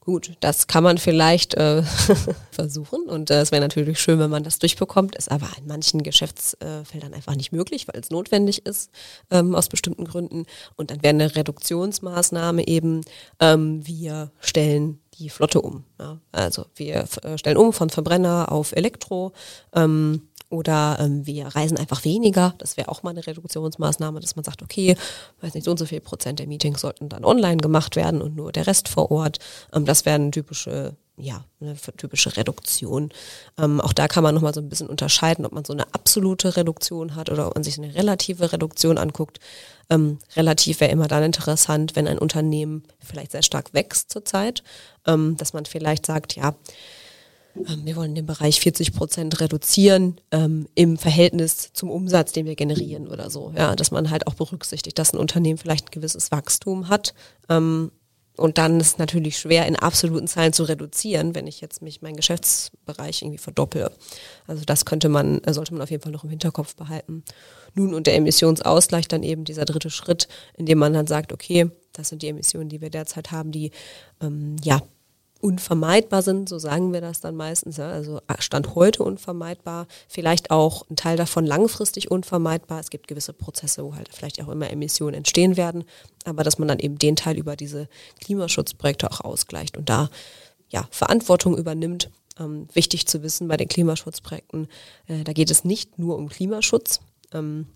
Gut, 0.00 0.36
das 0.38 0.68
kann 0.68 0.84
man 0.84 0.98
vielleicht 0.98 1.54
äh, 1.54 1.82
versuchen 2.52 3.02
und 3.06 3.30
äh, 3.30 3.40
es 3.40 3.50
wäre 3.50 3.60
natürlich 3.60 4.00
schön, 4.00 4.20
wenn 4.20 4.30
man 4.30 4.44
das 4.44 4.60
durchbekommt, 4.60 5.16
ist 5.16 5.30
aber 5.30 5.48
in 5.58 5.66
manchen 5.66 6.04
Geschäftsfeldern 6.04 7.12
einfach 7.12 7.34
nicht 7.34 7.50
möglich, 7.50 7.88
weil 7.88 8.00
es 8.00 8.10
notwendig 8.10 8.66
ist 8.66 8.92
ähm, 9.32 9.56
aus 9.56 9.68
bestimmten 9.68 10.04
Gründen. 10.04 10.46
Und 10.76 10.92
dann 10.92 11.02
wäre 11.02 11.14
eine 11.14 11.34
Reduktionsmaßnahme 11.34 12.68
eben, 12.68 13.00
ähm, 13.40 13.84
wir 13.84 14.30
stellen 14.38 15.00
die 15.18 15.30
Flotte 15.30 15.60
um. 15.60 15.84
Ja? 15.98 16.18
Also 16.32 16.66
wir 16.74 17.06
äh, 17.22 17.38
stellen 17.38 17.56
um 17.56 17.72
von 17.72 17.90
Verbrenner 17.90 18.52
auf 18.52 18.72
Elektro. 18.72 19.32
Ähm, 19.74 20.28
oder 20.48 20.98
ähm, 21.00 21.26
wir 21.26 21.46
reisen 21.48 21.76
einfach 21.76 22.04
weniger. 22.04 22.54
Das 22.58 22.76
wäre 22.76 22.88
auch 22.88 23.02
mal 23.02 23.10
eine 23.10 23.26
Reduktionsmaßnahme, 23.26 24.20
dass 24.20 24.36
man 24.36 24.44
sagt, 24.44 24.62
okay, 24.62 24.96
weiß 25.40 25.54
nicht, 25.54 25.64
so 25.64 25.72
und 25.72 25.78
so 25.78 25.86
viel 25.86 26.00
Prozent 26.00 26.38
der 26.38 26.46
Meetings 26.46 26.80
sollten 26.80 27.08
dann 27.08 27.24
online 27.24 27.56
gemacht 27.56 27.96
werden 27.96 28.22
und 28.22 28.36
nur 28.36 28.52
der 28.52 28.66
Rest 28.66 28.88
vor 28.88 29.10
Ort. 29.10 29.38
Ähm, 29.72 29.84
das 29.84 30.04
wären 30.04 30.30
typische 30.30 30.96
ja, 31.18 31.44
eine 31.60 31.76
typische 31.96 32.36
Reduktion. 32.36 33.10
Ähm, 33.58 33.80
auch 33.80 33.92
da 33.92 34.06
kann 34.06 34.22
man 34.22 34.34
nochmal 34.34 34.52
so 34.52 34.60
ein 34.60 34.68
bisschen 34.68 34.88
unterscheiden, 34.88 35.46
ob 35.46 35.52
man 35.52 35.64
so 35.64 35.72
eine 35.72 35.92
absolute 35.94 36.56
Reduktion 36.56 37.14
hat 37.14 37.30
oder 37.30 37.48
ob 37.48 37.54
man 37.54 37.64
sich 37.64 37.78
eine 37.78 37.94
relative 37.94 38.52
Reduktion 38.52 38.98
anguckt. 38.98 39.40
Ähm, 39.88 40.18
relativ 40.34 40.80
wäre 40.80 40.92
immer 40.92 41.08
dann 41.08 41.22
interessant, 41.22 41.96
wenn 41.96 42.06
ein 42.06 42.18
Unternehmen 42.18 42.82
vielleicht 42.98 43.32
sehr 43.32 43.42
stark 43.42 43.72
wächst 43.72 44.10
zurzeit, 44.10 44.62
ähm, 45.06 45.36
dass 45.38 45.54
man 45.54 45.64
vielleicht 45.64 46.04
sagt, 46.04 46.36
ja, 46.36 46.54
ähm, 47.56 47.82
wir 47.84 47.96
wollen 47.96 48.14
den 48.14 48.26
Bereich 48.26 48.60
40 48.60 48.92
Prozent 48.92 49.40
reduzieren 49.40 50.20
ähm, 50.32 50.66
im 50.74 50.98
Verhältnis 50.98 51.70
zum 51.72 51.90
Umsatz, 51.90 52.32
den 52.32 52.44
wir 52.44 52.56
generieren 52.56 53.08
oder 53.08 53.30
so. 53.30 53.52
Ja, 53.56 53.74
dass 53.74 53.90
man 53.90 54.10
halt 54.10 54.26
auch 54.26 54.34
berücksichtigt, 54.34 54.98
dass 54.98 55.14
ein 55.14 55.18
Unternehmen 55.18 55.58
vielleicht 55.58 55.86
ein 55.86 55.92
gewisses 55.92 56.30
Wachstum 56.30 56.88
hat. 56.88 57.14
Ähm, 57.48 57.90
und 58.36 58.58
dann 58.58 58.80
ist 58.80 58.86
es 58.86 58.98
natürlich 58.98 59.38
schwer, 59.38 59.66
in 59.66 59.76
absoluten 59.76 60.26
Zahlen 60.26 60.52
zu 60.52 60.64
reduzieren, 60.64 61.34
wenn 61.34 61.46
ich 61.46 61.60
jetzt 61.60 61.82
mich 61.82 62.02
meinen 62.02 62.16
Geschäftsbereich 62.16 63.22
irgendwie 63.22 63.38
verdoppele. 63.38 63.90
Also 64.46 64.64
das 64.64 64.84
könnte 64.84 65.08
man, 65.08 65.42
äh, 65.44 65.54
sollte 65.54 65.72
man 65.72 65.82
auf 65.82 65.90
jeden 65.90 66.02
Fall 66.02 66.12
noch 66.12 66.24
im 66.24 66.30
Hinterkopf 66.30 66.76
behalten. 66.76 67.24
Nun 67.74 67.94
und 67.94 68.06
der 68.06 68.16
Emissionsausgleich 68.16 69.08
dann 69.08 69.22
eben 69.22 69.44
dieser 69.44 69.64
dritte 69.64 69.90
Schritt, 69.90 70.28
in 70.56 70.66
dem 70.66 70.78
man 70.78 70.92
dann 70.92 71.06
sagt, 71.06 71.32
okay, 71.32 71.70
das 71.92 72.10
sind 72.10 72.22
die 72.22 72.28
Emissionen, 72.28 72.68
die 72.68 72.80
wir 72.80 72.90
derzeit 72.90 73.32
haben, 73.32 73.52
die 73.52 73.70
ähm, 74.20 74.56
ja 74.62 74.80
unvermeidbar 75.46 76.22
sind, 76.22 76.48
so 76.48 76.58
sagen 76.58 76.92
wir 76.92 77.00
das 77.00 77.20
dann 77.20 77.36
meistens, 77.36 77.76
ja, 77.76 77.88
also 77.88 78.20
Stand 78.40 78.74
heute 78.74 79.04
unvermeidbar, 79.04 79.86
vielleicht 80.08 80.50
auch 80.50 80.90
ein 80.90 80.96
Teil 80.96 81.16
davon 81.16 81.46
langfristig 81.46 82.10
unvermeidbar. 82.10 82.80
Es 82.80 82.90
gibt 82.90 83.06
gewisse 83.06 83.32
Prozesse, 83.32 83.84
wo 83.84 83.94
halt 83.94 84.08
vielleicht 84.12 84.42
auch 84.42 84.48
immer 84.48 84.68
Emissionen 84.68 85.14
entstehen 85.14 85.56
werden, 85.56 85.84
aber 86.24 86.42
dass 86.42 86.58
man 86.58 86.66
dann 86.66 86.80
eben 86.80 86.98
den 86.98 87.14
Teil 87.14 87.38
über 87.38 87.54
diese 87.54 87.88
Klimaschutzprojekte 88.20 89.08
auch 89.08 89.20
ausgleicht 89.20 89.76
und 89.76 89.88
da 89.88 90.10
ja, 90.68 90.88
Verantwortung 90.90 91.56
übernimmt. 91.56 92.10
Ähm, 92.40 92.66
wichtig 92.72 93.06
zu 93.06 93.22
wissen 93.22 93.46
bei 93.46 93.56
den 93.56 93.68
Klimaschutzprojekten, 93.68 94.66
äh, 95.06 95.22
da 95.22 95.32
geht 95.32 95.50
es 95.52 95.64
nicht 95.64 95.96
nur 95.98 96.16
um 96.16 96.28
Klimaschutz. 96.28 97.00
Ähm, 97.32 97.66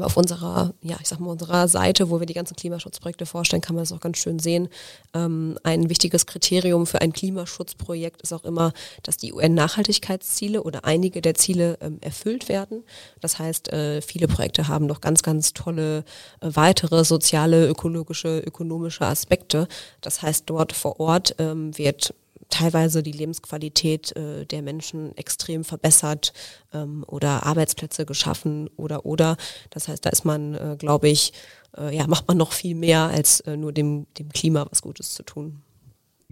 auf 0.00 0.16
unserer, 0.16 0.74
ja, 0.82 0.96
ich 1.00 1.08
sag 1.08 1.20
mal, 1.20 1.30
unserer 1.30 1.68
Seite, 1.68 2.10
wo 2.10 2.18
wir 2.18 2.26
die 2.26 2.34
ganzen 2.34 2.56
Klimaschutzprojekte 2.56 3.26
vorstellen, 3.26 3.62
kann 3.62 3.76
man 3.76 3.82
das 3.82 3.92
auch 3.92 4.00
ganz 4.00 4.18
schön 4.18 4.40
sehen. 4.40 4.68
Ähm, 5.14 5.56
ein 5.62 5.88
wichtiges 5.88 6.26
Kriterium 6.26 6.84
für 6.84 7.00
ein 7.00 7.12
Klimaschutzprojekt 7.12 8.22
ist 8.22 8.32
auch 8.32 8.44
immer, 8.44 8.72
dass 9.04 9.18
die 9.18 9.32
UN-Nachhaltigkeitsziele 9.32 10.64
oder 10.64 10.84
einige 10.84 11.22
der 11.22 11.34
Ziele 11.34 11.78
ähm, 11.80 11.98
erfüllt 12.00 12.48
werden. 12.48 12.82
Das 13.20 13.38
heißt, 13.38 13.72
äh, 13.72 14.02
viele 14.02 14.26
Projekte 14.26 14.66
haben 14.66 14.86
noch 14.86 15.00
ganz, 15.00 15.22
ganz 15.22 15.52
tolle 15.52 15.98
äh, 16.40 16.50
weitere 16.52 17.04
soziale, 17.04 17.68
ökologische, 17.68 18.40
ökonomische 18.40 19.06
Aspekte. 19.06 19.68
Das 20.00 20.22
heißt, 20.22 20.44
dort 20.46 20.72
vor 20.72 20.98
Ort 20.98 21.36
ähm, 21.38 21.76
wird 21.78 22.14
teilweise 22.48 23.02
die 23.02 23.12
Lebensqualität 23.12 24.16
äh, 24.16 24.46
der 24.46 24.62
Menschen 24.62 25.16
extrem 25.16 25.64
verbessert 25.64 26.32
ähm, 26.72 27.04
oder 27.06 27.44
Arbeitsplätze 27.44 28.06
geschaffen 28.06 28.68
oder 28.76 29.04
oder. 29.04 29.36
Das 29.70 29.88
heißt, 29.88 30.04
da 30.04 30.10
ist 30.10 30.24
man, 30.24 30.54
äh, 30.54 30.76
glaube 30.78 31.08
ich, 31.08 31.32
äh, 31.76 31.94
ja, 31.94 32.06
macht 32.06 32.28
man 32.28 32.36
noch 32.36 32.52
viel 32.52 32.74
mehr 32.74 33.02
als 33.02 33.40
äh, 33.40 33.56
nur 33.56 33.72
dem, 33.72 34.06
dem 34.18 34.30
Klima 34.30 34.66
was 34.70 34.82
Gutes 34.82 35.14
zu 35.14 35.22
tun. 35.22 35.62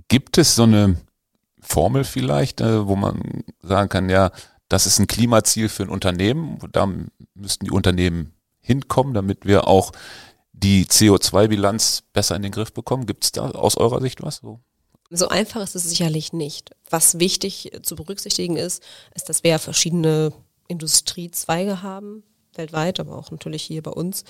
Gibt 0.08 0.38
es 0.38 0.54
so 0.54 0.62
eine 0.62 0.96
Formel 1.60 2.04
vielleicht, 2.04 2.60
äh, 2.60 2.86
wo 2.86 2.96
man 2.96 3.44
sagen 3.62 3.88
kann, 3.88 4.08
ja, 4.08 4.30
das 4.68 4.86
ist 4.86 4.98
ein 4.98 5.06
Klimaziel 5.06 5.68
für 5.68 5.84
ein 5.84 5.90
Unternehmen, 5.90 6.58
da 6.72 6.88
müssten 7.34 7.66
die 7.66 7.70
Unternehmen 7.70 8.32
hinkommen, 8.60 9.14
damit 9.14 9.46
wir 9.46 9.68
auch 9.68 9.92
die 10.52 10.86
CO2-Bilanz 10.86 12.02
besser 12.12 12.34
in 12.34 12.42
den 12.42 12.52
Griff 12.52 12.72
bekommen? 12.72 13.06
Gibt 13.06 13.24
es 13.24 13.32
da 13.32 13.50
aus 13.50 13.76
eurer 13.76 14.00
Sicht 14.00 14.22
was? 14.22 14.36
So? 14.36 14.60
So 15.10 15.28
einfach 15.28 15.62
ist 15.62 15.74
es 15.74 15.84
sicherlich 15.84 16.32
nicht. 16.32 16.70
Was 16.90 17.18
wichtig 17.18 17.70
zu 17.82 17.96
berücksichtigen 17.96 18.56
ist, 18.56 18.82
ist, 19.14 19.28
dass 19.28 19.44
wir 19.44 19.52
ja 19.52 19.58
verschiedene 19.58 20.32
Industriezweige 20.68 21.82
haben, 21.82 22.24
weltweit, 22.54 23.00
aber 23.00 23.16
auch 23.16 23.30
natürlich 23.30 23.62
hier 23.62 23.82
bei 23.82 23.92
uns. 23.92 24.24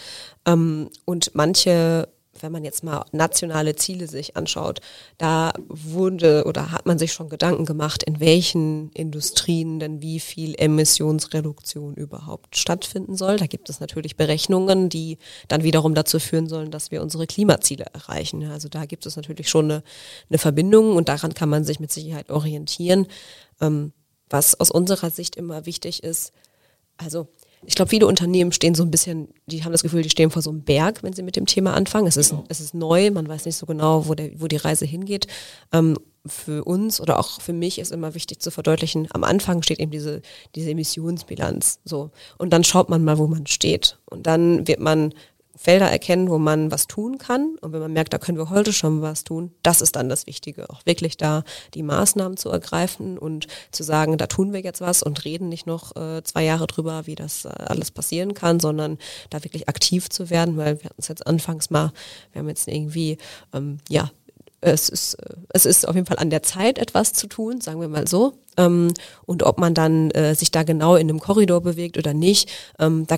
Ähm, 0.44 0.90
und 1.04 1.34
manche 1.34 2.08
wenn 2.42 2.52
man 2.52 2.64
jetzt 2.64 2.84
mal 2.84 3.04
nationale 3.12 3.76
Ziele 3.76 4.08
sich 4.08 4.36
anschaut, 4.36 4.80
da 5.18 5.52
wurde 5.68 6.44
oder 6.46 6.72
hat 6.72 6.86
man 6.86 6.98
sich 6.98 7.12
schon 7.12 7.28
Gedanken 7.28 7.64
gemacht, 7.64 8.02
in 8.02 8.20
welchen 8.20 8.90
Industrien 8.92 9.78
denn 9.78 10.02
wie 10.02 10.20
viel 10.20 10.54
Emissionsreduktion 10.56 11.94
überhaupt 11.94 12.56
stattfinden 12.56 13.16
soll. 13.16 13.36
Da 13.36 13.46
gibt 13.46 13.70
es 13.70 13.80
natürlich 13.80 14.16
Berechnungen, 14.16 14.88
die 14.88 15.18
dann 15.48 15.62
wiederum 15.62 15.94
dazu 15.94 16.18
führen 16.18 16.48
sollen, 16.48 16.70
dass 16.70 16.90
wir 16.90 17.02
unsere 17.02 17.26
Klimaziele 17.26 17.86
erreichen. 17.92 18.44
Also 18.50 18.68
da 18.68 18.86
gibt 18.86 19.06
es 19.06 19.16
natürlich 19.16 19.48
schon 19.48 19.70
eine, 19.70 19.82
eine 20.28 20.38
Verbindung 20.38 20.96
und 20.96 21.08
daran 21.08 21.34
kann 21.34 21.48
man 21.48 21.64
sich 21.64 21.80
mit 21.80 21.92
Sicherheit 21.92 22.30
orientieren. 22.30 23.06
Ähm, 23.60 23.92
was 24.28 24.58
aus 24.58 24.70
unserer 24.70 25.10
Sicht 25.10 25.36
immer 25.36 25.66
wichtig 25.66 26.02
ist, 26.02 26.32
also 26.96 27.28
ich 27.64 27.74
glaube, 27.74 27.88
viele 27.88 28.06
Unternehmen 28.06 28.52
stehen 28.52 28.74
so 28.74 28.82
ein 28.82 28.90
bisschen, 28.90 29.28
die 29.46 29.64
haben 29.64 29.72
das 29.72 29.82
Gefühl, 29.82 30.02
die 30.02 30.10
stehen 30.10 30.30
vor 30.30 30.42
so 30.42 30.50
einem 30.50 30.62
Berg, 30.62 31.02
wenn 31.02 31.12
sie 31.12 31.22
mit 31.22 31.36
dem 31.36 31.46
Thema 31.46 31.74
anfangen. 31.74 32.06
Es 32.06 32.16
ist, 32.16 32.34
es 32.48 32.60
ist 32.60 32.74
neu, 32.74 33.10
man 33.10 33.28
weiß 33.28 33.46
nicht 33.46 33.56
so 33.56 33.66
genau, 33.66 34.06
wo, 34.06 34.14
der, 34.14 34.30
wo 34.40 34.46
die 34.46 34.56
Reise 34.56 34.84
hingeht. 34.84 35.26
Ähm, 35.72 35.96
für 36.26 36.64
uns 36.64 37.00
oder 37.00 37.18
auch 37.18 37.40
für 37.40 37.52
mich 37.52 37.78
ist 37.78 37.92
immer 37.92 38.14
wichtig 38.14 38.40
zu 38.40 38.50
verdeutlichen, 38.50 39.08
am 39.12 39.24
Anfang 39.24 39.62
steht 39.62 39.78
eben 39.78 39.90
diese, 39.90 40.22
diese 40.54 40.70
Emissionsbilanz. 40.70 41.80
So. 41.84 42.10
Und 42.38 42.52
dann 42.52 42.64
schaut 42.64 42.88
man 42.88 43.04
mal, 43.04 43.18
wo 43.18 43.26
man 43.26 43.46
steht. 43.46 43.98
Und 44.06 44.26
dann 44.26 44.66
wird 44.66 44.80
man 44.80 45.14
Felder 45.56 45.90
erkennen, 45.90 46.28
wo 46.28 46.38
man 46.38 46.70
was 46.70 46.86
tun 46.86 47.18
kann. 47.18 47.56
Und 47.60 47.72
wenn 47.72 47.80
man 47.80 47.92
merkt, 47.92 48.12
da 48.12 48.18
können 48.18 48.38
wir 48.38 48.50
heute 48.50 48.72
schon 48.72 49.02
was 49.02 49.24
tun, 49.24 49.52
das 49.62 49.80
ist 49.80 49.96
dann 49.96 50.08
das 50.08 50.26
Wichtige. 50.26 50.68
Auch 50.70 50.84
wirklich 50.84 51.16
da 51.16 51.44
die 51.74 51.82
Maßnahmen 51.82 52.36
zu 52.36 52.50
ergreifen 52.50 53.18
und 53.18 53.46
zu 53.72 53.82
sagen, 53.82 54.18
da 54.18 54.26
tun 54.26 54.52
wir 54.52 54.60
jetzt 54.60 54.80
was 54.80 55.02
und 55.02 55.24
reden 55.24 55.48
nicht 55.48 55.66
noch 55.66 55.96
äh, 55.96 56.22
zwei 56.22 56.44
Jahre 56.44 56.66
drüber, 56.66 57.06
wie 57.06 57.14
das 57.14 57.44
äh, 57.44 57.48
alles 57.48 57.90
passieren 57.90 58.34
kann, 58.34 58.60
sondern 58.60 58.98
da 59.30 59.42
wirklich 59.42 59.68
aktiv 59.68 60.10
zu 60.10 60.30
werden, 60.30 60.56
weil 60.56 60.78
wir 60.78 60.84
hatten 60.90 61.00
es 61.00 61.08
jetzt 61.08 61.26
anfangs 61.26 61.70
mal, 61.70 61.92
wir 62.32 62.40
haben 62.40 62.48
jetzt 62.48 62.68
irgendwie, 62.68 63.18
ähm, 63.52 63.78
ja, 63.88 64.10
es 64.60 64.88
ist, 64.88 65.14
äh, 65.14 65.36
es 65.50 65.66
ist 65.66 65.86
auf 65.88 65.94
jeden 65.94 66.06
Fall 66.06 66.18
an 66.18 66.30
der 66.30 66.42
Zeit, 66.42 66.78
etwas 66.78 67.12
zu 67.12 67.26
tun, 67.26 67.60
sagen 67.60 67.80
wir 67.80 67.88
mal 67.88 68.06
so. 68.06 68.34
Ähm, 68.56 68.92
und 69.24 69.42
ob 69.42 69.58
man 69.58 69.74
dann 69.74 70.10
äh, 70.12 70.34
sich 70.34 70.50
da 70.50 70.62
genau 70.62 70.96
in 70.96 71.08
einem 71.08 71.20
Korridor 71.20 71.60
bewegt 71.60 71.98
oder 71.98 72.14
nicht, 72.14 72.50
ähm, 72.78 73.06
da 73.06 73.16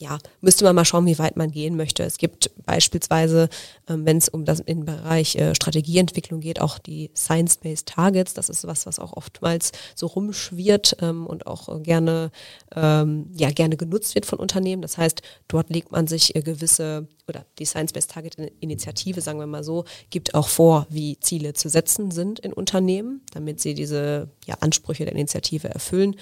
ja, 0.00 0.18
müsste 0.40 0.64
man 0.64 0.74
mal 0.74 0.84
schauen, 0.84 1.06
wie 1.06 1.18
weit 1.18 1.36
man 1.36 1.50
gehen 1.50 1.76
möchte. 1.76 2.02
Es 2.02 2.18
gibt 2.18 2.50
beispielsweise, 2.64 3.48
wenn 3.96 4.18
es 4.18 4.28
um 4.28 4.44
das 4.44 4.60
im 4.60 4.84
Bereich 4.84 5.34
äh, 5.36 5.54
Strategieentwicklung 5.54 6.40
geht, 6.40 6.60
auch 6.60 6.78
die 6.78 7.10
Science-Based 7.16 7.88
Targets. 7.88 8.34
Das 8.34 8.48
ist 8.48 8.66
was, 8.66 8.86
was 8.86 8.98
auch 8.98 9.12
oftmals 9.14 9.72
so 9.94 10.06
rumschwirrt 10.06 10.96
ähm, 11.00 11.26
und 11.26 11.46
auch 11.46 11.68
äh, 11.68 11.80
gerne, 11.80 12.30
ähm, 12.76 13.30
ja, 13.34 13.50
gerne 13.50 13.76
genutzt 13.76 14.14
wird 14.14 14.26
von 14.26 14.38
Unternehmen. 14.38 14.82
Das 14.82 14.98
heißt, 14.98 15.22
dort 15.48 15.70
legt 15.70 15.90
man 15.90 16.06
sich 16.06 16.36
äh, 16.36 16.42
gewisse, 16.42 17.08
oder 17.26 17.44
die 17.58 17.64
Science-Based 17.64 18.10
Target 18.10 18.36
Initiative, 18.60 19.20
sagen 19.20 19.40
wir 19.40 19.46
mal 19.46 19.64
so, 19.64 19.84
gibt 20.10 20.34
auch 20.34 20.48
vor, 20.48 20.86
wie 20.90 21.18
Ziele 21.18 21.54
zu 21.54 21.68
setzen 21.68 22.10
sind 22.10 22.38
in 22.38 22.52
Unternehmen, 22.52 23.22
damit 23.32 23.60
sie 23.60 23.74
diese 23.74 24.28
ja, 24.46 24.54
Ansprüche 24.60 25.04
der 25.04 25.14
Initiative 25.14 25.68
erfüllen. 25.68 26.14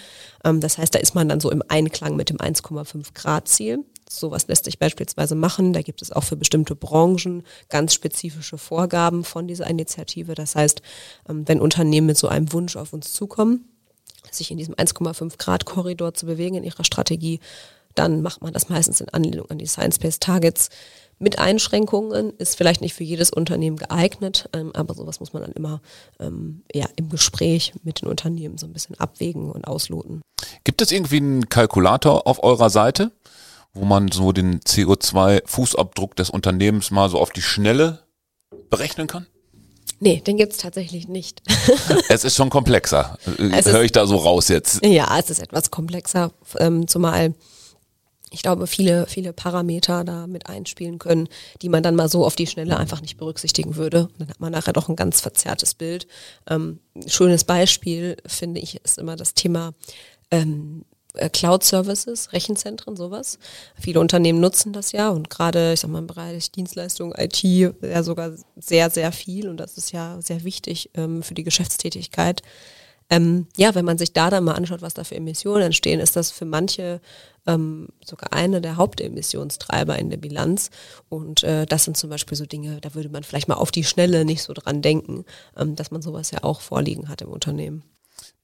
Ähm, 0.45 0.61
das 0.61 0.79
heißt, 0.79 0.95
da 0.95 0.99
ist 0.99 1.15
man 1.15 1.29
dann 1.29 1.41
so 1.41 1.51
im 1.51 1.63
Einklang 1.69 2.17
mit 2.17 2.31
dem 2.31 2.39
1,5 2.39 3.13
Grad 3.13 3.49
Ziel. 3.49 3.67
Ziel. 3.67 3.85
Sowas 4.09 4.47
lässt 4.47 4.65
sich 4.65 4.79
beispielsweise 4.79 5.35
machen. 5.35 5.73
Da 5.73 5.83
gibt 5.83 6.03
es 6.03 6.13
auch 6.13 6.25
für 6.25 6.37
bestimmte 6.37 6.77
Branchen 6.77 7.43
ganz 7.69 7.95
spezifische 7.95 8.59
Vorgaben 8.59 9.25
von 9.25 9.49
dieser 9.49 9.67
Initiative. 9.67 10.35
Das 10.35 10.55
heißt, 10.55 10.83
ähm, 11.29 11.47
wenn 11.47 11.61
Unternehmen 11.61 12.07
mit 12.07 12.17
so 12.17 12.29
einem 12.29 12.53
Wunsch 12.53 12.77
auf 12.77 12.93
uns 12.93 13.13
zukommen, 13.13 13.69
sich 14.31 14.51
in 14.51 14.59
diesem 14.59 14.75
1,5 14.75 15.39
Grad 15.39 15.65
Korridor 15.65 16.15
zu 16.15 16.27
bewegen 16.27 16.57
in 16.57 16.65
ihrer 16.65 16.85
Strategie, 16.85 17.41
dann 17.95 18.23
macht 18.23 18.43
man 18.43 18.53
das 18.53 18.69
meistens 18.69 19.01
in 19.01 19.09
Anlehnung 19.09 19.51
an 19.51 19.59
die 19.59 19.67
Science-Based 19.67 20.23
Targets. 20.23 20.69
Mit 21.19 21.39
Einschränkungen 21.39 22.35
ist 22.37 22.57
vielleicht 22.57 22.83
nicht 22.83 22.93
für 22.93 23.05
jedes 23.05 23.31
Unternehmen 23.31 23.79
geeignet, 23.79 24.51
ähm, 24.53 24.71
aber 24.75 24.95
sowas 24.95 25.19
muss 25.19 25.33
man 25.33 25.43
dann 25.43 25.53
immer 25.53 25.81
ähm, 26.21 26.63
ja, 26.75 26.87
im 26.97 27.09
Gespräch 27.09 27.73
mit 27.85 28.03
den 28.03 28.09
Unternehmen 28.09 28.59
so 28.59 28.67
ein 28.67 28.75
bisschen 28.75 29.01
abwägen 29.01 29.51
und 29.51 29.67
ausloten. 29.67 30.21
Gibt 30.65 30.83
es 30.83 30.93
irgendwie 30.93 31.17
einen 31.17 31.49
Kalkulator 31.49 32.27
auf 32.27 32.43
eurer 32.43 32.69
Seite? 32.69 33.13
Wo 33.77 33.85
man 33.85 34.11
so 34.11 34.33
den 34.33 34.61
CO2-Fußabdruck 34.61 36.15
des 36.15 36.31
Unternehmens 36.31 36.91
mal 36.91 37.09
so 37.09 37.19
auf 37.19 37.31
die 37.31 37.43
Schnelle 37.43 38.01
berechnen 38.71 39.07
kann? 39.07 39.27
Nee, 39.99 40.21
den 40.21 40.37
gibt's 40.37 40.59
tatsächlich 40.59 41.09
nicht. 41.09 41.43
es 42.09 42.25
ist 42.25 42.37
schon 42.37 42.51
komplexer, 42.51 43.19
höre 43.25 43.83
ich 43.83 43.93
da 43.93 44.07
so 44.07 44.17
raus 44.17 44.49
jetzt. 44.49 44.85
Ja, 44.85 45.19
es 45.19 45.31
ist 45.31 45.39
etwas 45.39 45.71
komplexer, 45.71 46.33
ähm, 46.59 46.87
zumal 46.87 47.35
ich 48.31 48.43
glaube, 48.43 48.67
viele, 48.67 49.07
viele 49.07 49.33
Parameter 49.33 50.05
da 50.05 50.27
mit 50.27 50.49
einspielen 50.49 50.99
können, 50.99 51.29
die 51.63 51.69
man 51.69 51.83
dann 51.83 51.95
mal 51.95 52.09
so 52.09 52.27
auf 52.27 52.35
die 52.35 52.47
Schnelle 52.47 52.77
einfach 52.77 53.01
nicht 53.01 53.17
berücksichtigen 53.17 53.77
würde. 53.77 54.09
Dann 54.19 54.29
hat 54.29 54.41
man 54.41 54.53
nachher 54.53 54.73
doch 54.73 54.89
ein 54.89 54.97
ganz 54.97 55.21
verzerrtes 55.21 55.75
Bild. 55.75 56.07
Ähm, 56.49 56.81
schönes 57.07 57.45
Beispiel, 57.45 58.17
finde 58.27 58.61
ich, 58.61 58.83
ist 58.85 58.99
immer 58.99 59.17
das 59.17 59.35
Thema 59.35 59.75
ähm, 60.31 60.85
äh, 60.91 60.96
Cloud-Services, 61.33 62.33
Rechenzentren, 62.33 62.97
sowas. 62.97 63.39
Viele 63.79 64.01
Unternehmen 64.01 64.41
nutzen 64.41 64.73
das 64.73 64.93
ja 64.93 65.11
und 65.11 65.31
gerade, 65.31 65.73
ich 65.73 65.81
sag 65.81 65.91
mal, 65.91 65.99
im 65.99 66.07
Bereich 66.07 66.51
Dienstleistung, 66.51 67.15
IT 67.17 67.43
ja 67.43 68.03
sogar 68.03 68.33
sehr, 68.57 68.91
sehr 68.91 69.13
viel 69.13 69.49
und 69.49 69.59
das 69.59 69.77
ist 69.77 69.93
ja 69.93 70.21
sehr 70.21 70.45
wichtig 70.45 70.91
ähm, 70.95 71.23
für 71.23 71.35
die 71.35 71.45
Geschäftstätigkeit. 71.45 72.43
Ähm, 73.09 73.47
ja, 73.57 73.75
wenn 73.75 73.85
man 73.85 73.99
sich 73.99 74.13
da 74.13 74.31
dann 74.31 74.45
mal 74.45 74.55
anschaut, 74.55 74.83
was 74.83 74.95
da 74.95 75.05
für 75.05 75.15
Emissionen 75.15 75.63
entstehen, 75.63 76.01
ist 76.01 76.17
das 76.17 76.33
für 76.33 76.45
manche 76.45 77.01
ähm, 77.47 77.89
sogar 78.05 78.33
eine 78.33 78.61
der 78.61 78.77
Hauptemissionstreiber 78.77 79.97
in 79.99 80.11
der 80.11 80.17
Bilanz. 80.17 80.71
Und 81.09 81.45
äh, 81.45 81.67
das 81.67 81.85
sind 81.85 81.97
zum 81.97 82.11
Beispiel 82.11 82.37
so 82.37 82.47
Dinge, 82.47 82.81
da 82.81 82.95
würde 82.95 83.09
man 83.09 83.23
vielleicht 83.23 83.49
mal 83.49 83.55
auf 83.55 83.71
die 83.71 83.85
Schnelle 83.85 84.25
nicht 84.25 84.43
so 84.43 84.53
dran 84.53 84.83
denken, 84.83 85.25
ähm, 85.57 85.77
dass 85.77 85.93
man 85.93 86.03
sowas 86.03 86.33
ja 86.33 86.43
auch 86.43 86.61
vorliegen 86.61 87.09
hat 87.09 87.23
im 87.23 87.29
Unternehmen. 87.29 87.85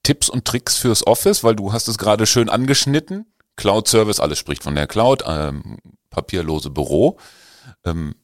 Tipps 0.03 0.29
und 0.29 0.45
Tricks 0.45 0.77
fürs 0.77 1.07
Office, 1.07 1.43
weil 1.43 1.55
du 1.55 1.73
hast 1.73 1.87
es 1.87 1.97
gerade 1.97 2.25
schön 2.25 2.49
angeschnitten. 2.49 3.25
Cloud 3.55 3.87
Service, 3.87 4.19
alles 4.19 4.37
spricht 4.37 4.63
von 4.63 4.75
der 4.75 4.87
Cloud, 4.87 5.23
ähm, 5.25 5.77
papierlose 6.09 6.69
Büro. 6.69 7.17
Ähm, 7.85 8.15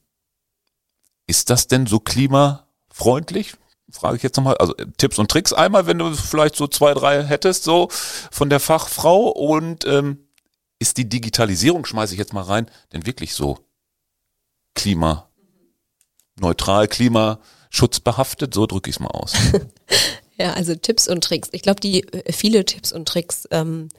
ist 1.26 1.50
das 1.50 1.68
denn 1.68 1.86
so 1.86 2.00
klimafreundlich? 2.00 3.54
Frage 3.90 4.16
ich 4.16 4.22
jetzt 4.22 4.36
nochmal. 4.36 4.56
Also 4.58 4.76
äh, 4.76 4.86
Tipps 4.98 5.18
und 5.18 5.30
Tricks 5.30 5.52
einmal, 5.52 5.86
wenn 5.86 5.98
du 5.98 6.12
vielleicht 6.14 6.56
so 6.56 6.66
zwei, 6.66 6.94
drei 6.94 7.22
hättest, 7.24 7.64
so 7.64 7.88
von 7.90 8.50
der 8.50 8.60
Fachfrau. 8.60 9.28
Und 9.28 9.84
ähm, 9.86 10.28
ist 10.78 10.96
die 10.96 11.08
Digitalisierung, 11.08 11.84
schmeiße 11.84 12.14
ich 12.14 12.18
jetzt 12.18 12.32
mal 12.32 12.42
rein, 12.42 12.70
denn 12.92 13.06
wirklich 13.06 13.34
so 13.34 13.58
klimaneutral, 14.74 15.28
klimaschutzbehaftet? 16.88 18.54
So 18.54 18.66
drücke 18.66 18.90
ich 18.90 18.96
es 18.96 19.00
mal 19.00 19.08
aus. 19.08 19.34
Ja, 20.40 20.54
also 20.54 20.74
Tipps 20.74 21.06
und 21.06 21.22
Tricks. 21.22 21.50
Ich 21.52 21.60
glaube, 21.60 21.80
die 21.80 22.02
äh, 22.14 22.32
viele 22.32 22.64
Tipps 22.64 22.92
und 22.92 23.06
Tricks 23.06 23.46
ähm, 23.50 23.90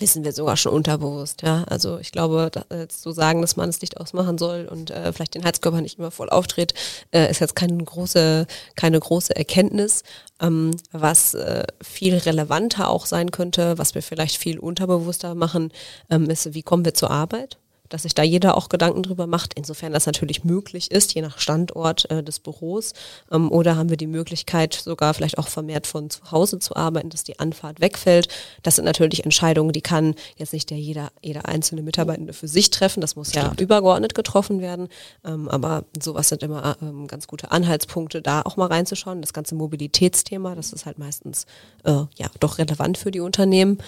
wissen 0.00 0.24
wir 0.24 0.32
sogar 0.32 0.56
schon 0.56 0.72
unterbewusst. 0.72 1.42
Ja, 1.42 1.62
also 1.68 1.98
ich 1.98 2.10
glaube, 2.10 2.50
da, 2.50 2.64
äh, 2.74 2.88
zu 2.88 3.12
sagen, 3.12 3.42
dass 3.42 3.56
man 3.56 3.68
das 3.68 3.80
Licht 3.80 3.96
ausmachen 3.98 4.38
soll 4.38 4.66
und 4.68 4.90
äh, 4.90 5.12
vielleicht 5.12 5.36
den 5.36 5.44
Heizkörper 5.44 5.80
nicht 5.80 5.98
immer 5.98 6.10
voll 6.10 6.30
auftritt, 6.30 6.74
äh, 7.12 7.30
ist 7.30 7.40
jetzt 7.40 7.54
keine 7.54 7.82
große 7.82 8.48
keine 8.74 8.98
große 8.98 9.36
Erkenntnis. 9.36 10.02
Ähm, 10.40 10.72
was 10.90 11.34
äh, 11.34 11.64
viel 11.80 12.16
relevanter 12.16 12.90
auch 12.90 13.06
sein 13.06 13.30
könnte, 13.30 13.78
was 13.78 13.94
wir 13.94 14.02
vielleicht 14.02 14.38
viel 14.38 14.58
unterbewusster 14.58 15.36
machen, 15.36 15.70
ähm, 16.10 16.28
ist, 16.28 16.54
wie 16.54 16.62
kommen 16.64 16.84
wir 16.84 16.94
zur 16.94 17.12
Arbeit? 17.12 17.56
Dass 17.88 18.02
sich 18.02 18.14
da 18.14 18.22
jeder 18.22 18.56
auch 18.56 18.68
Gedanken 18.68 19.02
drüber 19.02 19.26
macht, 19.26 19.54
insofern 19.54 19.92
das 19.92 20.06
natürlich 20.06 20.44
möglich 20.44 20.90
ist, 20.90 21.14
je 21.14 21.22
nach 21.22 21.38
Standort 21.38 22.10
äh, 22.10 22.22
des 22.22 22.40
Büros. 22.40 22.92
Ähm, 23.30 23.50
oder 23.50 23.76
haben 23.76 23.90
wir 23.90 23.96
die 23.96 24.06
Möglichkeit, 24.06 24.74
sogar 24.74 25.14
vielleicht 25.14 25.38
auch 25.38 25.48
vermehrt 25.48 25.86
von 25.86 26.10
zu 26.10 26.30
Hause 26.30 26.58
zu 26.58 26.76
arbeiten, 26.76 27.10
dass 27.10 27.24
die 27.24 27.38
Anfahrt 27.38 27.80
wegfällt. 27.80 28.28
Das 28.62 28.76
sind 28.76 28.84
natürlich 28.84 29.24
Entscheidungen, 29.24 29.72
die 29.72 29.80
kann 29.80 30.14
jetzt 30.36 30.52
nicht 30.52 30.70
der 30.70 30.78
jeder, 30.78 31.10
jeder 31.22 31.46
einzelne 31.46 31.82
Mitarbeitende 31.82 32.32
für 32.32 32.48
sich 32.48 32.70
treffen. 32.70 33.00
Das 33.00 33.16
muss 33.16 33.30
Stimmt. 33.30 33.58
ja 33.58 33.62
übergeordnet 33.62 34.14
getroffen 34.14 34.60
werden. 34.60 34.88
Ähm, 35.24 35.48
aber 35.48 35.84
sowas 36.00 36.28
sind 36.28 36.42
immer 36.42 36.76
ähm, 36.82 37.06
ganz 37.06 37.26
gute 37.26 37.50
Anhaltspunkte, 37.50 38.22
da 38.22 38.42
auch 38.42 38.56
mal 38.56 38.66
reinzuschauen. 38.66 39.20
Das 39.20 39.32
ganze 39.32 39.54
Mobilitätsthema, 39.54 40.54
das 40.54 40.72
ist 40.72 40.86
halt 40.86 40.98
meistens 40.98 41.46
äh, 41.84 41.90
ja 42.16 42.28
doch 42.40 42.58
relevant 42.58 42.98
für 42.98 43.10
die 43.10 43.20
Unternehmen. 43.20 43.78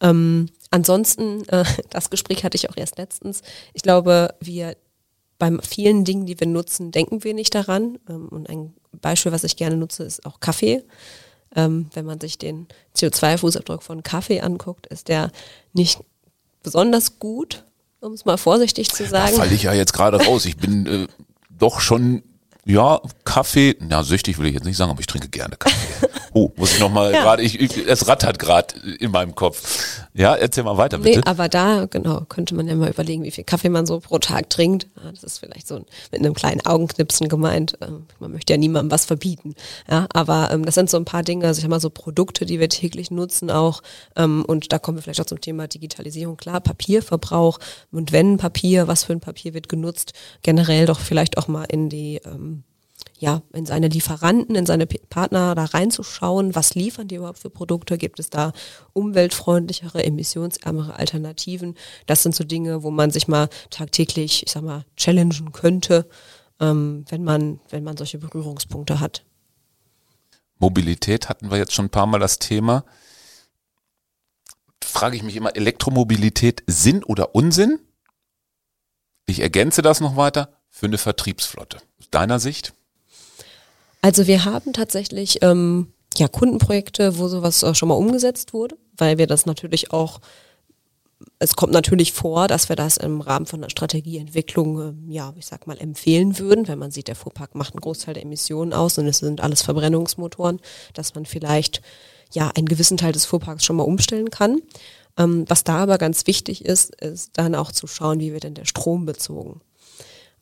Ähm, 0.00 0.48
ansonsten, 0.70 1.46
äh, 1.48 1.64
das 1.90 2.10
Gespräch 2.10 2.44
hatte 2.44 2.56
ich 2.56 2.70
auch 2.70 2.76
erst 2.76 2.98
letztens. 2.98 3.42
Ich 3.72 3.82
glaube, 3.82 4.34
wir 4.40 4.76
bei 5.38 5.50
vielen 5.62 6.04
Dingen, 6.04 6.26
die 6.26 6.38
wir 6.38 6.46
nutzen, 6.46 6.92
denken 6.92 7.24
wir 7.24 7.34
nicht 7.34 7.54
daran. 7.54 7.98
Ähm, 8.08 8.28
und 8.28 8.48
ein 8.48 8.74
Beispiel, 8.92 9.32
was 9.32 9.44
ich 9.44 9.56
gerne 9.56 9.76
nutze, 9.76 10.04
ist 10.04 10.24
auch 10.26 10.40
Kaffee. 10.40 10.84
Ähm, 11.56 11.90
wenn 11.92 12.04
man 12.04 12.20
sich 12.20 12.38
den 12.38 12.66
CO2-Fußabdruck 12.96 13.82
von 13.82 14.02
Kaffee 14.02 14.40
anguckt, 14.40 14.86
ist 14.86 15.08
der 15.08 15.30
nicht 15.72 16.00
besonders 16.62 17.18
gut, 17.18 17.64
um 18.00 18.12
es 18.12 18.24
mal 18.24 18.38
vorsichtig 18.38 18.90
zu 18.90 19.06
sagen. 19.06 19.32
Da 19.36 19.42
falle 19.42 19.54
ich 19.54 19.64
ja 19.64 19.72
jetzt 19.72 19.92
gerade 19.92 20.24
raus. 20.24 20.46
Ich 20.46 20.56
bin 20.56 20.86
äh, 20.86 21.06
doch 21.50 21.80
schon, 21.80 22.22
ja, 22.64 23.00
Kaffee, 23.24 23.76
na 23.80 24.02
süchtig 24.02 24.38
will 24.38 24.46
ich 24.46 24.54
jetzt 24.54 24.64
nicht 24.64 24.76
sagen, 24.76 24.90
aber 24.90 25.00
ich 25.00 25.06
trinke 25.06 25.28
gerne 25.28 25.56
Kaffee. 25.56 26.08
Oh, 26.36 26.50
muss 26.56 26.72
ich 26.74 26.80
nochmal 26.80 27.12
ja. 27.12 27.22
gerade, 27.22 27.42
ich, 27.44 27.60
ich, 27.60 27.86
es 27.86 28.08
rattert 28.08 28.40
gerade 28.40 28.74
in 28.98 29.12
meinem 29.12 29.36
Kopf. 29.36 30.02
Ja, 30.14 30.34
erzähl 30.34 30.64
mal 30.64 30.76
weiter, 30.76 30.98
bitte. 30.98 31.20
Nee, 31.20 31.26
aber 31.26 31.48
da, 31.48 31.86
genau, 31.86 32.22
könnte 32.28 32.56
man 32.56 32.66
ja 32.66 32.74
mal 32.74 32.90
überlegen, 32.90 33.22
wie 33.22 33.30
viel 33.30 33.44
Kaffee 33.44 33.68
man 33.68 33.86
so 33.86 34.00
pro 34.00 34.18
Tag 34.18 34.50
trinkt. 34.50 34.88
Ja, 34.96 35.12
das 35.12 35.22
ist 35.22 35.38
vielleicht 35.38 35.68
so 35.68 35.76
mit 36.10 36.20
einem 36.20 36.34
kleinen 36.34 36.60
Augenknipsen 36.66 37.28
gemeint. 37.28 37.78
Ähm, 37.80 38.06
man 38.18 38.32
möchte 38.32 38.52
ja 38.52 38.56
niemandem 38.56 38.90
was 38.90 39.04
verbieten. 39.04 39.54
Ja, 39.88 40.08
aber 40.12 40.50
ähm, 40.50 40.64
das 40.64 40.74
sind 40.74 40.90
so 40.90 40.96
ein 40.96 41.04
paar 41.04 41.22
Dinge, 41.22 41.46
also 41.46 41.58
ich 41.58 41.62
sag 41.62 41.70
mal 41.70 41.78
so 41.78 41.90
Produkte, 41.90 42.46
die 42.46 42.58
wir 42.58 42.68
täglich 42.68 43.12
nutzen 43.12 43.52
auch. 43.52 43.80
Ähm, 44.16 44.44
und 44.44 44.72
da 44.72 44.80
kommen 44.80 44.98
wir 44.98 45.02
vielleicht 45.02 45.20
auch 45.20 45.26
zum 45.26 45.40
Thema 45.40 45.68
Digitalisierung. 45.68 46.36
Klar, 46.36 46.60
Papierverbrauch 46.60 47.60
und 47.92 48.10
wenn 48.10 48.38
Papier, 48.38 48.88
was 48.88 49.04
für 49.04 49.12
ein 49.12 49.20
Papier 49.20 49.54
wird 49.54 49.68
genutzt, 49.68 50.14
generell 50.42 50.86
doch 50.86 50.98
vielleicht 50.98 51.38
auch 51.38 51.46
mal 51.46 51.64
in 51.64 51.88
die 51.88 52.20
ähm, 52.24 52.64
ja, 53.24 53.40
in 53.54 53.64
seine 53.64 53.88
Lieferanten, 53.88 54.54
in 54.54 54.66
seine 54.66 54.86
Partner 54.86 55.54
da 55.54 55.64
reinzuschauen, 55.64 56.54
was 56.54 56.74
liefern 56.74 57.08
die 57.08 57.14
überhaupt 57.14 57.38
für 57.38 57.48
Produkte, 57.48 57.96
gibt 57.96 58.20
es 58.20 58.28
da 58.28 58.52
umweltfreundlichere, 58.92 60.04
emissionsärmere 60.04 60.96
Alternativen. 60.96 61.74
Das 62.04 62.22
sind 62.22 62.34
so 62.34 62.44
Dinge, 62.44 62.82
wo 62.82 62.90
man 62.90 63.10
sich 63.10 63.26
mal 63.26 63.48
tagtäglich, 63.70 64.42
ich 64.44 64.52
sag 64.52 64.62
mal, 64.62 64.84
challengen 64.98 65.52
könnte, 65.52 66.06
ähm, 66.60 67.06
wenn 67.08 67.24
man, 67.24 67.60
wenn 67.70 67.82
man 67.82 67.96
solche 67.96 68.18
Berührungspunkte 68.18 69.00
hat. 69.00 69.24
Mobilität 70.58 71.30
hatten 71.30 71.50
wir 71.50 71.56
jetzt 71.56 71.72
schon 71.72 71.86
ein 71.86 71.90
paar 71.90 72.06
Mal 72.06 72.20
das 72.20 72.38
Thema. 72.38 72.84
Frage 74.84 75.16
ich 75.16 75.22
mich 75.22 75.36
immer, 75.36 75.56
Elektromobilität 75.56 76.62
Sinn 76.66 77.02
oder 77.02 77.34
Unsinn? 77.34 77.78
Ich 79.24 79.40
ergänze 79.40 79.80
das 79.80 80.02
noch 80.02 80.16
weiter 80.16 80.52
für 80.68 80.86
eine 80.86 80.98
Vertriebsflotte. 80.98 81.78
Aus 81.98 82.10
deiner 82.10 82.38
Sicht? 82.38 82.74
Also 84.04 84.26
wir 84.26 84.44
haben 84.44 84.74
tatsächlich 84.74 85.38
ähm, 85.40 85.86
ja 86.18 86.28
Kundenprojekte, 86.28 87.16
wo 87.16 87.26
sowas 87.26 87.62
äh, 87.62 87.74
schon 87.74 87.88
mal 87.88 87.94
umgesetzt 87.94 88.52
wurde, 88.52 88.76
weil 88.98 89.16
wir 89.16 89.26
das 89.26 89.46
natürlich 89.46 89.94
auch 89.94 90.20
es 91.38 91.56
kommt 91.56 91.72
natürlich 91.72 92.12
vor, 92.12 92.46
dass 92.46 92.68
wir 92.68 92.76
das 92.76 92.98
im 92.98 93.22
Rahmen 93.22 93.46
von 93.46 93.62
der 93.62 93.70
Strategieentwicklung, 93.70 95.08
äh, 95.08 95.10
ja, 95.10 95.32
ich 95.38 95.46
sag 95.46 95.66
mal, 95.66 95.78
empfehlen 95.78 96.38
würden, 96.38 96.68
wenn 96.68 96.78
man 96.78 96.90
sieht, 96.90 97.08
der 97.08 97.16
Fuhrpark 97.16 97.54
macht 97.54 97.72
einen 97.72 97.80
Großteil 97.80 98.12
der 98.12 98.24
Emissionen 98.24 98.74
aus 98.74 98.98
und 98.98 99.06
es 99.06 99.20
sind 99.20 99.40
alles 99.40 99.62
Verbrennungsmotoren, 99.62 100.60
dass 100.92 101.14
man 101.14 101.24
vielleicht 101.24 101.80
ja 102.30 102.50
einen 102.54 102.66
gewissen 102.68 102.98
Teil 102.98 103.12
des 103.12 103.24
Fuhrparks 103.24 103.64
schon 103.64 103.76
mal 103.76 103.84
umstellen 103.84 104.28
kann. 104.28 104.60
Ähm, 105.16 105.46
was 105.48 105.64
da 105.64 105.78
aber 105.78 105.96
ganz 105.96 106.26
wichtig 106.26 106.62
ist, 106.66 106.94
ist 106.96 107.38
dann 107.38 107.54
auch 107.54 107.72
zu 107.72 107.86
schauen, 107.86 108.20
wie 108.20 108.34
wird 108.34 108.44
denn 108.44 108.52
der 108.52 108.66
Strom 108.66 109.06
bezogen. 109.06 109.62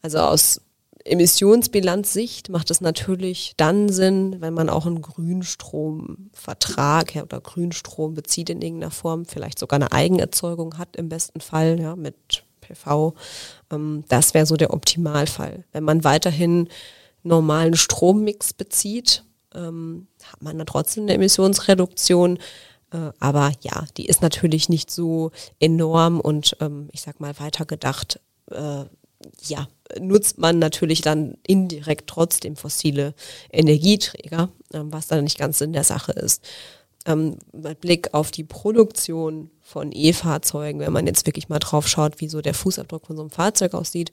Also 0.03 0.19
aus 0.19 0.61
Emissionsbilanzsicht 1.05 2.49
macht 2.49 2.71
es 2.71 2.81
natürlich 2.81 3.55
dann 3.57 3.89
Sinn, 3.89 4.37
wenn 4.41 4.55
man 4.55 4.69
auch 4.69 4.87
einen 4.87 5.03
Grünstromvertrag 5.03 7.17
oder 7.23 7.41
Grünstrom 7.41 8.15
bezieht 8.15 8.51
in 8.51 8.63
irgendeiner 8.63 8.91
Form, 8.91 9.25
vielleicht 9.25 9.59
sogar 9.59 9.79
eine 9.79 9.93
Eigenerzeugung 9.93 10.79
hat 10.79 10.97
im 10.97 11.09
besten 11.09 11.41
Fall 11.41 11.81
ja, 11.81 11.97
mit 11.97 12.45
PV. 12.61 13.15
Ähm, 13.71 14.05
das 14.09 14.35
wäre 14.35 14.47
so 14.47 14.57
der 14.57 14.73
Optimalfall. 14.73 15.65
Wenn 15.73 15.85
man 15.85 16.05
weiterhin 16.05 16.69
normalen 17.23 17.75
Strommix 17.75 18.53
bezieht, 18.53 19.25
ähm, 19.55 20.09
hat 20.25 20.43
man 20.43 20.59
dann 20.59 20.67
trotzdem 20.67 21.05
eine 21.05 21.15
Emissionsreduktion. 21.15 22.39
Äh, 22.93 23.13
aber 23.21 23.53
ja, 23.61 23.85
die 23.97 24.07
ist 24.07 24.23
natürlich 24.23 24.69
nicht 24.69 24.91
so 24.91 25.31
enorm 25.59 26.21
und 26.21 26.57
ähm, 26.61 26.89
ich 26.93 27.03
sag 27.03 27.21
mal 27.21 27.39
weitergedacht. 27.39 28.21
Äh, 28.51 28.85
ja, 29.45 29.69
nutzt 30.01 30.39
man 30.39 30.59
natürlich 30.59 31.01
dann 31.01 31.37
indirekt 31.47 32.09
trotzdem 32.09 32.57
fossile 32.57 33.15
Energieträger, 33.51 34.49
ähm, 34.73 34.93
was 34.93 35.07
dann 35.07 35.25
nicht 35.25 35.39
ganz 35.39 35.61
in 35.61 35.73
der 35.73 35.85
Sache 35.85 36.13
ist. 36.13 36.43
Ähm, 37.05 37.37
mit 37.53 37.81
Blick 37.81 38.15
auf 38.15 38.31
die 38.31 38.45
Produktion 38.45 39.51
von 39.61 39.91
E-Fahrzeugen, 39.93 40.81
wenn 40.81 40.93
man 40.93 41.07
jetzt 41.07 41.27
wirklich 41.27 41.49
mal 41.49 41.59
drauf 41.59 41.89
schaut, 41.89 42.21
wie 42.21 42.29
so 42.29 42.41
der 42.41 42.55
Fußabdruck 42.55 43.07
von 43.07 43.17
so 43.17 43.23
einem 43.23 43.31
Fahrzeug 43.31 43.75
aussieht, 43.75 44.13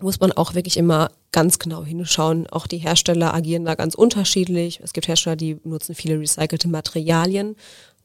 muss 0.00 0.20
man 0.20 0.32
auch 0.32 0.54
wirklich 0.54 0.76
immer 0.76 1.10
ganz 1.32 1.58
genau 1.58 1.84
hinschauen. 1.84 2.46
Auch 2.48 2.66
die 2.66 2.78
Hersteller 2.78 3.34
agieren 3.34 3.64
da 3.64 3.74
ganz 3.74 3.94
unterschiedlich. 3.94 4.80
Es 4.82 4.92
gibt 4.92 5.08
Hersteller, 5.08 5.36
die 5.36 5.58
nutzen 5.64 5.94
viele 5.94 6.18
recycelte 6.18 6.68
Materialien 6.68 7.56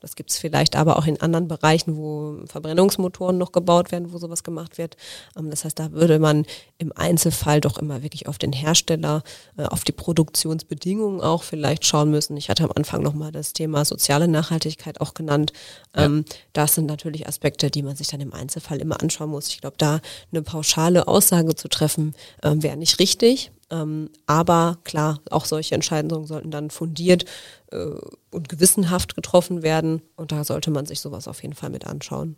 das 0.06 0.16
gibt 0.16 0.30
es 0.30 0.38
vielleicht 0.38 0.76
aber 0.76 1.00
auch 1.00 1.08
in 1.08 1.20
anderen 1.20 1.48
Bereichen, 1.48 1.98
wo 1.98 2.38
Verbrennungsmotoren 2.46 3.40
noch 3.40 3.52
gebaut 3.52 3.92
werden, 3.92 4.14
wo 4.14 4.20
sowas 4.20 4.44
gemacht 4.44 4.78
wird. 4.78 4.98
Ähm, 5.36 5.50
das 5.50 5.66
heißt, 5.66 5.80
da 5.80 5.94
würde 5.94 6.20
man 6.20 6.46
im 6.78 6.94
Einzelfall 6.96 7.60
doch 7.60 7.80
immer 7.80 8.04
wirklich 8.04 8.28
auf 8.28 8.38
den 8.38 8.54
Hersteller, 8.54 9.24
äh, 9.58 9.64
auf 9.64 9.84
die 9.84 9.94
Produktionsbedingungen 9.94 11.22
auch 11.22 11.42
vielleicht 11.42 11.88
schauen 11.88 12.12
müssen. 12.12 12.38
Ich 12.38 12.52
hatte 12.52 12.66
am 12.66 12.72
Anfang 12.76 13.02
nochmal 13.02 13.32
das 13.32 13.54
Thema 13.54 13.84
soziale 13.84 14.28
Nachhaltigkeit 14.28 15.02
auch 15.02 15.16
genannt. 15.16 15.54
Ja. 15.96 16.06
Ähm, 16.06 16.24
das 16.54 16.76
sind 16.76 16.86
natürlich 16.86 17.28
Aspekte, 17.28 17.72
die 17.72 17.82
man 17.82 17.96
sich 17.96 18.10
dann 18.10 18.22
im 18.22 18.32
Einzelfall 18.32 18.78
immer 18.82 19.02
anschauen 19.02 19.32
muss. 19.32 19.48
Ich 19.48 19.60
glaube, 19.60 19.78
da 19.80 20.02
eine 20.32 20.44
pauschale 20.44 21.08
Aussage 21.08 21.56
zu 21.56 21.68
treffen, 21.68 22.14
ähm, 22.44 22.62
wäre 22.62 22.78
nicht 22.78 23.00
richtig. 23.00 23.50
Ähm, 23.72 24.10
aber 24.28 24.78
klar, 24.84 25.20
auch 25.32 25.46
solche 25.46 25.76
Entscheidungen 25.76 26.28
sollten 26.28 26.52
dann 26.52 26.70
fundiert 26.70 27.26
äh, 27.72 27.86
und 28.32 28.50
gewissenhaft 28.50 29.16
getroffen 29.16 29.64
werden. 29.64 30.02
Und 30.16 30.32
da 30.32 30.44
sollte 30.44 30.72
man 30.72 30.86
sich 30.86 31.02
sowas 31.02 31.28
auf 31.28 31.42
jeden 31.42 31.56
Fall 31.56 31.70
mit 31.70 31.88
anschauen. 31.88 32.38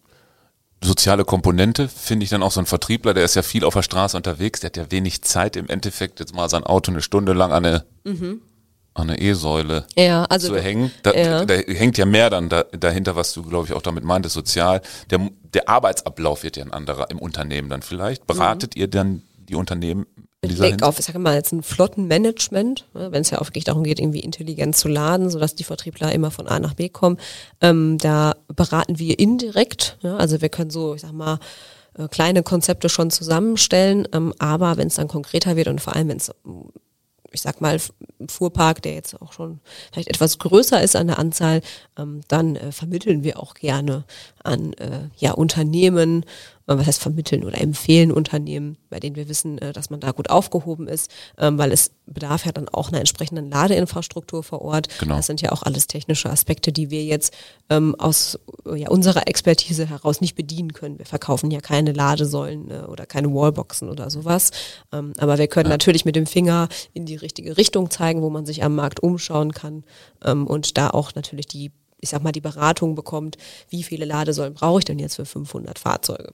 Soziale 0.83 1.25
Komponente 1.25 1.87
finde 1.89 2.23
ich 2.23 2.29
dann 2.29 2.43
auch 2.43 2.51
so 2.51 2.59
ein 2.59 2.67
Vertriebler, 2.67 3.15
der 3.15 3.25
ist 3.25 3.35
ja 3.35 3.41
viel 3.41 3.63
auf 3.63 3.73
der 3.73 3.81
Straße 3.81 4.15
unterwegs, 4.15 4.59
der 4.59 4.69
hat 4.69 4.77
ja 4.77 4.91
wenig 4.91 5.23
Zeit 5.23 5.55
im 5.55 5.67
Endeffekt 5.69 6.19
jetzt 6.19 6.35
mal 6.35 6.49
sein 6.49 6.63
Auto 6.63 6.91
eine 6.91 7.01
Stunde 7.01 7.33
lang 7.33 7.51
an 7.51 7.65
eine 7.65 7.85
mhm 8.03 8.41
an 8.97 9.09
eine 9.09 9.19
E-Säule 9.19 9.85
ja, 9.95 10.25
also, 10.25 10.49
zu 10.49 10.61
hängen. 10.61 10.91
Da, 11.03 11.13
ja. 11.13 11.45
da, 11.45 11.53
hängt 11.53 11.97
ja 11.97 12.05
mehr 12.05 12.29
dann 12.29 12.49
da, 12.49 12.63
dahinter, 12.63 13.15
was 13.15 13.33
du, 13.33 13.43
glaube 13.43 13.67
ich, 13.67 13.73
auch 13.73 13.81
damit 13.81 14.03
meintest, 14.03 14.33
sozial. 14.33 14.81
Der, 15.09 15.29
der 15.53 15.69
Arbeitsablauf 15.69 16.43
wird 16.43 16.57
ja 16.57 16.63
ein 16.63 16.73
anderer 16.73 17.09
im 17.11 17.19
Unternehmen 17.19 17.69
dann 17.69 17.81
vielleicht. 17.81 18.25
Beratet 18.27 18.75
mhm. 18.75 18.81
ihr 18.81 18.87
dann 18.87 19.21
die 19.37 19.55
Unternehmen 19.55 20.07
Blick 20.41 20.84
auf, 20.84 21.00
ich 21.00 21.06
sage 21.06 21.19
mal, 21.19 21.36
jetzt 21.36 21.52
ein 21.52 21.63
Flottenmanagement, 21.63 22.86
ne, 22.93 23.12
wenn 23.12 23.21
es 23.21 23.32
ja 23.32 23.39
auch 23.39 23.47
wirklich 23.47 23.63
darum 23.63 23.84
geht, 23.84 24.00
irgendwie 24.00 24.19
intelligent 24.19 24.76
zu 24.76 24.88
laden, 24.88 25.30
sodass 25.30 25.56
die 25.56 25.63
Vertriebler 25.63 26.12
immer 26.12 26.30
von 26.30 26.47
A 26.47 26.60
nach 26.60 26.76
B 26.76 26.89
kommen. 26.89 27.17
Ähm, 27.60 27.97
da 27.97 28.36
beraten 28.47 29.00
wir 29.00 29.17
indirekt, 29.17 29.97
ja, 30.02 30.15
also 30.17 30.41
wir 30.41 30.50
können 30.50 30.69
so, 30.69 30.93
ich 30.93 31.02
sag 31.02 31.12
mal, 31.12 31.39
äh, 31.97 32.08
kleine 32.08 32.43
Konzepte 32.43 32.88
schon 32.88 33.10
zusammenstellen, 33.10 34.08
ähm, 34.13 34.34
aber 34.38 34.78
wenn 34.78 34.88
es 34.88 34.95
dann 34.95 35.08
konkreter 35.08 35.56
wird 35.56 35.67
und 35.69 35.82
vor 35.82 35.95
allem, 35.95 36.10
wenn 36.10 36.17
es 36.17 36.32
ich 37.32 37.41
sag 37.41 37.62
mal, 37.62 37.78
Fuhrpark, 38.28 38.82
der 38.82 38.93
jetzt 38.93 39.21
auch 39.21 39.34
schon 39.34 39.60
vielleicht 39.91 40.08
etwas 40.08 40.39
größer 40.39 40.82
ist 40.82 40.95
an 40.95 41.08
der 41.08 41.19
Anzahl, 41.19 41.62
ähm, 41.97 42.21
dann 42.28 42.56
äh, 42.56 42.71
vermitteln 42.71 43.23
wir 43.23 43.39
auch 43.39 43.54
gerne 43.54 44.06
an 44.43 44.73
äh, 44.73 45.10
ja, 45.17 45.34
Unternehmen, 45.34 46.26
was 46.75 46.86
heißt 46.86 47.01
vermitteln 47.01 47.45
oder 47.45 47.60
empfehlen 47.60 48.12
Unternehmen, 48.12 48.77
bei 48.89 48.99
denen 48.99 49.15
wir 49.15 49.30
wissen, 49.30 49.58
äh, 49.58 49.71
dass 49.71 49.89
man 49.89 50.01
da 50.01 50.12
gut 50.12 50.30
aufgehoben 50.30 50.88
ist, 50.88 51.10
ähm, 51.38 51.58
weil 51.58 51.71
es 51.71 51.91
bedarf 52.06 52.45
ja 52.45 52.51
dann 52.51 52.67
auch 52.67 52.89
einer 52.89 52.99
entsprechenden 52.99 53.49
Ladeinfrastruktur 53.49 54.43
vor 54.43 54.62
Ort. 54.62 54.89
Genau. 54.99 55.15
Das 55.15 55.27
sind 55.27 55.41
ja 55.41 55.53
auch 55.53 55.63
alles 55.63 55.88
technische 55.88 56.30
Aspekte, 56.30 56.73
die 56.73 56.89
wir 56.89 57.03
jetzt 57.06 57.34
ähm, 57.69 57.95
aus 57.95 58.38
ja, 58.75 58.89
unserer 58.89 59.27
Expertise 59.27 59.88
heraus 59.88 60.19
nicht 60.19 60.36
bedienen 60.36 60.73
können. 60.73 60.99
Wir 60.99 61.06
verkaufen 61.06 61.51
ja 61.51 61.62
keine 61.62 61.93
Ladesäulen 61.93 62.69
äh, 62.69 62.80
oder 62.88 63.06
keine 63.06 63.34
Wallboxen 63.34 63.89
oder 63.89 64.10
sowas. 64.10 64.51
Ähm, 64.91 65.13
aber 65.17 65.38
wir 65.38 65.47
können 65.47 65.69
ja. 65.69 65.73
natürlich 65.73 66.03
mit 66.03 66.17
dem 66.17 66.25
Finger 66.25 66.67
in 66.93 67.06
die 67.06 67.15
richtige 67.15 67.56
Richtung 67.56 67.89
zeigen, 67.89 68.21
wo 68.21 68.30
man 68.30 68.45
sich 68.45 68.63
am 68.63 68.75
Markt 68.75 69.01
umschauen 69.01 69.53
kann 69.53 69.84
und 70.23 70.77
da 70.77 70.89
auch 70.89 71.15
natürlich 71.15 71.47
die 71.47 71.71
ich 71.99 72.10
sag 72.10 72.23
mal, 72.23 72.32
die 72.32 72.41
Beratung 72.41 72.95
bekommt, 72.95 73.38
wie 73.69 73.84
viele 73.84 74.06
Ladesäulen 74.06 74.53
brauche 74.53 74.80
ich 74.80 74.86
denn 74.86 74.99
jetzt 74.99 75.15
für 75.15 75.25
500 75.25 75.80
Fahrzeuge? 75.80 76.34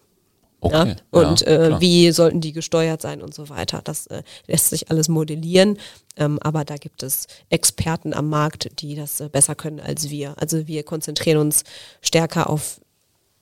Okay, 0.63 0.95
ja? 0.95 0.95
Und 1.11 1.41
ja, 1.41 1.47
äh, 1.47 1.81
wie 1.81 2.11
sollten 2.11 2.41
die 2.41 2.53
gesteuert 2.53 3.01
sein 3.01 3.21
und 3.21 3.33
so 3.33 3.49
weiter. 3.49 3.81
Das 3.83 4.07
äh, 4.07 4.23
lässt 4.47 4.69
sich 4.69 4.89
alles 4.89 5.09
modellieren, 5.09 5.77
ähm, 6.15 6.39
aber 6.41 6.63
da 6.63 6.77
gibt 6.77 7.03
es 7.03 7.27
Experten 7.49 8.13
am 8.13 8.29
Markt, 8.29 8.81
die 8.81 8.95
das 8.95 9.19
äh, 9.19 9.29
besser 9.29 9.55
können 9.55 9.79
als 9.79 10.09
wir. 10.09 10.35
Also 10.37 10.67
wir 10.67 10.83
konzentrieren 10.83 11.37
uns 11.37 11.63
stärker 12.01 12.49
auf 12.49 12.79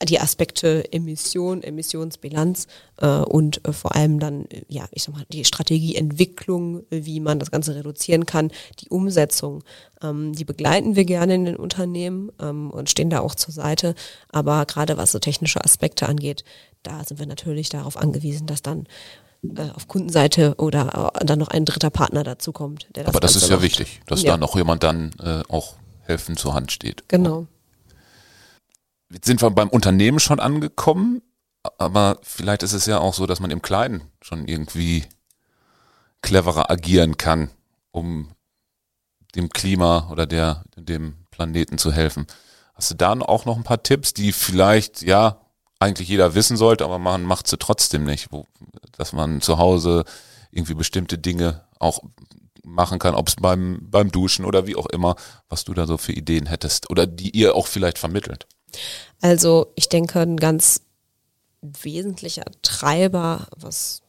die 0.03 0.19
Aspekte 0.19 0.91
Emission, 0.91 1.63
Emissionsbilanz 1.63 2.67
äh, 2.97 3.07
und 3.07 3.65
äh, 3.67 3.73
vor 3.73 3.95
allem 3.95 4.19
dann, 4.19 4.45
äh, 4.45 4.63
ja, 4.67 4.85
ich 4.91 5.03
sag 5.03 5.15
mal, 5.15 5.25
die 5.29 5.45
Strategieentwicklung, 5.45 6.83
wie 6.89 7.19
man 7.19 7.39
das 7.39 7.51
Ganze 7.51 7.75
reduzieren 7.75 8.25
kann, 8.25 8.51
die 8.79 8.89
Umsetzung, 8.89 9.63
ähm, 10.01 10.33
die 10.33 10.45
begleiten 10.45 10.95
wir 10.95 11.05
gerne 11.05 11.35
in 11.35 11.45
den 11.45 11.55
Unternehmen 11.55 12.31
ähm, 12.39 12.71
und 12.71 12.89
stehen 12.89 13.09
da 13.09 13.19
auch 13.19 13.35
zur 13.35 13.53
Seite. 13.53 13.95
Aber 14.29 14.65
gerade 14.65 14.97
was 14.97 15.11
so 15.11 15.19
technische 15.19 15.63
Aspekte 15.63 16.07
angeht, 16.07 16.43
da 16.83 17.03
sind 17.03 17.19
wir 17.19 17.27
natürlich 17.27 17.69
darauf 17.69 17.97
angewiesen, 17.97 18.47
dass 18.47 18.61
dann 18.61 18.87
äh, 19.43 19.69
auf 19.73 19.87
Kundenseite 19.87 20.55
oder 20.57 21.11
äh, 21.15 21.25
dann 21.25 21.39
noch 21.39 21.49
ein 21.49 21.65
dritter 21.65 21.89
Partner 21.89 22.23
dazu 22.23 22.51
kommt. 22.51 22.87
Der 22.95 23.03
das 23.03 23.13
Aber 23.13 23.19
das 23.19 23.33
Ganze 23.33 23.45
ist 23.45 23.49
ja 23.49 23.57
macht. 23.57 23.65
wichtig, 23.65 24.01
dass 24.07 24.21
ja. 24.21 24.31
da 24.31 24.37
noch 24.37 24.55
jemand 24.55 24.83
dann 24.83 25.11
äh, 25.23 25.41
auch 25.49 25.75
helfen 26.01 26.37
zur 26.37 26.53
Hand 26.53 26.71
steht. 26.71 27.07
Genau. 27.07 27.47
Sind 29.23 29.41
wir 29.41 29.51
beim 29.51 29.69
Unternehmen 29.69 30.19
schon 30.19 30.39
angekommen, 30.39 31.21
aber 31.77 32.19
vielleicht 32.23 32.63
ist 32.63 32.73
es 32.73 32.85
ja 32.85 32.99
auch 32.99 33.13
so, 33.13 33.25
dass 33.25 33.39
man 33.39 33.51
im 33.51 33.61
Kleinen 33.61 34.03
schon 34.21 34.47
irgendwie 34.47 35.05
cleverer 36.21 36.69
agieren 36.69 37.17
kann, 37.17 37.49
um 37.91 38.29
dem 39.35 39.49
Klima 39.49 40.09
oder 40.11 40.25
der, 40.25 40.63
dem 40.75 41.15
Planeten 41.31 41.77
zu 41.77 41.91
helfen. 41.91 42.27
Hast 42.73 42.91
du 42.91 42.95
da 42.95 43.13
auch 43.13 43.45
noch 43.45 43.57
ein 43.57 43.63
paar 43.63 43.83
Tipps, 43.83 44.13
die 44.13 44.31
vielleicht, 44.31 45.01
ja, 45.01 45.41
eigentlich 45.79 46.09
jeder 46.09 46.35
wissen 46.35 46.57
sollte, 46.57 46.85
aber 46.85 46.99
man 46.99 47.23
macht 47.23 47.47
sie 47.47 47.57
trotzdem 47.57 48.03
nicht, 48.03 48.31
wo, 48.31 48.45
dass 48.97 49.13
man 49.13 49.41
zu 49.41 49.57
Hause 49.57 50.05
irgendwie 50.51 50.75
bestimmte 50.75 51.17
Dinge 51.17 51.65
auch 51.79 52.01
machen 52.63 52.99
kann, 52.99 53.15
ob 53.15 53.27
es 53.27 53.35
beim, 53.35 53.79
beim 53.89 54.11
Duschen 54.11 54.45
oder 54.45 54.67
wie 54.67 54.75
auch 54.75 54.85
immer, 54.85 55.15
was 55.49 55.63
du 55.63 55.73
da 55.73 55.87
so 55.87 55.97
für 55.97 56.13
Ideen 56.13 56.45
hättest 56.45 56.89
oder 56.89 57.07
die 57.07 57.31
ihr 57.31 57.55
auch 57.55 57.67
vielleicht 57.67 57.97
vermittelt. 57.97 58.47
Also 59.21 59.71
ich 59.75 59.89
denke, 59.89 60.19
ein 60.19 60.37
ganz 60.37 60.81
wesentlicher 61.61 62.45
Treiber, 62.61 63.47
was 63.55 64.01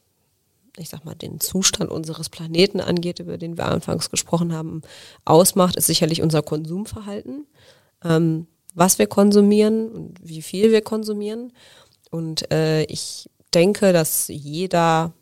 ich 0.77 0.89
sag 0.89 1.05
mal, 1.05 1.13
den 1.13 1.39
Zustand 1.39 1.91
unseres 1.91 2.29
Planeten 2.29 2.79
angeht, 2.79 3.19
über 3.19 3.37
den 3.37 3.57
wir 3.57 3.65
anfangs 3.65 4.09
gesprochen 4.09 4.53
haben, 4.53 4.81
ausmacht, 5.23 5.75
ist 5.75 5.85
sicherlich 5.85 6.23
unser 6.23 6.41
Konsumverhalten. 6.41 7.45
Ähm, 8.03 8.47
was 8.73 8.97
wir 8.97 9.07
konsumieren 9.07 9.89
und 9.89 10.17
wie 10.23 10.41
viel 10.41 10.71
wir 10.71 10.81
konsumieren. 10.81 11.53
Und 12.09 12.51
äh, 12.51 12.83
ich 12.85 13.29
denke, 13.53 13.93
dass 13.93 14.27
jeder 14.29 15.13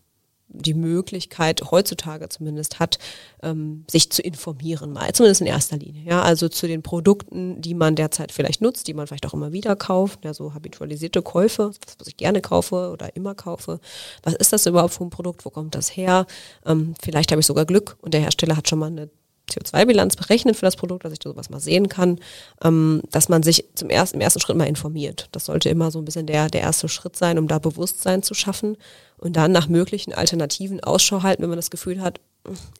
die 0.54 0.74
Möglichkeit 0.74 1.62
heutzutage 1.72 2.30
zumindest 2.30 2.80
hat, 2.80 3.00
ähm, 3.42 3.86
sich 3.90 4.12
zu 4.12 4.22
informieren, 4.22 4.94
mal 4.94 5.12
zumindest 5.14 5.42
in 5.42 5.48
erster 5.48 5.78
Linie. 5.78 6.04
Ja, 6.04 6.22
also 6.22 6.50
zu 6.50 6.68
den 6.68 6.84
Produkten, 6.84 7.62
die 7.62 7.74
man 7.74 7.96
derzeit 7.96 8.32
vielleicht 8.32 8.62
nutzt, 8.62 8.88
die 8.88 8.94
man 8.94 9.08
vielleicht 9.08 9.26
auch 9.26 9.34
immer 9.34 9.52
wieder 9.54 9.76
kauft, 9.76 10.26
ja, 10.26 10.34
so 10.34 10.54
habitualisierte 10.54 11.22
Käufe, 11.22 11.72
was 12.00 12.08
ich 12.08 12.18
gerne 12.18 12.42
kaufe 12.42 12.92
oder 12.92 13.16
immer 13.16 13.36
kaufe. 13.36 13.80
Was 14.24 14.34
ist 14.34 14.54
das 14.54 14.66
überhaupt 14.66 14.94
für 14.94 15.04
ein 15.04 15.10
Produkt? 15.10 15.46
Wo 15.46 15.50
kommt 15.50 15.76
das 15.76 15.96
her? 15.96 16.26
Ähm, 16.66 16.94
vielleicht 17.02 17.32
habe 17.32 17.40
ich 17.40 17.48
sogar 17.48 17.66
Glück 17.66 17.98
und 18.02 18.14
der 18.14 18.22
Hersteller 18.22 18.58
hat 18.58 18.68
schon 18.68 18.80
mal 18.80 18.88
eine 18.88 19.10
CO2-Bilanz 19.52 20.16
berechnet 20.16 20.56
für 20.56 20.66
das 20.66 20.76
Produkt, 20.76 21.06
dass 21.06 21.14
ich 21.14 21.20
sowas 21.22 21.50
mal 21.50 21.60
sehen 21.60 21.90
kann, 21.90 22.20
ähm, 22.64 23.02
dass 23.12 23.30
man 23.30 23.44
sich 23.44 23.66
zum 23.76 23.90
ersten, 23.90 24.18
im 24.18 24.22
ersten 24.22 24.40
Schritt 24.40 24.58
mal 24.58 24.68
informiert. 24.68 25.28
Das 25.32 25.46
sollte 25.46 25.70
immer 25.70 25.92
so 25.92 26.00
ein 26.00 26.06
bisschen 26.06 26.26
der, 26.26 26.50
der 26.50 26.62
erste 26.62 26.88
Schritt 26.90 27.16
sein, 27.16 27.38
um 27.38 27.48
da 27.48 27.60
Bewusstsein 27.60 28.24
zu 28.24 28.34
schaffen 28.34 28.78
und 29.22 29.38
dann 29.38 29.52
nach 29.52 29.70
möglichen 29.70 30.14
Alternativen 30.14 30.82
Ausschau 30.84 31.24
halten, 31.24 31.44
wenn 31.44 31.50
man 31.50 31.58
das 31.58 31.72
Gefühl 31.72 32.02
hat, 32.02 32.20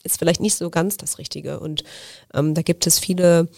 ist 0.02 0.18
vielleicht 0.18 0.40
nicht 0.40 0.56
so 0.56 0.68
ganz 0.68 0.96
das 0.96 1.18
Richtige. 1.18 1.60
Und 1.60 1.84
ähm, 2.34 2.52
da 2.54 2.62
gibt 2.62 2.86
es 2.86 2.98
viele 2.98 3.48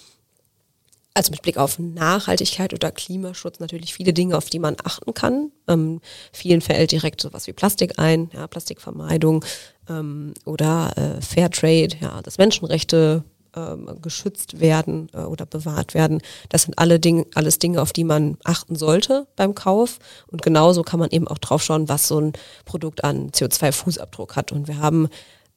also 1.15 1.31
mit 1.31 1.43
Blick 1.43 1.59
auf 1.59 1.79
Nachhaltigkeit 1.79 2.75
oder 2.75 2.91
Klimaschutz 2.91 3.61
natürlich 3.61 3.95
viele 3.95 4.13
Dinge, 4.13 4.37
auf 4.37 4.51
die 4.51 4.59
man 4.59 4.77
achten 4.83 5.15
kann. 5.15 5.53
Ähm, 5.69 6.01
vielen 6.33 6.61
fällt 6.61 6.91
direkt 6.91 7.21
sowas 7.21 7.47
wie 7.47 7.53
Plastik 7.53 8.01
ein, 8.01 8.31
ja, 8.35 8.49
Plastikvermeidung 8.49 9.45
ähm, 9.89 10.35
oder 10.45 10.93
äh, 10.97 11.23
Fairtrade, 11.23 11.97
ja, 12.01 12.21
dass 12.23 12.39
Menschenrechte 12.39 13.23
ähm, 13.57 13.99
geschützt 14.03 14.61
werden 14.61 15.09
äh, 15.13 15.19
oder 15.19 15.47
bewahrt 15.47 15.95
werden. 15.95 16.21
Das 16.49 16.63
sind 16.63 16.79
alle 16.79 17.01
Dinge, 17.01 17.27
alles 17.35 17.59
Dinge, 17.59 17.81
auf 17.81 17.93
die 17.93 18.05
man 18.05 18.37
achten 18.45 18.77
sollte 18.77 19.27
beim 19.37 19.55
Kauf. 19.55 19.99
Und 20.27 20.43
genauso 20.43 20.83
kann 20.83 21.01
man 21.01 21.11
eben 21.11 21.29
auch 21.29 21.39
drauf 21.39 21.63
schauen, 21.63 21.89
was 21.89 22.09
so 22.09 22.21
ein 22.21 22.33
Produkt 22.65 23.05
an 23.05 23.31
CO2-Fußabdruck 23.31 24.37
hat. 24.37 24.53
Und 24.53 24.69
wir 24.69 24.79
haben 24.79 25.09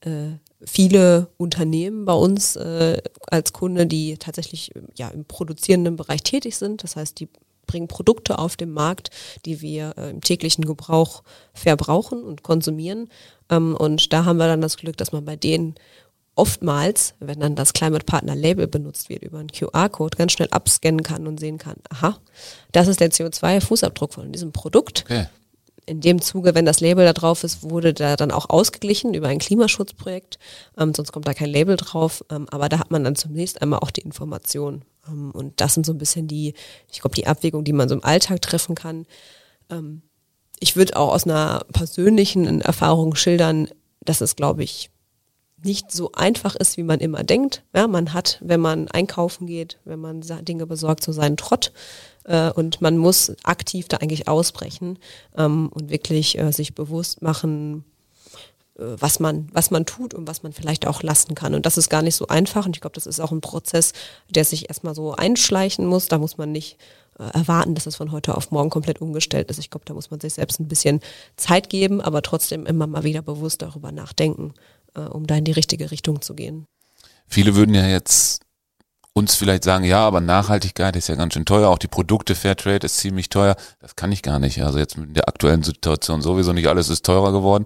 äh, 0.01 0.31
viele 0.65 1.27
Unternehmen 1.37 2.05
bei 2.05 2.13
uns 2.13 2.55
äh, 2.55 3.01
als 3.27 3.53
Kunde, 3.53 3.85
die 3.85 4.17
tatsächlich 4.17 4.71
ja 4.95 5.09
im 5.09 5.25
produzierenden 5.25 5.95
Bereich 5.95 6.23
tätig 6.23 6.57
sind. 6.57 6.83
Das 6.83 6.95
heißt, 6.95 7.19
die 7.19 7.29
bringen 7.67 7.87
Produkte 7.87 8.39
auf 8.39 8.55
den 8.55 8.71
Markt, 8.71 9.11
die 9.45 9.61
wir 9.61 9.93
äh, 9.97 10.09
im 10.09 10.21
täglichen 10.21 10.65
Gebrauch 10.65 11.23
verbrauchen 11.53 12.23
und 12.23 12.41
konsumieren. 12.41 13.09
Ähm, 13.49 13.75
und 13.75 14.11
da 14.13 14.25
haben 14.25 14.37
wir 14.37 14.47
dann 14.47 14.61
das 14.61 14.77
Glück, 14.77 14.97
dass 14.97 15.11
man 15.11 15.25
bei 15.25 15.35
denen 15.35 15.75
oftmals, 16.37 17.15
wenn 17.19 17.39
dann 17.39 17.55
das 17.55 17.73
Climate 17.73 18.05
Partner 18.05 18.35
Label 18.35 18.67
benutzt 18.67 19.09
wird 19.09 19.23
über 19.23 19.39
einen 19.39 19.51
QR-Code, 19.51 20.17
ganz 20.17 20.33
schnell 20.33 20.49
abscannen 20.51 21.03
kann 21.03 21.27
und 21.27 21.39
sehen 21.39 21.57
kann, 21.57 21.77
aha, 21.89 22.17
das 22.71 22.87
ist 22.87 22.99
der 22.99 23.11
CO2-Fußabdruck 23.11 24.13
von 24.13 24.31
diesem 24.31 24.51
Produkt. 24.51 25.05
Okay 25.05 25.27
in 25.87 26.01
dem 26.01 26.21
Zuge, 26.21 26.53
wenn 26.53 26.65
das 26.65 26.81
Label 26.81 27.05
da 27.05 27.13
drauf 27.13 27.43
ist, 27.45 27.63
wurde 27.63 27.93
da 27.93 28.17
dann 28.17 28.31
auch 28.31 28.49
ausgeglichen 28.49 29.13
über 29.13 29.29
ein 29.29 29.39
Klimaschutzprojekt. 29.39 30.37
Ähm, 30.77 30.93
sonst 30.93 31.13
kommt 31.13 31.27
da 31.27 31.33
kein 31.33 31.49
Label 31.49 31.77
drauf. 31.77 32.23
Ähm, 32.29 32.45
aber 32.51 32.67
da 32.67 32.77
hat 32.77 32.91
man 32.91 33.05
dann 33.05 33.15
zunächst 33.15 33.61
einmal 33.61 33.79
auch 33.79 33.89
die 33.89 34.01
Information. 34.01 34.83
Ähm, 35.07 35.31
und 35.31 35.61
das 35.61 35.73
sind 35.73 35.85
so 35.85 35.93
ein 35.93 35.97
bisschen 35.97 36.27
die, 36.27 36.53
ich 36.91 36.99
glaube, 36.99 37.15
die 37.15 37.25
Abwägung, 37.25 37.63
die 37.63 37.71
man 37.71 37.87
so 37.87 37.95
im 37.95 38.03
Alltag 38.03 38.41
treffen 38.41 38.75
kann. 38.75 39.05
Ähm, 39.69 40.01
ich 40.59 40.75
würde 40.75 40.97
auch 40.97 41.13
aus 41.13 41.23
einer 41.23 41.65
persönlichen 41.71 42.61
Erfahrung 42.61 43.15
schildern, 43.15 43.69
dass 44.01 44.19
es, 44.19 44.35
glaube 44.35 44.63
ich, 44.63 44.89
nicht 45.63 45.91
so 45.91 46.11
einfach 46.11 46.55
ist, 46.55 46.77
wie 46.77 46.83
man 46.83 46.99
immer 46.99 47.23
denkt. 47.23 47.63
Ja, 47.73 47.87
man 47.87 48.13
hat, 48.13 48.39
wenn 48.41 48.59
man 48.59 48.87
einkaufen 48.89 49.47
geht, 49.47 49.79
wenn 49.85 49.99
man 49.99 50.21
Dinge 50.21 50.67
besorgt, 50.67 51.03
so 51.03 51.11
seinen 51.11 51.37
Trott. 51.37 51.71
Äh, 52.25 52.51
und 52.51 52.81
man 52.81 52.97
muss 52.97 53.33
aktiv 53.43 53.87
da 53.87 53.97
eigentlich 53.97 54.27
ausbrechen 54.27 54.99
ähm, 55.35 55.69
und 55.69 55.89
wirklich 55.89 56.37
äh, 56.37 56.51
sich 56.51 56.75
bewusst 56.75 57.21
machen, 57.21 57.85
äh, 58.77 58.83
was 58.99 59.19
man, 59.19 59.49
was 59.51 59.71
man 59.71 59.85
tut 59.85 60.13
und 60.13 60.27
was 60.27 60.43
man 60.43 60.53
vielleicht 60.53 60.85
auch 60.85 61.01
lassen 61.01 61.33
kann. 61.33 61.55
Und 61.55 61.65
das 61.65 61.77
ist 61.77 61.89
gar 61.89 62.01
nicht 62.01 62.15
so 62.15 62.27
einfach. 62.27 62.65
Und 62.65 62.75
ich 62.75 62.81
glaube, 62.81 62.95
das 62.95 63.07
ist 63.07 63.19
auch 63.19 63.31
ein 63.31 63.41
Prozess, 63.41 63.93
der 64.29 64.45
sich 64.45 64.69
erstmal 64.69 64.93
so 64.93 65.13
einschleichen 65.13 65.85
muss. 65.85 66.07
Da 66.07 66.19
muss 66.19 66.37
man 66.37 66.51
nicht 66.51 66.77
äh, 67.19 67.23
erwarten, 67.33 67.73
dass 67.73 67.87
es 67.87 67.95
von 67.95 68.11
heute 68.11 68.37
auf 68.37 68.51
morgen 68.51 68.69
komplett 68.69 69.01
umgestellt 69.01 69.49
ist. 69.49 69.57
Ich 69.57 69.71
glaube, 69.71 69.85
da 69.85 69.95
muss 69.95 70.11
man 70.11 70.19
sich 70.19 70.35
selbst 70.35 70.59
ein 70.59 70.67
bisschen 70.67 70.99
Zeit 71.35 71.69
geben, 71.69 71.99
aber 71.99 72.21
trotzdem 72.21 72.65
immer 72.67 72.85
mal 72.85 73.03
wieder 73.03 73.23
bewusst 73.23 73.63
darüber 73.63 73.91
nachdenken, 73.91 74.53
um 75.05 75.27
da 75.27 75.35
in 75.35 75.45
die 75.45 75.51
richtige 75.51 75.91
Richtung 75.91 76.21
zu 76.21 76.33
gehen. 76.33 76.65
Viele 77.27 77.55
würden 77.55 77.75
ja 77.75 77.85
jetzt 77.85 78.41
uns 79.13 79.35
vielleicht 79.35 79.63
sagen, 79.63 79.83
ja, 79.83 80.05
aber 80.05 80.21
Nachhaltigkeit 80.21 80.95
ist 80.95 81.09
ja 81.09 81.15
ganz 81.15 81.33
schön 81.33 81.45
teuer, 81.45 81.69
auch 81.69 81.79
die 81.79 81.87
Produkte 81.87 82.35
Fairtrade 82.35 82.85
ist 82.85 82.97
ziemlich 82.97 83.29
teuer. 83.29 83.55
Das 83.79 83.95
kann 83.95 84.11
ich 84.11 84.21
gar 84.21 84.39
nicht. 84.39 84.61
Also 84.61 84.77
jetzt 84.77 84.97
mit 84.97 85.15
der 85.15 85.27
aktuellen 85.27 85.63
Situation 85.63 86.21
sowieso 86.21 86.53
nicht 86.53 86.67
alles 86.67 86.89
ist 86.89 87.05
teurer 87.05 87.31
geworden. 87.31 87.65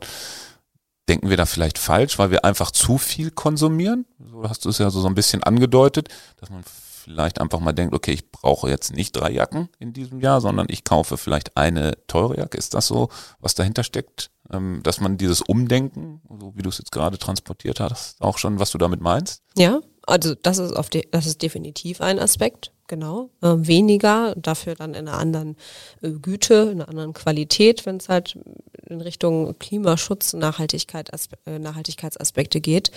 Denken 1.09 1.29
wir 1.29 1.37
da 1.37 1.45
vielleicht 1.45 1.77
falsch, 1.77 2.17
weil 2.17 2.31
wir 2.31 2.45
einfach 2.45 2.71
zu 2.71 2.97
viel 2.97 3.31
konsumieren? 3.31 4.05
So 4.31 4.47
hast 4.47 4.63
du 4.63 4.69
es 4.69 4.77
ja 4.77 4.89
so, 4.89 5.01
so 5.01 5.07
ein 5.07 5.15
bisschen 5.15 5.43
angedeutet, 5.43 6.07
dass 6.37 6.49
man 6.49 6.63
vielleicht 6.63 7.41
einfach 7.41 7.59
mal 7.59 7.73
denkt, 7.73 7.93
okay, 7.93 8.13
ich 8.13 8.31
brauche 8.31 8.69
jetzt 8.69 8.93
nicht 8.93 9.11
drei 9.13 9.31
Jacken 9.31 9.67
in 9.79 9.91
diesem 9.91 10.21
Jahr, 10.21 10.39
sondern 10.39 10.67
ich 10.69 10.83
kaufe 10.83 11.17
vielleicht 11.17 11.57
eine 11.57 11.97
teure 12.07 12.37
Jacke. 12.37 12.57
Ist 12.57 12.73
das 12.75 12.87
so, 12.87 13.09
was 13.39 13.55
dahinter 13.55 13.83
steckt? 13.83 14.31
Ähm, 14.51 14.81
dass 14.83 14.99
man 14.99 15.17
dieses 15.17 15.41
Umdenken, 15.41 16.21
so 16.39 16.53
wie 16.55 16.61
du 16.61 16.69
es 16.69 16.77
jetzt 16.77 16.91
gerade 16.91 17.17
transportiert 17.17 17.79
hast, 17.79 18.21
auch 18.21 18.37
schon, 18.37 18.59
was 18.59 18.71
du 18.71 18.77
damit 18.77 19.01
meinst? 19.01 19.43
Ja, 19.57 19.79
also 20.05 20.35
das 20.35 20.57
ist 20.57 20.73
auf 20.73 20.89
de 20.89 21.07
das 21.11 21.25
ist 21.25 21.41
definitiv 21.41 22.01
ein 22.01 22.19
Aspekt, 22.19 22.71
genau. 22.91 23.29
Äh, 23.41 23.55
weniger, 23.57 24.35
dafür 24.35 24.75
dann 24.75 24.95
in 24.95 25.07
einer 25.07 25.17
anderen 25.17 25.55
äh, 26.01 26.09
Güte, 26.09 26.69
in 26.73 26.81
einer 26.81 26.89
anderen 26.89 27.13
Qualität, 27.13 27.85
wenn 27.85 27.97
es 27.97 28.09
halt 28.09 28.37
in 28.85 28.99
Richtung 28.99 29.57
Klimaschutz, 29.59 30.33
Nachhaltigkeit, 30.33 31.13
Aspe 31.13 31.37
äh, 31.45 31.57
Nachhaltigkeitsaspekte 31.57 32.59
geht. 32.59 32.91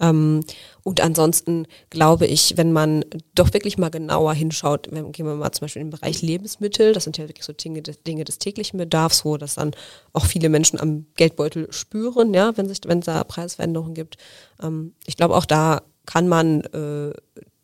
Ähm, 0.00 0.40
und 0.82 1.00
ansonsten 1.00 1.68
glaube 1.90 2.26
ich, 2.26 2.56
wenn 2.56 2.72
man 2.72 3.04
doch 3.36 3.54
wirklich 3.54 3.78
mal 3.78 3.90
genauer 3.90 4.34
hinschaut, 4.34 4.88
wenn, 4.90 5.12
gehen 5.12 5.26
wir 5.26 5.36
mal 5.36 5.52
zum 5.52 5.66
Beispiel 5.66 5.82
in 5.82 5.90
den 5.90 5.98
Bereich 5.98 6.22
Lebensmittel, 6.22 6.92
das 6.92 7.04
sind 7.04 7.16
ja 7.16 7.28
wirklich 7.28 7.46
so 7.46 7.52
Dinge, 7.52 7.82
Dinge 7.82 8.24
des 8.24 8.38
täglichen 8.38 8.78
Bedarfs, 8.78 9.24
wo 9.24 9.36
das 9.36 9.54
dann 9.54 9.70
auch 10.12 10.26
viele 10.26 10.48
Menschen 10.48 10.80
am 10.80 11.06
Geldbeutel 11.14 11.72
spüren, 11.72 12.34
ja, 12.34 12.56
wenn 12.56 12.68
wenn 12.68 12.98
es 12.98 13.06
da 13.06 13.22
Preisveränderungen 13.22 13.94
gibt. 13.94 14.16
Ähm, 14.60 14.94
ich 15.06 15.16
glaube, 15.16 15.36
auch 15.36 15.46
da 15.46 15.82
kann 16.04 16.26
man 16.26 16.62
äh, 16.62 17.12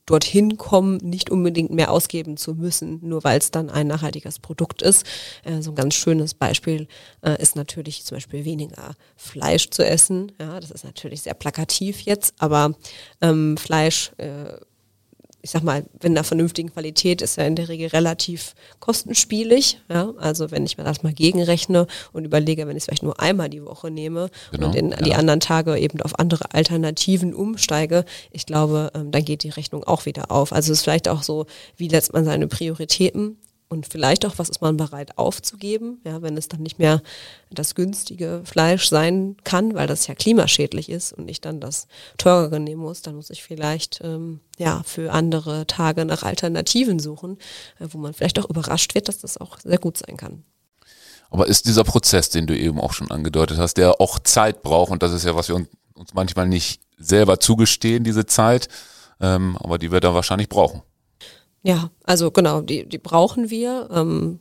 dorthin 0.07 0.57
kommen, 0.57 0.97
nicht 0.99 1.31
unbedingt 1.31 1.71
mehr 1.71 1.91
ausgeben 1.91 2.37
zu 2.37 2.55
müssen, 2.55 2.99
nur 3.03 3.23
weil 3.25 3.39
es 3.39 3.51
dann 3.51 3.71
ein 3.71 3.87
nachhaltiges 3.87 4.39
Produkt 4.39 4.83
ist. 4.83 5.07
Äh, 5.45 5.63
so 5.63 5.71
ein 5.71 5.77
ganz 5.77 5.95
schönes 5.95 6.35
Beispiel 6.35 6.89
äh, 7.23 7.41
ist 7.41 7.57
natürlich 7.57 8.05
zum 8.05 8.17
Beispiel 8.17 8.45
weniger 8.45 8.95
Fleisch 9.17 9.71
zu 9.71 9.87
essen. 9.87 10.33
Ja, 10.41 10.59
das 10.59 10.71
ist 10.71 10.85
natürlich 10.85 11.23
sehr 11.23 11.35
plakativ 11.35 12.01
jetzt, 12.03 12.35
aber 12.39 12.75
ähm, 13.21 13.57
Fleisch 13.57 14.13
äh, 14.19 14.55
ich 15.43 15.51
sag 15.51 15.65
mal, 15.65 15.85
wenn 16.01 16.15
der 16.15 16.23
vernünftigen 16.23 16.73
Qualität 16.73 17.21
ist 17.21 17.37
ja 17.37 17.45
in 17.45 17.57
der 17.57 17.69
Regel 17.69 17.89
relativ 17.89 18.55
kostenspielig. 18.79 19.81
Ja? 19.89 20.13
Also 20.19 20.53
wenn 20.53 20.65
ich 20.65 20.79
mir 20.79 20.85
das 20.85 21.03
mal 21.03 21.13
gegenrechne 21.13 21.89
und 22.13 22.25
überlege, 22.25 22.69
wenn 22.69 22.77
ich 22.77 22.83
es 22.83 22.85
vielleicht 22.85 23.03
nur 23.03 23.19
einmal 23.21 23.51
die 23.51 23.65
Woche 23.65 23.91
nehme 23.91 24.31
genau, 24.53 24.69
und 24.69 24.77
in 24.77 24.91
ja. 24.91 24.97
die 24.99 25.15
anderen 25.15 25.41
Tage 25.41 25.77
eben 25.77 26.01
auf 26.01 26.19
andere 26.21 26.55
Alternativen 26.55 27.35
umsteige, 27.35 28.05
ich 28.31 28.47
glaube, 28.47 28.93
ähm, 28.95 29.11
dann 29.11 29.25
geht 29.25 29.43
die 29.43 29.51
Rechnung 29.51 29.83
auch 29.83 30.07
wieder 30.07 30.31
auf. 30.31 30.53
Also 30.53 30.73
es 30.73 30.79
ist 30.79 30.85
vielleicht 30.85 31.09
auch 31.09 31.25
so, 31.25 31.47
wie 31.77 31.91
setzt 31.91 32.13
man 32.13 32.25
seine 32.25 32.47
Prioritäten 32.47 33.37
und 33.73 33.87
vielleicht 33.87 34.27
auch, 34.27 34.35
was 34.37 34.51
ist 34.51 34.61
man 34.61 34.77
bereit 34.77 35.17
aufzugeben, 35.17 35.99
ja, 36.05 36.21
wenn 36.21 36.37
es 36.37 36.47
dann 36.47 36.61
nicht 36.61 36.79
mehr 36.79 37.01
das 37.51 37.75
günstige 37.75 38.43
Fleisch 38.45 38.91
sein 38.91 39.39
kann, 39.45 39.75
weil 39.75 39.87
das 39.87 40.07
ja 40.07 40.15
klimaschädlich 40.15 40.91
ist 40.91 41.15
und 41.15 41.27
ich 41.31 41.41
dann 41.41 41.59
das 41.59 41.87
teurere 42.19 42.61
nehmen 42.61 42.83
muss, 42.83 43.01
dann 43.01 43.15
muss 43.15 43.31
ich 43.31 43.43
vielleicht 43.43 44.01
ähm, 44.05 44.41
ja 44.59 44.83
für 44.85 45.11
andere 45.13 45.67
Tage 45.67 46.05
nach 46.05 46.23
Alternativen 46.23 46.99
suchen, 46.99 47.39
äh, 47.81 47.87
wo 47.89 47.97
man 47.97 48.13
vielleicht 48.13 48.39
auch 48.39 48.51
überrascht 48.51 48.95
wird, 48.95 49.09
dass 49.09 49.21
das 49.21 49.39
auch 49.39 49.59
sehr 49.59 49.79
gut 49.79 49.97
sein 49.97 50.19
kann. 50.19 50.45
Aber 51.31 51.47
ist 51.47 51.67
dieser 51.67 51.85
Prozess, 51.85 52.29
den 52.29 52.47
du 52.47 52.55
eben 52.55 52.79
auch 52.79 52.93
schon 52.93 53.11
angedeutet 53.11 53.57
hast, 53.57 53.79
der 53.79 54.03
auch 54.03 54.19
Zeit 54.19 54.63
braucht 54.63 54.93
und 54.93 55.03
das 55.03 55.13
ist 55.13 55.25
ja, 55.25 55.35
was 55.35 55.49
wir 55.49 55.57
uns 55.95 56.13
manchmal 56.13 56.47
nicht 56.47 56.83
selber 56.99 57.41
zugestehen, 57.41 58.05
diese 58.05 58.27
Zeit, 58.27 58.69
ähm, 59.19 59.57
aber 59.59 59.79
die 59.79 59.91
wir 59.91 60.01
da 60.01 60.13
wahrscheinlich 60.13 60.51
brauchen. 60.51 60.83
Ja, 61.63 61.91
also 62.05 62.31
genau, 62.31 62.61
die, 62.61 62.87
die 62.89 62.99
brauchen 62.99 63.51
wir. 63.51 63.89
Ähm, 63.93 64.41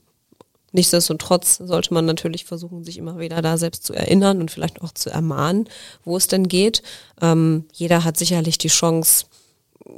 nichtsdestotrotz 0.72 1.58
sollte 1.58 1.94
man 1.94 2.06
natürlich 2.06 2.46
versuchen, 2.46 2.84
sich 2.84 2.98
immer 2.98 3.20
wieder 3.20 3.42
da 3.42 3.58
selbst 3.58 3.86
zu 3.86 3.94
erinnern 3.94 4.42
und 4.42 4.50
vielleicht 4.50 4.82
auch 4.82 4.92
zu 4.92 5.10
ermahnen, 5.10 5.70
wo 6.04 6.18
es 6.18 6.28
denn 6.28 6.48
geht. 6.48 6.82
Ähm, 7.22 7.66
jeder 7.74 8.04
hat 8.04 8.18
sicherlich 8.18 8.58
die 8.58 8.70
Chance, 8.70 9.26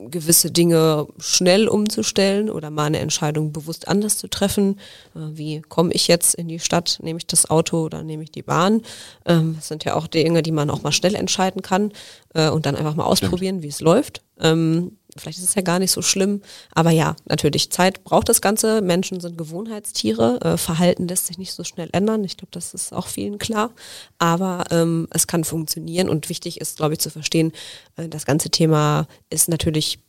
gewisse 0.09 0.51
Dinge 0.51 1.07
schnell 1.19 1.67
umzustellen 1.67 2.49
oder 2.49 2.69
mal 2.69 2.85
eine 2.85 2.99
Entscheidung 2.99 3.51
bewusst 3.51 3.87
anders 3.87 4.17
zu 4.17 4.27
treffen. 4.27 4.79
Äh, 5.15 5.19
wie 5.33 5.61
komme 5.61 5.93
ich 5.93 6.07
jetzt 6.07 6.35
in 6.35 6.47
die 6.47 6.59
Stadt? 6.59 6.99
Nehme 7.01 7.17
ich 7.17 7.27
das 7.27 7.49
Auto 7.49 7.83
oder 7.83 8.03
nehme 8.03 8.23
ich 8.23 8.31
die 8.31 8.41
Bahn? 8.41 8.81
Ähm, 9.25 9.55
das 9.55 9.67
sind 9.67 9.83
ja 9.83 9.95
auch 9.95 10.07
Dinge, 10.07 10.41
die 10.43 10.51
man 10.51 10.69
auch 10.69 10.83
mal 10.83 10.91
schnell 10.91 11.15
entscheiden 11.15 11.61
kann. 11.61 11.91
Äh, 12.33 12.49
und 12.49 12.65
dann 12.65 12.75
einfach 12.75 12.95
mal 12.95 13.05
ausprobieren, 13.05 13.61
wie 13.61 13.67
es 13.67 13.81
läuft. 13.81 14.21
Ähm, 14.39 14.97
vielleicht 15.15 15.37
ist 15.37 15.49
es 15.49 15.55
ja 15.55 15.61
gar 15.61 15.79
nicht 15.79 15.91
so 15.91 16.01
schlimm, 16.01 16.41
aber 16.71 16.91
ja, 16.91 17.15
natürlich, 17.25 17.71
Zeit 17.71 18.03
braucht 18.03 18.29
das 18.29 18.41
Ganze. 18.41 18.81
Menschen 18.81 19.19
sind 19.19 19.37
Gewohnheitstiere, 19.37 20.39
äh, 20.41 20.57
Verhalten 20.57 21.07
lässt 21.07 21.27
sich 21.27 21.37
nicht 21.37 21.53
so 21.53 21.63
schnell 21.63 21.89
ändern. 21.91 22.23
Ich 22.23 22.37
glaube, 22.37 22.51
das 22.51 22.73
ist 22.73 22.93
auch 22.93 23.07
vielen 23.07 23.37
klar, 23.37 23.71
aber 24.17 24.65
ähm, 24.71 25.07
es 25.11 25.27
kann 25.27 25.43
funktionieren 25.43 26.09
und 26.09 26.29
wichtig 26.29 26.59
ist, 26.61 26.77
glaube 26.77 26.93
ich, 26.93 26.99
zu 26.99 27.09
verstehen, 27.09 27.51
äh, 27.95 28.09
das 28.09 28.25
ganze 28.25 28.49
Thema 28.49 29.07
ist 29.29 29.49
natürlich 29.49 29.99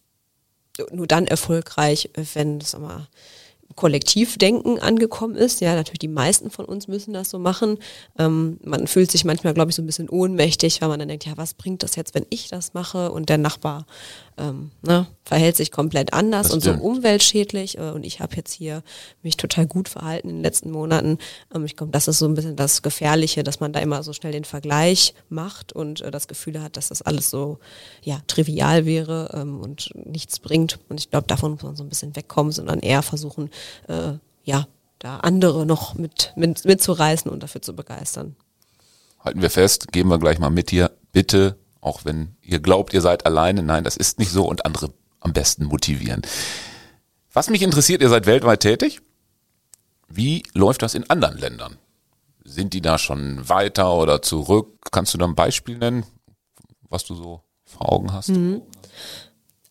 nur 0.91 1.07
dann 1.07 1.27
erfolgreich, 1.27 2.11
wenn, 2.35 2.61
sag 2.61 2.81
mal, 2.81 3.07
Kollektivdenken 3.75 4.79
angekommen 4.79 5.35
ist. 5.35 5.61
Ja, 5.61 5.75
natürlich 5.75 5.99
die 5.99 6.09
meisten 6.09 6.51
von 6.51 6.65
uns 6.65 6.89
müssen 6.89 7.13
das 7.13 7.31
so 7.31 7.39
machen. 7.39 7.79
Ähm, 8.19 8.59
man 8.63 8.87
fühlt 8.87 9.11
sich 9.11 9.25
manchmal, 9.25 9.55
glaube 9.55 9.71
ich, 9.71 9.77
so 9.77 9.83
ein 9.83 9.87
bisschen 9.87 10.09
ohnmächtig, 10.09 10.81
weil 10.81 10.89
man 10.89 10.99
dann 10.99 11.09
denkt, 11.09 11.27
ja, 11.27 11.33
was 11.37 11.55
bringt 11.55 11.83
das 11.83 11.97
jetzt, 11.97 12.15
wenn 12.15 12.27
ich 12.31 12.49
das 12.49 12.75
mache 12.75 13.11
und 13.11 13.29
der 13.29 13.39
Nachbar 13.39 13.87
ähm, 14.37 14.73
ne, 14.83 15.07
verhält 15.25 15.57
sich 15.57 15.71
komplett 15.71 16.13
anders 16.13 16.51
und 16.51 16.63
so 16.63 16.73
umweltschädlich. 16.73 17.79
Äh, 17.79 17.91
und 17.91 18.05
ich 18.05 18.21
habe 18.21 18.35
jetzt 18.37 18.53
hier 18.53 18.83
mich 19.23 19.37
total 19.37 19.67
gut 19.67 19.89
verhalten 19.89 20.29
in 20.29 20.37
den 20.37 20.43
letzten 20.43 20.71
Monaten. 20.71 21.19
Ähm, 21.55 21.65
ich 21.65 21.77
glaube, 21.77 21.93
das 21.93 22.09
ist 22.09 22.19
so 22.19 22.27
ein 22.27 22.35
bisschen 22.35 22.57
das 22.57 22.83
Gefährliche, 22.83 23.45
dass 23.45 23.61
man 23.61 23.73
da 23.73 23.81
immer 23.81 24.03
so 24.03 24.13
schnell 24.13 24.33
den 24.33 24.45
Vergleich 24.45 25.15
macht 25.29 25.73
und 25.73 26.01
äh, 26.01 26.11
das 26.11 26.27
Gefühl 26.27 26.61
hat, 26.61 26.77
dass 26.77 26.89
das 26.89 27.03
alles 27.03 27.31
so 27.31 27.59
ja 28.03 28.21
trivial 28.27 28.87
wäre 28.87 29.31
ähm, 29.35 29.61
und 29.61 29.91
nichts 29.95 30.41
bringt. 30.41 30.81
Und 30.89 30.99
ich 30.99 31.11
glaube, 31.11 31.27
davon 31.27 31.53
muss 31.53 31.63
man 31.63 31.77
so 31.77 31.85
ein 31.85 31.89
bisschen 31.89 32.17
wegkommen, 32.17 32.53
sondern 32.53 32.81
eher 32.81 33.03
versuchen, 33.03 33.51
äh, 33.89 34.15
ja, 34.43 34.67
da 34.99 35.19
andere 35.19 35.67
noch 35.67 35.95
mit, 35.95 36.33
mit 36.37 36.65
mitzureißen 36.65 37.31
und 37.31 37.43
dafür 37.43 37.63
zu 37.63 37.77
begeistern. 37.77 38.37
Halten 39.21 39.43
wir 39.43 39.51
fest, 39.51 39.93
geben 39.93 40.09
wir 40.09 40.19
gleich 40.19 40.39
mal 40.39 40.51
mit 40.51 40.71
hier. 40.71 40.91
Bitte 41.13 41.57
auch 41.85 42.05
wenn 42.05 42.35
ihr 42.41 42.61
glaubt, 42.61 42.95
ihr 42.95 43.03
seid 43.03 43.27
alleine. 43.27 43.63
Nein, 43.63 43.85
das 43.85 43.97
ist 43.97 44.19
nicht 44.19 44.31
so 44.31 44.49
und 44.49 44.65
andere 44.65 44.93
am 45.21 45.33
besten 45.33 45.67
motivieren. 45.67 46.23
Was 47.33 47.51
mich 47.51 47.63
interessiert, 47.63 48.01
ihr 48.01 48.09
seid 48.09 48.27
weltweit 48.27 48.61
tätig. 48.61 49.01
Wie 50.09 50.45
läuft 50.55 50.83
das 50.83 50.95
in 50.95 51.09
anderen 51.11 51.37
Ländern? 51.37 51.77
Sind 52.43 52.73
die 52.73 52.81
da 52.81 52.99
schon 52.99 53.49
weiter 53.49 53.95
oder 53.95 54.23
zurück? 54.23 54.79
Kannst 54.93 55.13
du 55.13 55.19
da 55.19 55.27
ein 55.27 55.35
Beispiel 55.35 55.79
nennen, 55.79 56.05
was 56.89 57.05
du 57.05 57.15
so 57.15 57.43
vor 57.65 57.93
Augen 57.93 58.13
hast? 58.13 58.31
Mhm. 58.31 58.63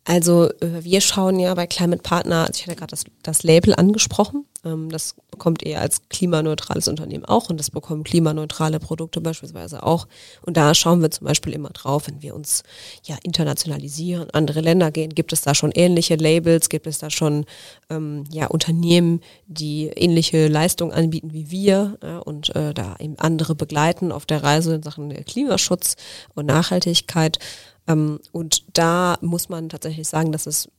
Also 0.06 0.50
äh, 0.60 0.84
wir 0.84 1.02
schauen 1.02 1.40
ja 1.40 1.54
bei 1.54 1.66
Climate 1.66 2.02
Partner, 2.02 2.42
also 2.42 2.54
ich 2.56 2.68
hatte 2.68 2.76
gerade 2.76 2.92
das, 2.92 3.06
das 3.24 3.44
Label 3.44 3.74
angesprochen, 3.74 4.46
ähm, 4.66 4.90
das 4.90 5.16
bekommt 5.32 5.64
ihr 5.64 5.80
als 5.80 6.02
klimaneutrales 6.10 6.88
Unternehmen 6.88 7.26
auch 7.26 7.50
und 7.50 7.58
das 7.60 7.72
bekommen 7.72 8.04
klimaneutrale 8.04 8.80
Produkte 8.80 9.22
beispielsweise 9.22 9.84
auch. 9.84 10.08
Und 10.42 10.58
da 10.58 10.76
schauen 10.76 11.02
wir 11.02 11.10
zum 11.10 11.28
Beispiel 11.28 11.54
immer 11.54 11.70
drauf, 11.70 12.08
wenn 12.08 12.22
wir 12.22 12.36
uns 12.36 12.64
ja 13.04 13.16
internationalisieren, 13.24 14.30
andere 14.32 14.60
Länder 14.60 14.92
gehen, 14.92 15.16
gibt 15.16 15.32
es 15.32 15.42
da 15.42 15.56
schon 15.56 15.72
ähnliche 15.72 16.16
Labels, 16.16 16.70
gibt 16.70 16.88
es 16.88 16.98
da 16.98 17.10
schon 17.10 17.46
ähm, 17.90 18.26
ja 18.30 18.48
Unternehmen, 18.48 19.22
die 19.48 19.88
ähnliche 19.88 20.48
Leistungen 20.50 20.92
anbieten 20.92 21.34
wie 21.34 21.50
wir 21.50 21.98
ja, 22.04 22.20
und 22.20 22.56
äh, 22.56 22.74
da 22.74 22.96
eben 23.00 23.18
andere 23.20 23.56
begleiten 23.56 24.12
auf 24.12 24.26
der 24.26 24.44
Reise 24.44 24.76
in 24.76 24.84
Sachen 24.84 25.14
Klimaschutz 25.26 25.96
und 26.36 26.46
Nachhaltigkeit. 26.46 27.40
Ähm, 27.88 28.20
und 28.32 28.78
da 28.78 29.18
muss 29.22 29.50
man 29.50 29.70
tatsächlich 29.70 30.08
sagen, 30.08 30.32
dass 30.32 30.48
es 30.48 30.70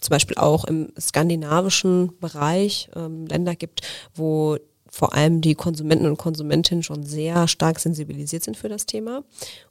zum 0.00 0.10
Beispiel 0.10 0.36
auch 0.36 0.64
im 0.64 0.92
skandinavischen 0.98 2.18
Bereich 2.20 2.88
ähm, 2.94 3.26
Länder 3.26 3.56
gibt, 3.56 3.82
wo 4.14 4.58
vor 4.90 5.14
allem 5.14 5.40
die 5.40 5.54
Konsumenten 5.54 6.06
und 6.06 6.16
Konsumentinnen 6.16 6.82
schon 6.82 7.04
sehr 7.04 7.46
stark 7.46 7.78
sensibilisiert 7.78 8.42
sind 8.42 8.56
für 8.56 8.68
das 8.68 8.86
Thema. 8.86 9.22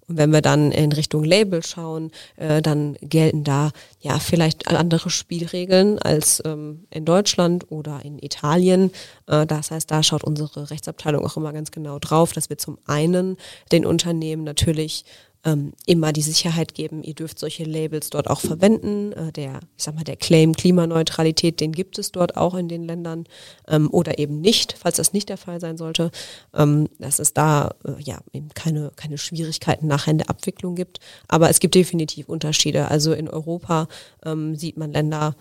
Und 0.07 0.17
wenn 0.17 0.31
wir 0.31 0.41
dann 0.41 0.71
in 0.71 0.91
Richtung 0.91 1.23
Label 1.23 1.63
schauen, 1.63 2.11
äh, 2.35 2.61
dann 2.61 2.97
gelten 3.01 3.43
da 3.43 3.71
ja 3.99 4.19
vielleicht 4.19 4.67
andere 4.67 5.09
Spielregeln 5.09 5.99
als 5.99 6.41
ähm, 6.45 6.85
in 6.91 7.03
Deutschland 7.03 7.71
oder 7.71 8.05
in 8.05 8.19
Italien. 8.19 8.91
Äh, 9.25 9.45
das 9.45 9.71
heißt, 9.71 9.89
da 9.89 10.03
schaut 10.03 10.23
unsere 10.23 10.69
Rechtsabteilung 10.69 11.25
auch 11.25 11.35
immer 11.35 11.51
ganz 11.51 11.71
genau 11.71 11.99
drauf, 11.99 12.31
dass 12.33 12.49
wir 12.49 12.57
zum 12.57 12.77
einen 12.85 13.37
den 13.71 13.85
Unternehmen 13.85 14.43
natürlich 14.43 15.03
ähm, 15.43 15.73
immer 15.85 16.13
die 16.13 16.21
Sicherheit 16.21 16.73
geben, 16.73 17.03
ihr 17.03 17.13
dürft 17.13 17.39
solche 17.39 17.63
Labels 17.63 18.09
dort 18.09 18.29
auch 18.29 18.41
verwenden. 18.41 19.11
Äh, 19.13 19.31
der, 19.31 19.59
ich 19.77 19.83
sag 19.83 19.95
mal, 19.95 20.03
der 20.03 20.15
Claim 20.15 20.53
Klimaneutralität, 20.53 21.59
den 21.59 21.71
gibt 21.71 21.99
es 21.99 22.11
dort 22.11 22.35
auch 22.37 22.55
in 22.55 22.67
den 22.67 22.83
Ländern 22.83 23.25
ähm, 23.67 23.89
oder 23.91 24.19
eben 24.19 24.41
nicht, 24.41 24.75
falls 24.77 24.97
das 24.97 25.13
nicht 25.13 25.29
der 25.29 25.37
Fall 25.37 25.59
sein 25.59 25.77
sollte, 25.77 26.11
ähm, 26.53 26.89
dass 26.99 27.19
es 27.19 27.33
da 27.33 27.75
äh, 27.85 28.01
ja 28.01 28.19
eben 28.33 28.49
keine, 28.49 28.91
keine 28.95 29.17
Schwierigkeiten 29.17 29.87
nachher 29.87 30.11
in 30.11 30.17
der 30.17 30.29
Abwicklung 30.29 30.75
gibt. 30.75 30.99
Aber 31.27 31.49
es 31.49 31.59
gibt 31.59 31.75
definitiv 31.75 32.27
Unterschiede. 32.27 32.89
Also 32.89 33.13
in 33.13 33.29
Europa 33.29 33.87
ähm, 34.25 34.55
sieht 34.55 34.77
man 34.77 34.91
Länder, 34.91 35.35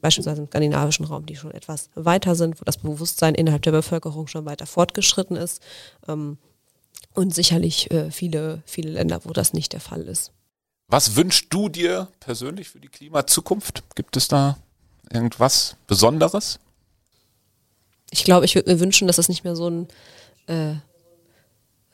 beispielsweise 0.00 0.42
im 0.42 0.48
skandinavischen 0.48 1.04
Raum, 1.04 1.26
die 1.26 1.36
schon 1.36 1.50
etwas 1.50 1.90
weiter 1.94 2.34
sind, 2.34 2.60
wo 2.60 2.64
das 2.64 2.78
Bewusstsein 2.78 3.34
innerhalb 3.34 3.62
der 3.62 3.72
Bevölkerung 3.72 4.26
schon 4.26 4.46
weiter 4.46 4.66
fortgeschritten 4.66 5.36
ist. 5.36 5.62
Ähm, 6.06 6.38
und 7.18 7.34
sicherlich 7.34 7.90
äh, 7.90 8.10
viele, 8.10 8.62
viele 8.64 8.90
Länder, 8.92 9.20
wo 9.24 9.32
das 9.32 9.52
nicht 9.52 9.72
der 9.72 9.80
Fall 9.80 10.02
ist. 10.02 10.30
Was 10.86 11.16
wünschst 11.16 11.46
du 11.50 11.68
dir 11.68 12.08
persönlich 12.20 12.70
für 12.70 12.80
die 12.80 12.88
Klimazukunft? 12.88 13.82
Gibt 13.96 14.16
es 14.16 14.28
da 14.28 14.56
irgendwas 15.12 15.76
Besonderes? 15.86 16.60
Ich 18.10 18.24
glaube, 18.24 18.46
ich 18.46 18.54
würde 18.54 18.72
mir 18.72 18.80
wünschen, 18.80 19.06
dass 19.08 19.18
es 19.18 19.28
nicht 19.28 19.44
mehr 19.44 19.56
so 19.56 19.68
ein, 19.68 19.88
äh, 20.46 20.74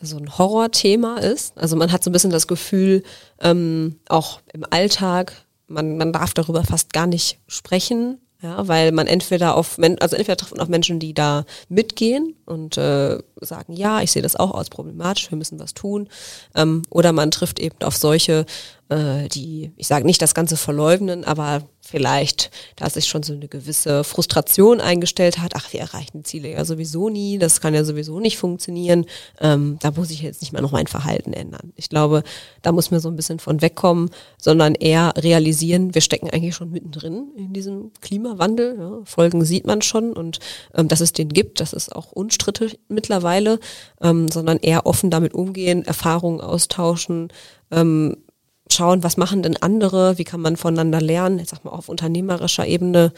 so 0.00 0.18
ein 0.18 0.38
Horrorthema 0.38 1.16
ist. 1.16 1.56
Also 1.58 1.74
man 1.74 1.90
hat 1.90 2.04
so 2.04 2.10
ein 2.10 2.12
bisschen 2.12 2.30
das 2.30 2.46
Gefühl, 2.46 3.02
ähm, 3.40 3.98
auch 4.08 4.40
im 4.52 4.64
Alltag, 4.70 5.32
man, 5.66 5.96
man 5.96 6.12
darf 6.12 6.34
darüber 6.34 6.62
fast 6.64 6.92
gar 6.92 7.06
nicht 7.06 7.40
sprechen. 7.48 8.20
Ja, 8.44 8.68
weil 8.68 8.92
man 8.92 9.06
entweder 9.06 9.56
auf, 9.56 9.78
also 9.78 10.16
entweder 10.16 10.36
trifft 10.36 10.52
man 10.52 10.60
auf 10.60 10.68
Menschen, 10.68 11.00
die 11.00 11.14
da 11.14 11.46
mitgehen 11.70 12.36
und 12.44 12.76
äh, 12.76 13.18
sagen, 13.40 13.72
ja, 13.72 14.02
ich 14.02 14.12
sehe 14.12 14.20
das 14.20 14.36
auch 14.36 14.54
als 14.54 14.68
problematisch, 14.68 15.30
wir 15.30 15.38
müssen 15.38 15.58
was 15.58 15.72
tun. 15.72 16.10
Ähm, 16.54 16.82
oder 16.90 17.14
man 17.14 17.30
trifft 17.30 17.58
eben 17.58 17.76
auf 17.82 17.96
solche, 17.96 18.44
äh, 18.88 19.28
die, 19.28 19.72
ich 19.76 19.86
sage 19.86 20.06
nicht 20.06 20.20
das 20.20 20.34
Ganze 20.34 20.56
verleugnen, 20.56 21.24
aber 21.24 21.62
vielleicht, 21.80 22.50
da 22.76 22.88
sich 22.88 23.06
schon 23.06 23.22
so 23.22 23.34
eine 23.34 23.48
gewisse 23.48 24.04
Frustration 24.04 24.80
eingestellt 24.80 25.38
hat, 25.38 25.52
ach, 25.54 25.72
wir 25.72 25.80
erreichen 25.80 26.18
die 26.18 26.22
Ziele 26.22 26.50
ja 26.50 26.64
sowieso 26.64 27.10
nie, 27.10 27.38
das 27.38 27.60
kann 27.60 27.74
ja 27.74 27.84
sowieso 27.84 28.20
nicht 28.20 28.38
funktionieren, 28.38 29.04
ähm, 29.40 29.78
da 29.80 29.90
muss 29.90 30.10
ich 30.10 30.22
jetzt 30.22 30.40
nicht 30.40 30.52
mehr 30.52 30.62
noch 30.62 30.72
mein 30.72 30.86
Verhalten 30.86 31.32
ändern. 31.32 31.72
Ich 31.76 31.88
glaube, 31.88 32.22
da 32.62 32.72
muss 32.72 32.90
man 32.90 33.00
so 33.00 33.08
ein 33.08 33.16
bisschen 33.16 33.38
von 33.38 33.60
wegkommen, 33.60 34.10
sondern 34.38 34.74
eher 34.74 35.12
realisieren, 35.16 35.94
wir 35.94 36.00
stecken 36.00 36.30
eigentlich 36.30 36.54
schon 36.54 36.70
mittendrin 36.70 37.28
in 37.36 37.52
diesem 37.52 37.90
Klimawandel. 38.00 38.76
Ja, 38.78 38.98
Folgen 39.04 39.44
sieht 39.44 39.66
man 39.66 39.82
schon 39.82 40.12
und 40.14 40.40
ähm, 40.74 40.88
dass 40.88 41.00
es 41.00 41.12
den 41.12 41.28
gibt, 41.28 41.60
das 41.60 41.72
ist 41.72 41.94
auch 41.94 42.12
unstrittig 42.12 42.78
mittlerweile, 42.88 43.60
ähm, 44.00 44.28
sondern 44.28 44.58
eher 44.58 44.86
offen 44.86 45.10
damit 45.10 45.34
umgehen, 45.34 45.84
Erfahrungen 45.84 46.40
austauschen, 46.40 47.28
ähm, 47.70 48.16
schauen, 48.74 49.02
was 49.02 49.16
machen 49.16 49.42
denn 49.42 49.56
andere, 49.56 50.18
wie 50.18 50.24
kann 50.24 50.40
man 50.40 50.56
voneinander 50.56 51.00
lernen, 51.00 51.38
ich 51.38 51.48
sag 51.48 51.64
mal 51.64 51.70
auf 51.70 51.88
unternehmerischer 51.88 52.66
Ebene, 52.66 53.12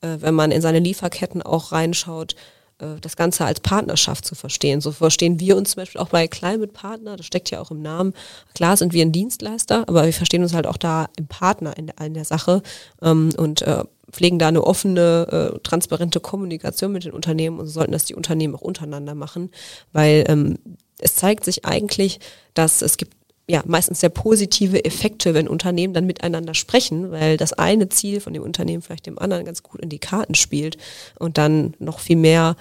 äh, 0.00 0.16
wenn 0.20 0.34
man 0.34 0.50
in 0.50 0.62
seine 0.62 0.80
Lieferketten 0.80 1.42
auch 1.42 1.72
reinschaut, 1.72 2.34
äh, 2.78 3.00
das 3.00 3.16
Ganze 3.16 3.44
als 3.44 3.60
Partnerschaft 3.60 4.24
zu 4.24 4.34
verstehen. 4.34 4.80
So 4.80 4.92
verstehen 4.92 5.40
wir 5.40 5.56
uns 5.56 5.70
zum 5.70 5.82
Beispiel 5.82 6.00
auch 6.00 6.08
bei 6.08 6.26
Climate 6.26 6.72
Partner, 6.72 7.16
das 7.16 7.26
steckt 7.26 7.50
ja 7.50 7.60
auch 7.60 7.70
im 7.70 7.82
Namen. 7.82 8.12
Klar 8.54 8.76
sind 8.76 8.92
wir 8.92 9.04
ein 9.04 9.12
Dienstleister, 9.12 9.84
aber 9.88 10.04
wir 10.04 10.12
verstehen 10.12 10.42
uns 10.42 10.54
halt 10.54 10.66
auch 10.66 10.76
da 10.76 11.08
im 11.16 11.26
Partner 11.26 11.76
in 11.76 11.86
der, 11.86 12.00
in 12.04 12.14
der 12.14 12.24
Sache 12.24 12.62
ähm, 13.00 13.30
und 13.36 13.62
äh, 13.62 13.84
pflegen 14.10 14.38
da 14.38 14.48
eine 14.48 14.64
offene, 14.64 15.54
äh, 15.54 15.58
transparente 15.60 16.20
Kommunikation 16.20 16.92
mit 16.92 17.04
den 17.04 17.12
Unternehmen 17.12 17.58
und 17.58 17.68
sollten 17.68 17.92
das 17.92 18.04
die 18.04 18.14
Unternehmen 18.14 18.54
auch 18.54 18.60
untereinander 18.60 19.14
machen, 19.14 19.50
weil 19.92 20.24
ähm, 20.28 20.58
es 20.98 21.16
zeigt 21.16 21.44
sich 21.44 21.64
eigentlich, 21.64 22.20
dass 22.54 22.82
es 22.82 22.96
gibt 22.96 23.16
ja, 23.52 23.62
meistens 23.66 24.00
sehr 24.00 24.08
positive 24.08 24.82
Effekte, 24.82 25.34
wenn 25.34 25.46
Unternehmen 25.46 25.92
dann 25.92 26.06
miteinander 26.06 26.54
sprechen, 26.54 27.10
weil 27.10 27.36
das 27.36 27.52
eine 27.52 27.90
Ziel 27.90 28.20
von 28.20 28.32
dem 28.32 28.42
Unternehmen 28.42 28.80
vielleicht 28.80 29.04
dem 29.04 29.18
anderen 29.18 29.44
ganz 29.44 29.62
gut 29.62 29.82
in 29.82 29.90
die 29.90 29.98
Karten 29.98 30.34
spielt 30.34 30.78
und 31.18 31.36
dann 31.36 31.74
noch 31.78 31.98
viel 31.98 32.16
mehr 32.16 32.56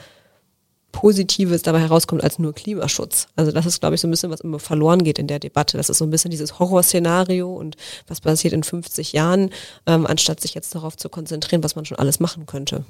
Positives 0.91 1.61
dabei 1.61 1.79
herauskommt 1.79 2.25
als 2.25 2.39
nur 2.39 2.53
Klimaschutz. 2.53 3.27
Also 3.37 3.53
das 3.53 3.65
ist, 3.65 3.79
glaube 3.79 3.95
ich, 3.95 4.01
so 4.01 4.07
ein 4.09 4.11
bisschen, 4.11 4.31
was 4.31 4.41
immer 4.41 4.59
verloren 4.59 5.01
geht 5.05 5.17
in 5.17 5.27
der 5.27 5.39
Debatte. 5.39 5.77
Das 5.77 5.89
ist 5.89 5.99
so 5.99 6.03
ein 6.03 6.11
bisschen 6.11 6.29
dieses 6.29 6.59
Horrorszenario 6.59 7.49
und 7.55 7.77
was 8.07 8.19
passiert 8.19 8.53
in 8.53 8.63
50 8.63 9.13
Jahren, 9.13 9.51
ähm, 9.85 10.05
anstatt 10.05 10.41
sich 10.41 10.53
jetzt 10.53 10.75
darauf 10.75 10.97
zu 10.97 11.07
konzentrieren, 11.07 11.63
was 11.63 11.77
man 11.77 11.85
schon 11.85 11.99
alles 11.99 12.19
machen 12.19 12.47
könnte. 12.47 12.83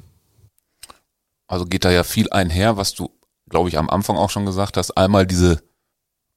Also 1.45 1.65
geht 1.65 1.85
da 1.85 1.91
ja 1.91 2.03
viel 2.03 2.31
einher, 2.31 2.77
was 2.77 2.95
du, 2.95 3.11
glaube 3.47 3.69
ich, 3.69 3.77
am 3.77 3.91
Anfang 3.91 4.17
auch 4.17 4.31
schon 4.31 4.47
gesagt 4.47 4.75
hast. 4.75 4.97
Einmal 4.97 5.27
diese 5.27 5.61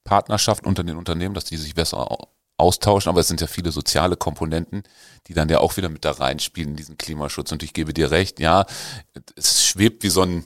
Partnerschaft 0.05 0.65
unter 0.65 0.83
den 0.85 0.95
Unternehmen, 0.95 1.35
dass 1.35 1.43
die 1.43 1.57
sich 1.57 1.75
besser 1.75 2.07
austauschen, 2.57 3.09
aber 3.09 3.19
es 3.19 3.27
sind 3.27 3.41
ja 3.41 3.47
viele 3.47 3.71
soziale 3.71 4.15
Komponenten, 4.15 4.83
die 5.27 5.33
dann 5.33 5.49
ja 5.49 5.59
auch 5.59 5.75
wieder 5.75 5.89
mit 5.89 6.05
da 6.05 6.11
reinspielen 6.11 6.71
in 6.71 6.77
diesen 6.77 6.97
Klimaschutz. 6.97 7.51
Und 7.51 7.63
ich 7.63 7.73
gebe 7.73 7.93
dir 7.93 8.11
recht, 8.11 8.39
ja, 8.39 8.65
es 9.35 9.65
schwebt 9.65 10.03
wie 10.03 10.09
so 10.09 10.21
ein, 10.21 10.45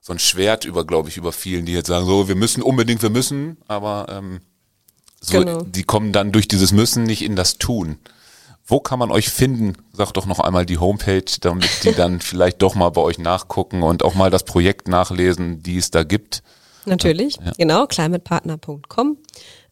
so 0.00 0.12
ein 0.12 0.18
Schwert 0.18 0.64
über, 0.64 0.84
glaube 0.84 1.08
ich, 1.08 1.16
über 1.16 1.30
vielen, 1.30 1.66
die 1.66 1.72
jetzt 1.72 1.86
sagen, 1.86 2.06
so, 2.06 2.26
wir 2.26 2.34
müssen 2.34 2.62
unbedingt, 2.62 3.02
wir 3.02 3.10
müssen, 3.10 3.58
aber 3.68 4.06
ähm, 4.10 4.40
So, 5.20 5.38
genau. 5.38 5.62
Die 5.62 5.84
kommen 5.84 6.12
dann 6.12 6.32
durch 6.32 6.48
dieses 6.48 6.72
Müssen 6.72 7.04
nicht 7.04 7.22
in 7.22 7.36
das 7.36 7.58
Tun. 7.58 7.98
Wo 8.66 8.80
kann 8.80 8.98
man 8.98 9.10
euch 9.10 9.28
finden? 9.28 9.74
Sag 9.92 10.12
doch 10.12 10.26
noch 10.26 10.40
einmal 10.40 10.66
die 10.66 10.78
Homepage, 10.78 11.24
damit 11.40 11.84
die 11.84 11.92
dann 11.96 12.20
vielleicht 12.20 12.60
doch 12.62 12.74
mal 12.74 12.90
bei 12.90 13.00
euch 13.00 13.18
nachgucken 13.18 13.82
und 13.82 14.02
auch 14.02 14.14
mal 14.14 14.30
das 14.30 14.44
Projekt 14.44 14.88
nachlesen, 14.88 15.62
die 15.62 15.76
es 15.76 15.90
da 15.90 16.02
gibt. 16.02 16.42
Natürlich, 16.86 17.36
ja. 17.36 17.52
genau, 17.56 17.86
climatepartner.com. 17.86 19.18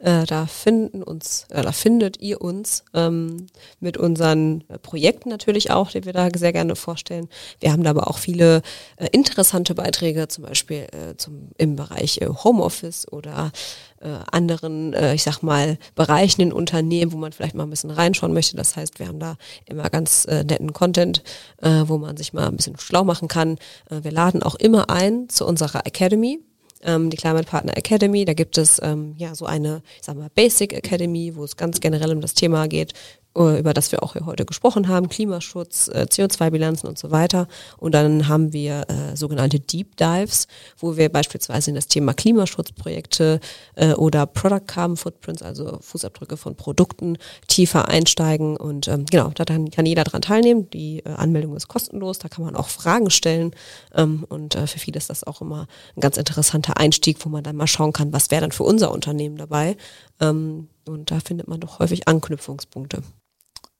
Äh, 0.03 0.27
da 0.27 0.47
finden 0.47 1.03
uns, 1.03 1.47
äh, 1.51 1.63
da 1.63 1.71
findet 1.71 2.21
ihr 2.21 2.41
uns 2.41 2.83
ähm, 2.93 3.47
mit 3.79 3.97
unseren 3.97 4.65
Projekten 4.83 5.29
natürlich 5.29 5.71
auch, 5.71 5.93
die 5.93 6.05
wir 6.05 6.13
da 6.13 6.29
sehr 6.35 6.53
gerne 6.53 6.75
vorstellen. 6.75 7.29
Wir 7.61 7.71
haben 7.71 7.85
da 7.85 7.91
aber 7.91 8.09
auch 8.09 8.19
viele 8.19 8.63
äh, 8.97 9.07
interessante 9.13 9.77
Beiträge, 9.77 10.27
zum 10.27 10.43
Beispiel 10.45 10.89
äh, 10.91 11.17
zum, 11.17 11.51
im 11.57 11.77
Bereich 11.77 12.21
äh, 12.21 12.27
Homeoffice 12.27 13.07
oder 13.13 13.53
äh, 14.01 14.09
anderen, 14.33 14.93
äh, 14.93 15.15
ich 15.15 15.23
sag 15.23 15.43
mal, 15.43 15.79
Bereichen 15.95 16.41
in 16.41 16.53
Unternehmen, 16.53 17.13
wo 17.13 17.17
man 17.17 17.31
vielleicht 17.31 17.55
mal 17.55 17.63
ein 17.63 17.71
bisschen 17.71 17.93
reinschauen 17.93 18.33
möchte. 18.33 18.57
Das 18.57 18.75
heißt, 18.75 18.99
wir 18.99 19.07
haben 19.07 19.21
da 19.21 19.37
immer 19.67 19.89
ganz 19.89 20.25
äh, 20.25 20.43
netten 20.43 20.73
Content, 20.73 21.23
äh, 21.59 21.85
wo 21.87 21.99
man 21.99 22.17
sich 22.17 22.33
mal 22.33 22.49
ein 22.49 22.57
bisschen 22.57 22.77
schlau 22.77 23.05
machen 23.05 23.29
kann. 23.29 23.53
Äh, 23.89 24.03
wir 24.03 24.11
laden 24.11 24.43
auch 24.43 24.57
immer 24.57 24.91
ein 24.91 25.29
zu 25.29 25.47
unserer 25.47 25.87
Academy 25.87 26.41
ähm, 26.83 27.11
die 27.11 27.17
Climate 27.17 27.45
Partner 27.45 27.77
Academy. 27.77 28.25
Da 28.25 28.35
gibt 28.35 28.59
es 28.59 28.81
ähm, 28.83 29.15
ja 29.17 29.35
so 29.35 29.47
eine, 29.47 29.83
ich 29.99 30.05
sag 30.05 30.17
mal, 30.17 30.29
Basic 30.35 30.73
Academy, 30.73 31.35
wo 31.35 31.45
es 31.45 31.57
ganz 31.57 31.81
generell 31.81 32.13
um 32.13 32.21
das 32.21 32.35
Thema 32.35 32.69
geht, 32.69 32.93
über 33.35 33.73
das 33.73 33.93
wir 33.93 34.03
auch 34.03 34.13
hier 34.13 34.27
heute 34.27 34.45
gesprochen 34.45 34.89
haben, 34.89 35.09
Klimaschutz, 35.09 35.89
äh, 35.89 36.07
CO2-Bilanzen 36.09 36.87
und 36.87 36.99
so 36.99 37.11
weiter. 37.11 37.49
Und 37.79 37.95
dann 37.95 38.29
haben 38.29 38.53
wir 38.53 38.85
äh, 38.89 39.17
sogenannte 39.17 39.59
Deep 39.59 39.97
Dives, 39.97 40.49
wo 40.79 40.97
wir 40.97 41.09
beispielsweise 41.09 41.71
in 41.71 41.75
das 41.75 41.87
Thema 41.87 42.13
Klimaschutzprojekte 42.13 43.41
äh, 43.77 43.95
oder 43.95 44.27
Product 44.27 44.67
Carbon 44.67 44.97
Footprints, 44.97 45.43
also 45.43 45.79
Fußabdrücke 45.81 46.37
von 46.37 46.57
Produkten, 46.57 47.17
tiefer 47.49 47.89
einsteigen. 47.89 48.57
Und 48.57 48.89
ähm, 48.89 49.07
genau, 49.07 49.31
da 49.35 49.45
kann 49.45 49.87
jeder 49.87 50.05
dran 50.05 50.23
teilnehmen. 50.23 50.69
Die 50.71 50.99
äh, 51.01 51.11
Anmeldung 51.11 51.57
ist 51.57 51.69
kostenlos, 51.69 52.19
da 52.19 52.29
kann 52.29 52.45
man 52.45 52.55
auch 52.55 52.69
Fragen 52.69 53.11
stellen. 53.11 53.53
Ähm, 53.95 54.27
und 54.29 54.57
äh, 54.57 54.67
für 54.67 54.79
viele 54.79 54.99
ist 54.99 55.09
das 55.09 55.25
auch 55.25 55.41
immer 55.41 55.69
ein 55.97 56.01
ganz 56.01 56.19
interessanter 56.19 56.77
Einstieg, 56.77 57.25
wo 57.25 57.31
man 57.31 57.45
dann 57.45 57.57
mal 57.57 57.67
schauen 57.67 57.93
kann, 57.93 58.13
was 58.13 58.31
wäre 58.31 58.43
dann 58.43 58.53
für 58.53 58.65
unser 58.65 58.93
Unternehmen 58.93 59.37
dabei. 59.37 59.77
Ähm, 60.21 60.69
und 60.87 61.11
da 61.11 61.21
findet 61.21 61.49
man 61.49 61.61
doch 61.61 61.79
häufig 61.79 62.09
Anknüpfungspunkte. 62.09 63.03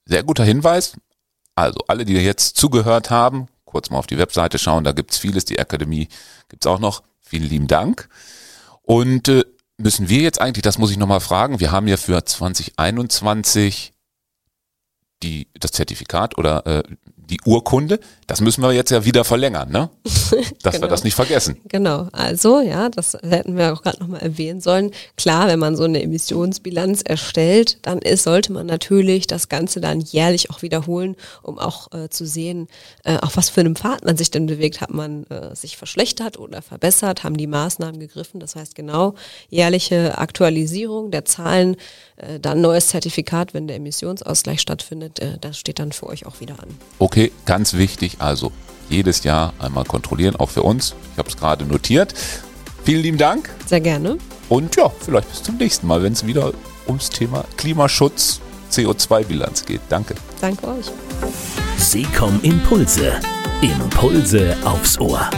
Sehr 0.05 0.23
guter 0.23 0.43
Hinweis. 0.43 0.95
Also 1.55 1.79
alle, 1.87 2.05
die 2.05 2.13
jetzt 2.13 2.57
zugehört 2.57 3.09
haben, 3.09 3.47
kurz 3.65 3.89
mal 3.89 3.99
auf 3.99 4.07
die 4.07 4.17
Webseite 4.17 4.57
schauen, 4.57 4.83
da 4.83 4.91
gibt's 4.91 5.17
vieles, 5.17 5.45
die 5.45 5.59
Akademie 5.59 6.07
gibt's 6.49 6.67
auch 6.67 6.79
noch. 6.79 7.03
Vielen 7.21 7.49
lieben 7.49 7.67
Dank. 7.67 8.09
Und 8.81 9.27
äh, 9.27 9.43
müssen 9.77 10.09
wir 10.09 10.21
jetzt 10.21 10.41
eigentlich, 10.41 10.61
das 10.61 10.77
muss 10.77 10.91
ich 10.91 10.97
nochmal 10.97 11.21
fragen, 11.21 11.59
wir 11.59 11.71
haben 11.71 11.87
ja 11.87 11.97
für 11.97 12.23
2021 12.23 13.93
die, 15.23 15.47
das 15.53 15.71
Zertifikat 15.71 16.37
oder 16.37 16.65
äh, 16.65 16.83
die 17.29 17.39
Urkunde, 17.45 17.99
das 18.27 18.41
müssen 18.41 18.61
wir 18.61 18.71
jetzt 18.71 18.91
ja 18.91 19.05
wieder 19.05 19.23
verlängern, 19.23 19.71
ne? 19.71 19.89
Dass 20.63 20.73
genau. 20.75 20.85
wir 20.85 20.89
das 20.89 21.03
nicht 21.03 21.15
vergessen. 21.15 21.57
Genau, 21.67 22.07
also 22.11 22.61
ja, 22.61 22.89
das 22.89 23.17
hätten 23.21 23.57
wir 23.57 23.73
auch 23.73 23.81
gerade 23.81 23.99
nochmal 23.99 24.21
erwähnen 24.21 24.61
sollen. 24.61 24.91
Klar, 25.17 25.47
wenn 25.47 25.59
man 25.59 25.75
so 25.75 25.83
eine 25.83 26.01
Emissionsbilanz 26.01 27.01
erstellt, 27.01 27.77
dann 27.83 27.99
ist, 27.99 28.23
sollte 28.23 28.51
man 28.51 28.65
natürlich 28.65 29.27
das 29.27 29.49
Ganze 29.49 29.81
dann 29.81 29.99
jährlich 29.99 30.49
auch 30.49 30.61
wiederholen, 30.61 31.15
um 31.41 31.59
auch 31.59 31.91
äh, 31.93 32.09
zu 32.09 32.25
sehen, 32.25 32.67
äh, 33.03 33.17
auf 33.17 33.37
was 33.37 33.49
für 33.49 33.61
einem 33.61 33.75
Pfad 33.75 34.05
man 34.05 34.17
sich 34.17 34.31
denn 34.31 34.45
bewegt. 34.45 34.81
Hat 34.81 34.91
man 34.91 35.25
äh, 35.25 35.55
sich 35.55 35.77
verschlechtert 35.77 36.39
oder 36.39 36.61
verbessert? 36.61 37.23
Haben 37.23 37.37
die 37.37 37.47
Maßnahmen 37.47 37.99
gegriffen? 37.99 38.39
Das 38.39 38.55
heißt 38.55 38.75
genau, 38.75 39.15
jährliche 39.49 40.17
Aktualisierung 40.17 41.11
der 41.11 41.25
Zahlen, 41.25 41.75
äh, 42.17 42.39
dann 42.39 42.61
neues 42.61 42.87
Zertifikat, 42.87 43.53
wenn 43.53 43.67
der 43.67 43.77
Emissionsausgleich 43.77 44.61
stattfindet, 44.61 45.19
äh, 45.19 45.37
das 45.39 45.57
steht 45.57 45.79
dann 45.79 45.91
für 45.91 46.07
euch 46.07 46.25
auch 46.25 46.39
wieder 46.39 46.55
an. 46.59 46.69
Okay, 47.13 47.31
ganz 47.45 47.75
wichtig, 47.75 48.15
also 48.17 48.51
jedes 48.89 49.23
Jahr 49.23 49.53
einmal 49.59 49.83
kontrollieren, 49.83 50.35
auch 50.35 50.49
für 50.49 50.63
uns. 50.63 50.95
Ich 51.11 51.19
habe 51.19 51.29
es 51.29 51.37
gerade 51.37 51.63
notiert. 51.63 52.15
Vielen 52.85 53.03
lieben 53.03 53.19
Dank. 53.19 53.51
Sehr 53.67 53.81
gerne. 53.81 54.17
Und 54.49 54.75
ja, 54.77 54.89
vielleicht 54.89 55.29
bis 55.29 55.43
zum 55.43 55.57
nächsten 55.57 55.85
Mal, 55.85 56.01
wenn 56.01 56.13
es 56.13 56.25
wieder 56.25 56.53
ums 56.87 57.11
Thema 57.11 57.45
Klimaschutz, 57.55 58.41
CO2-Bilanz 58.71 59.63
geht. 59.63 59.81
Danke. 59.89 60.15
Danke 60.41 60.67
euch. 60.69 60.87
Seekom 61.77 62.39
Impulse. 62.41 63.19
Impulse 63.61 64.57
aufs 64.65 64.99
Ohr. 64.99 65.29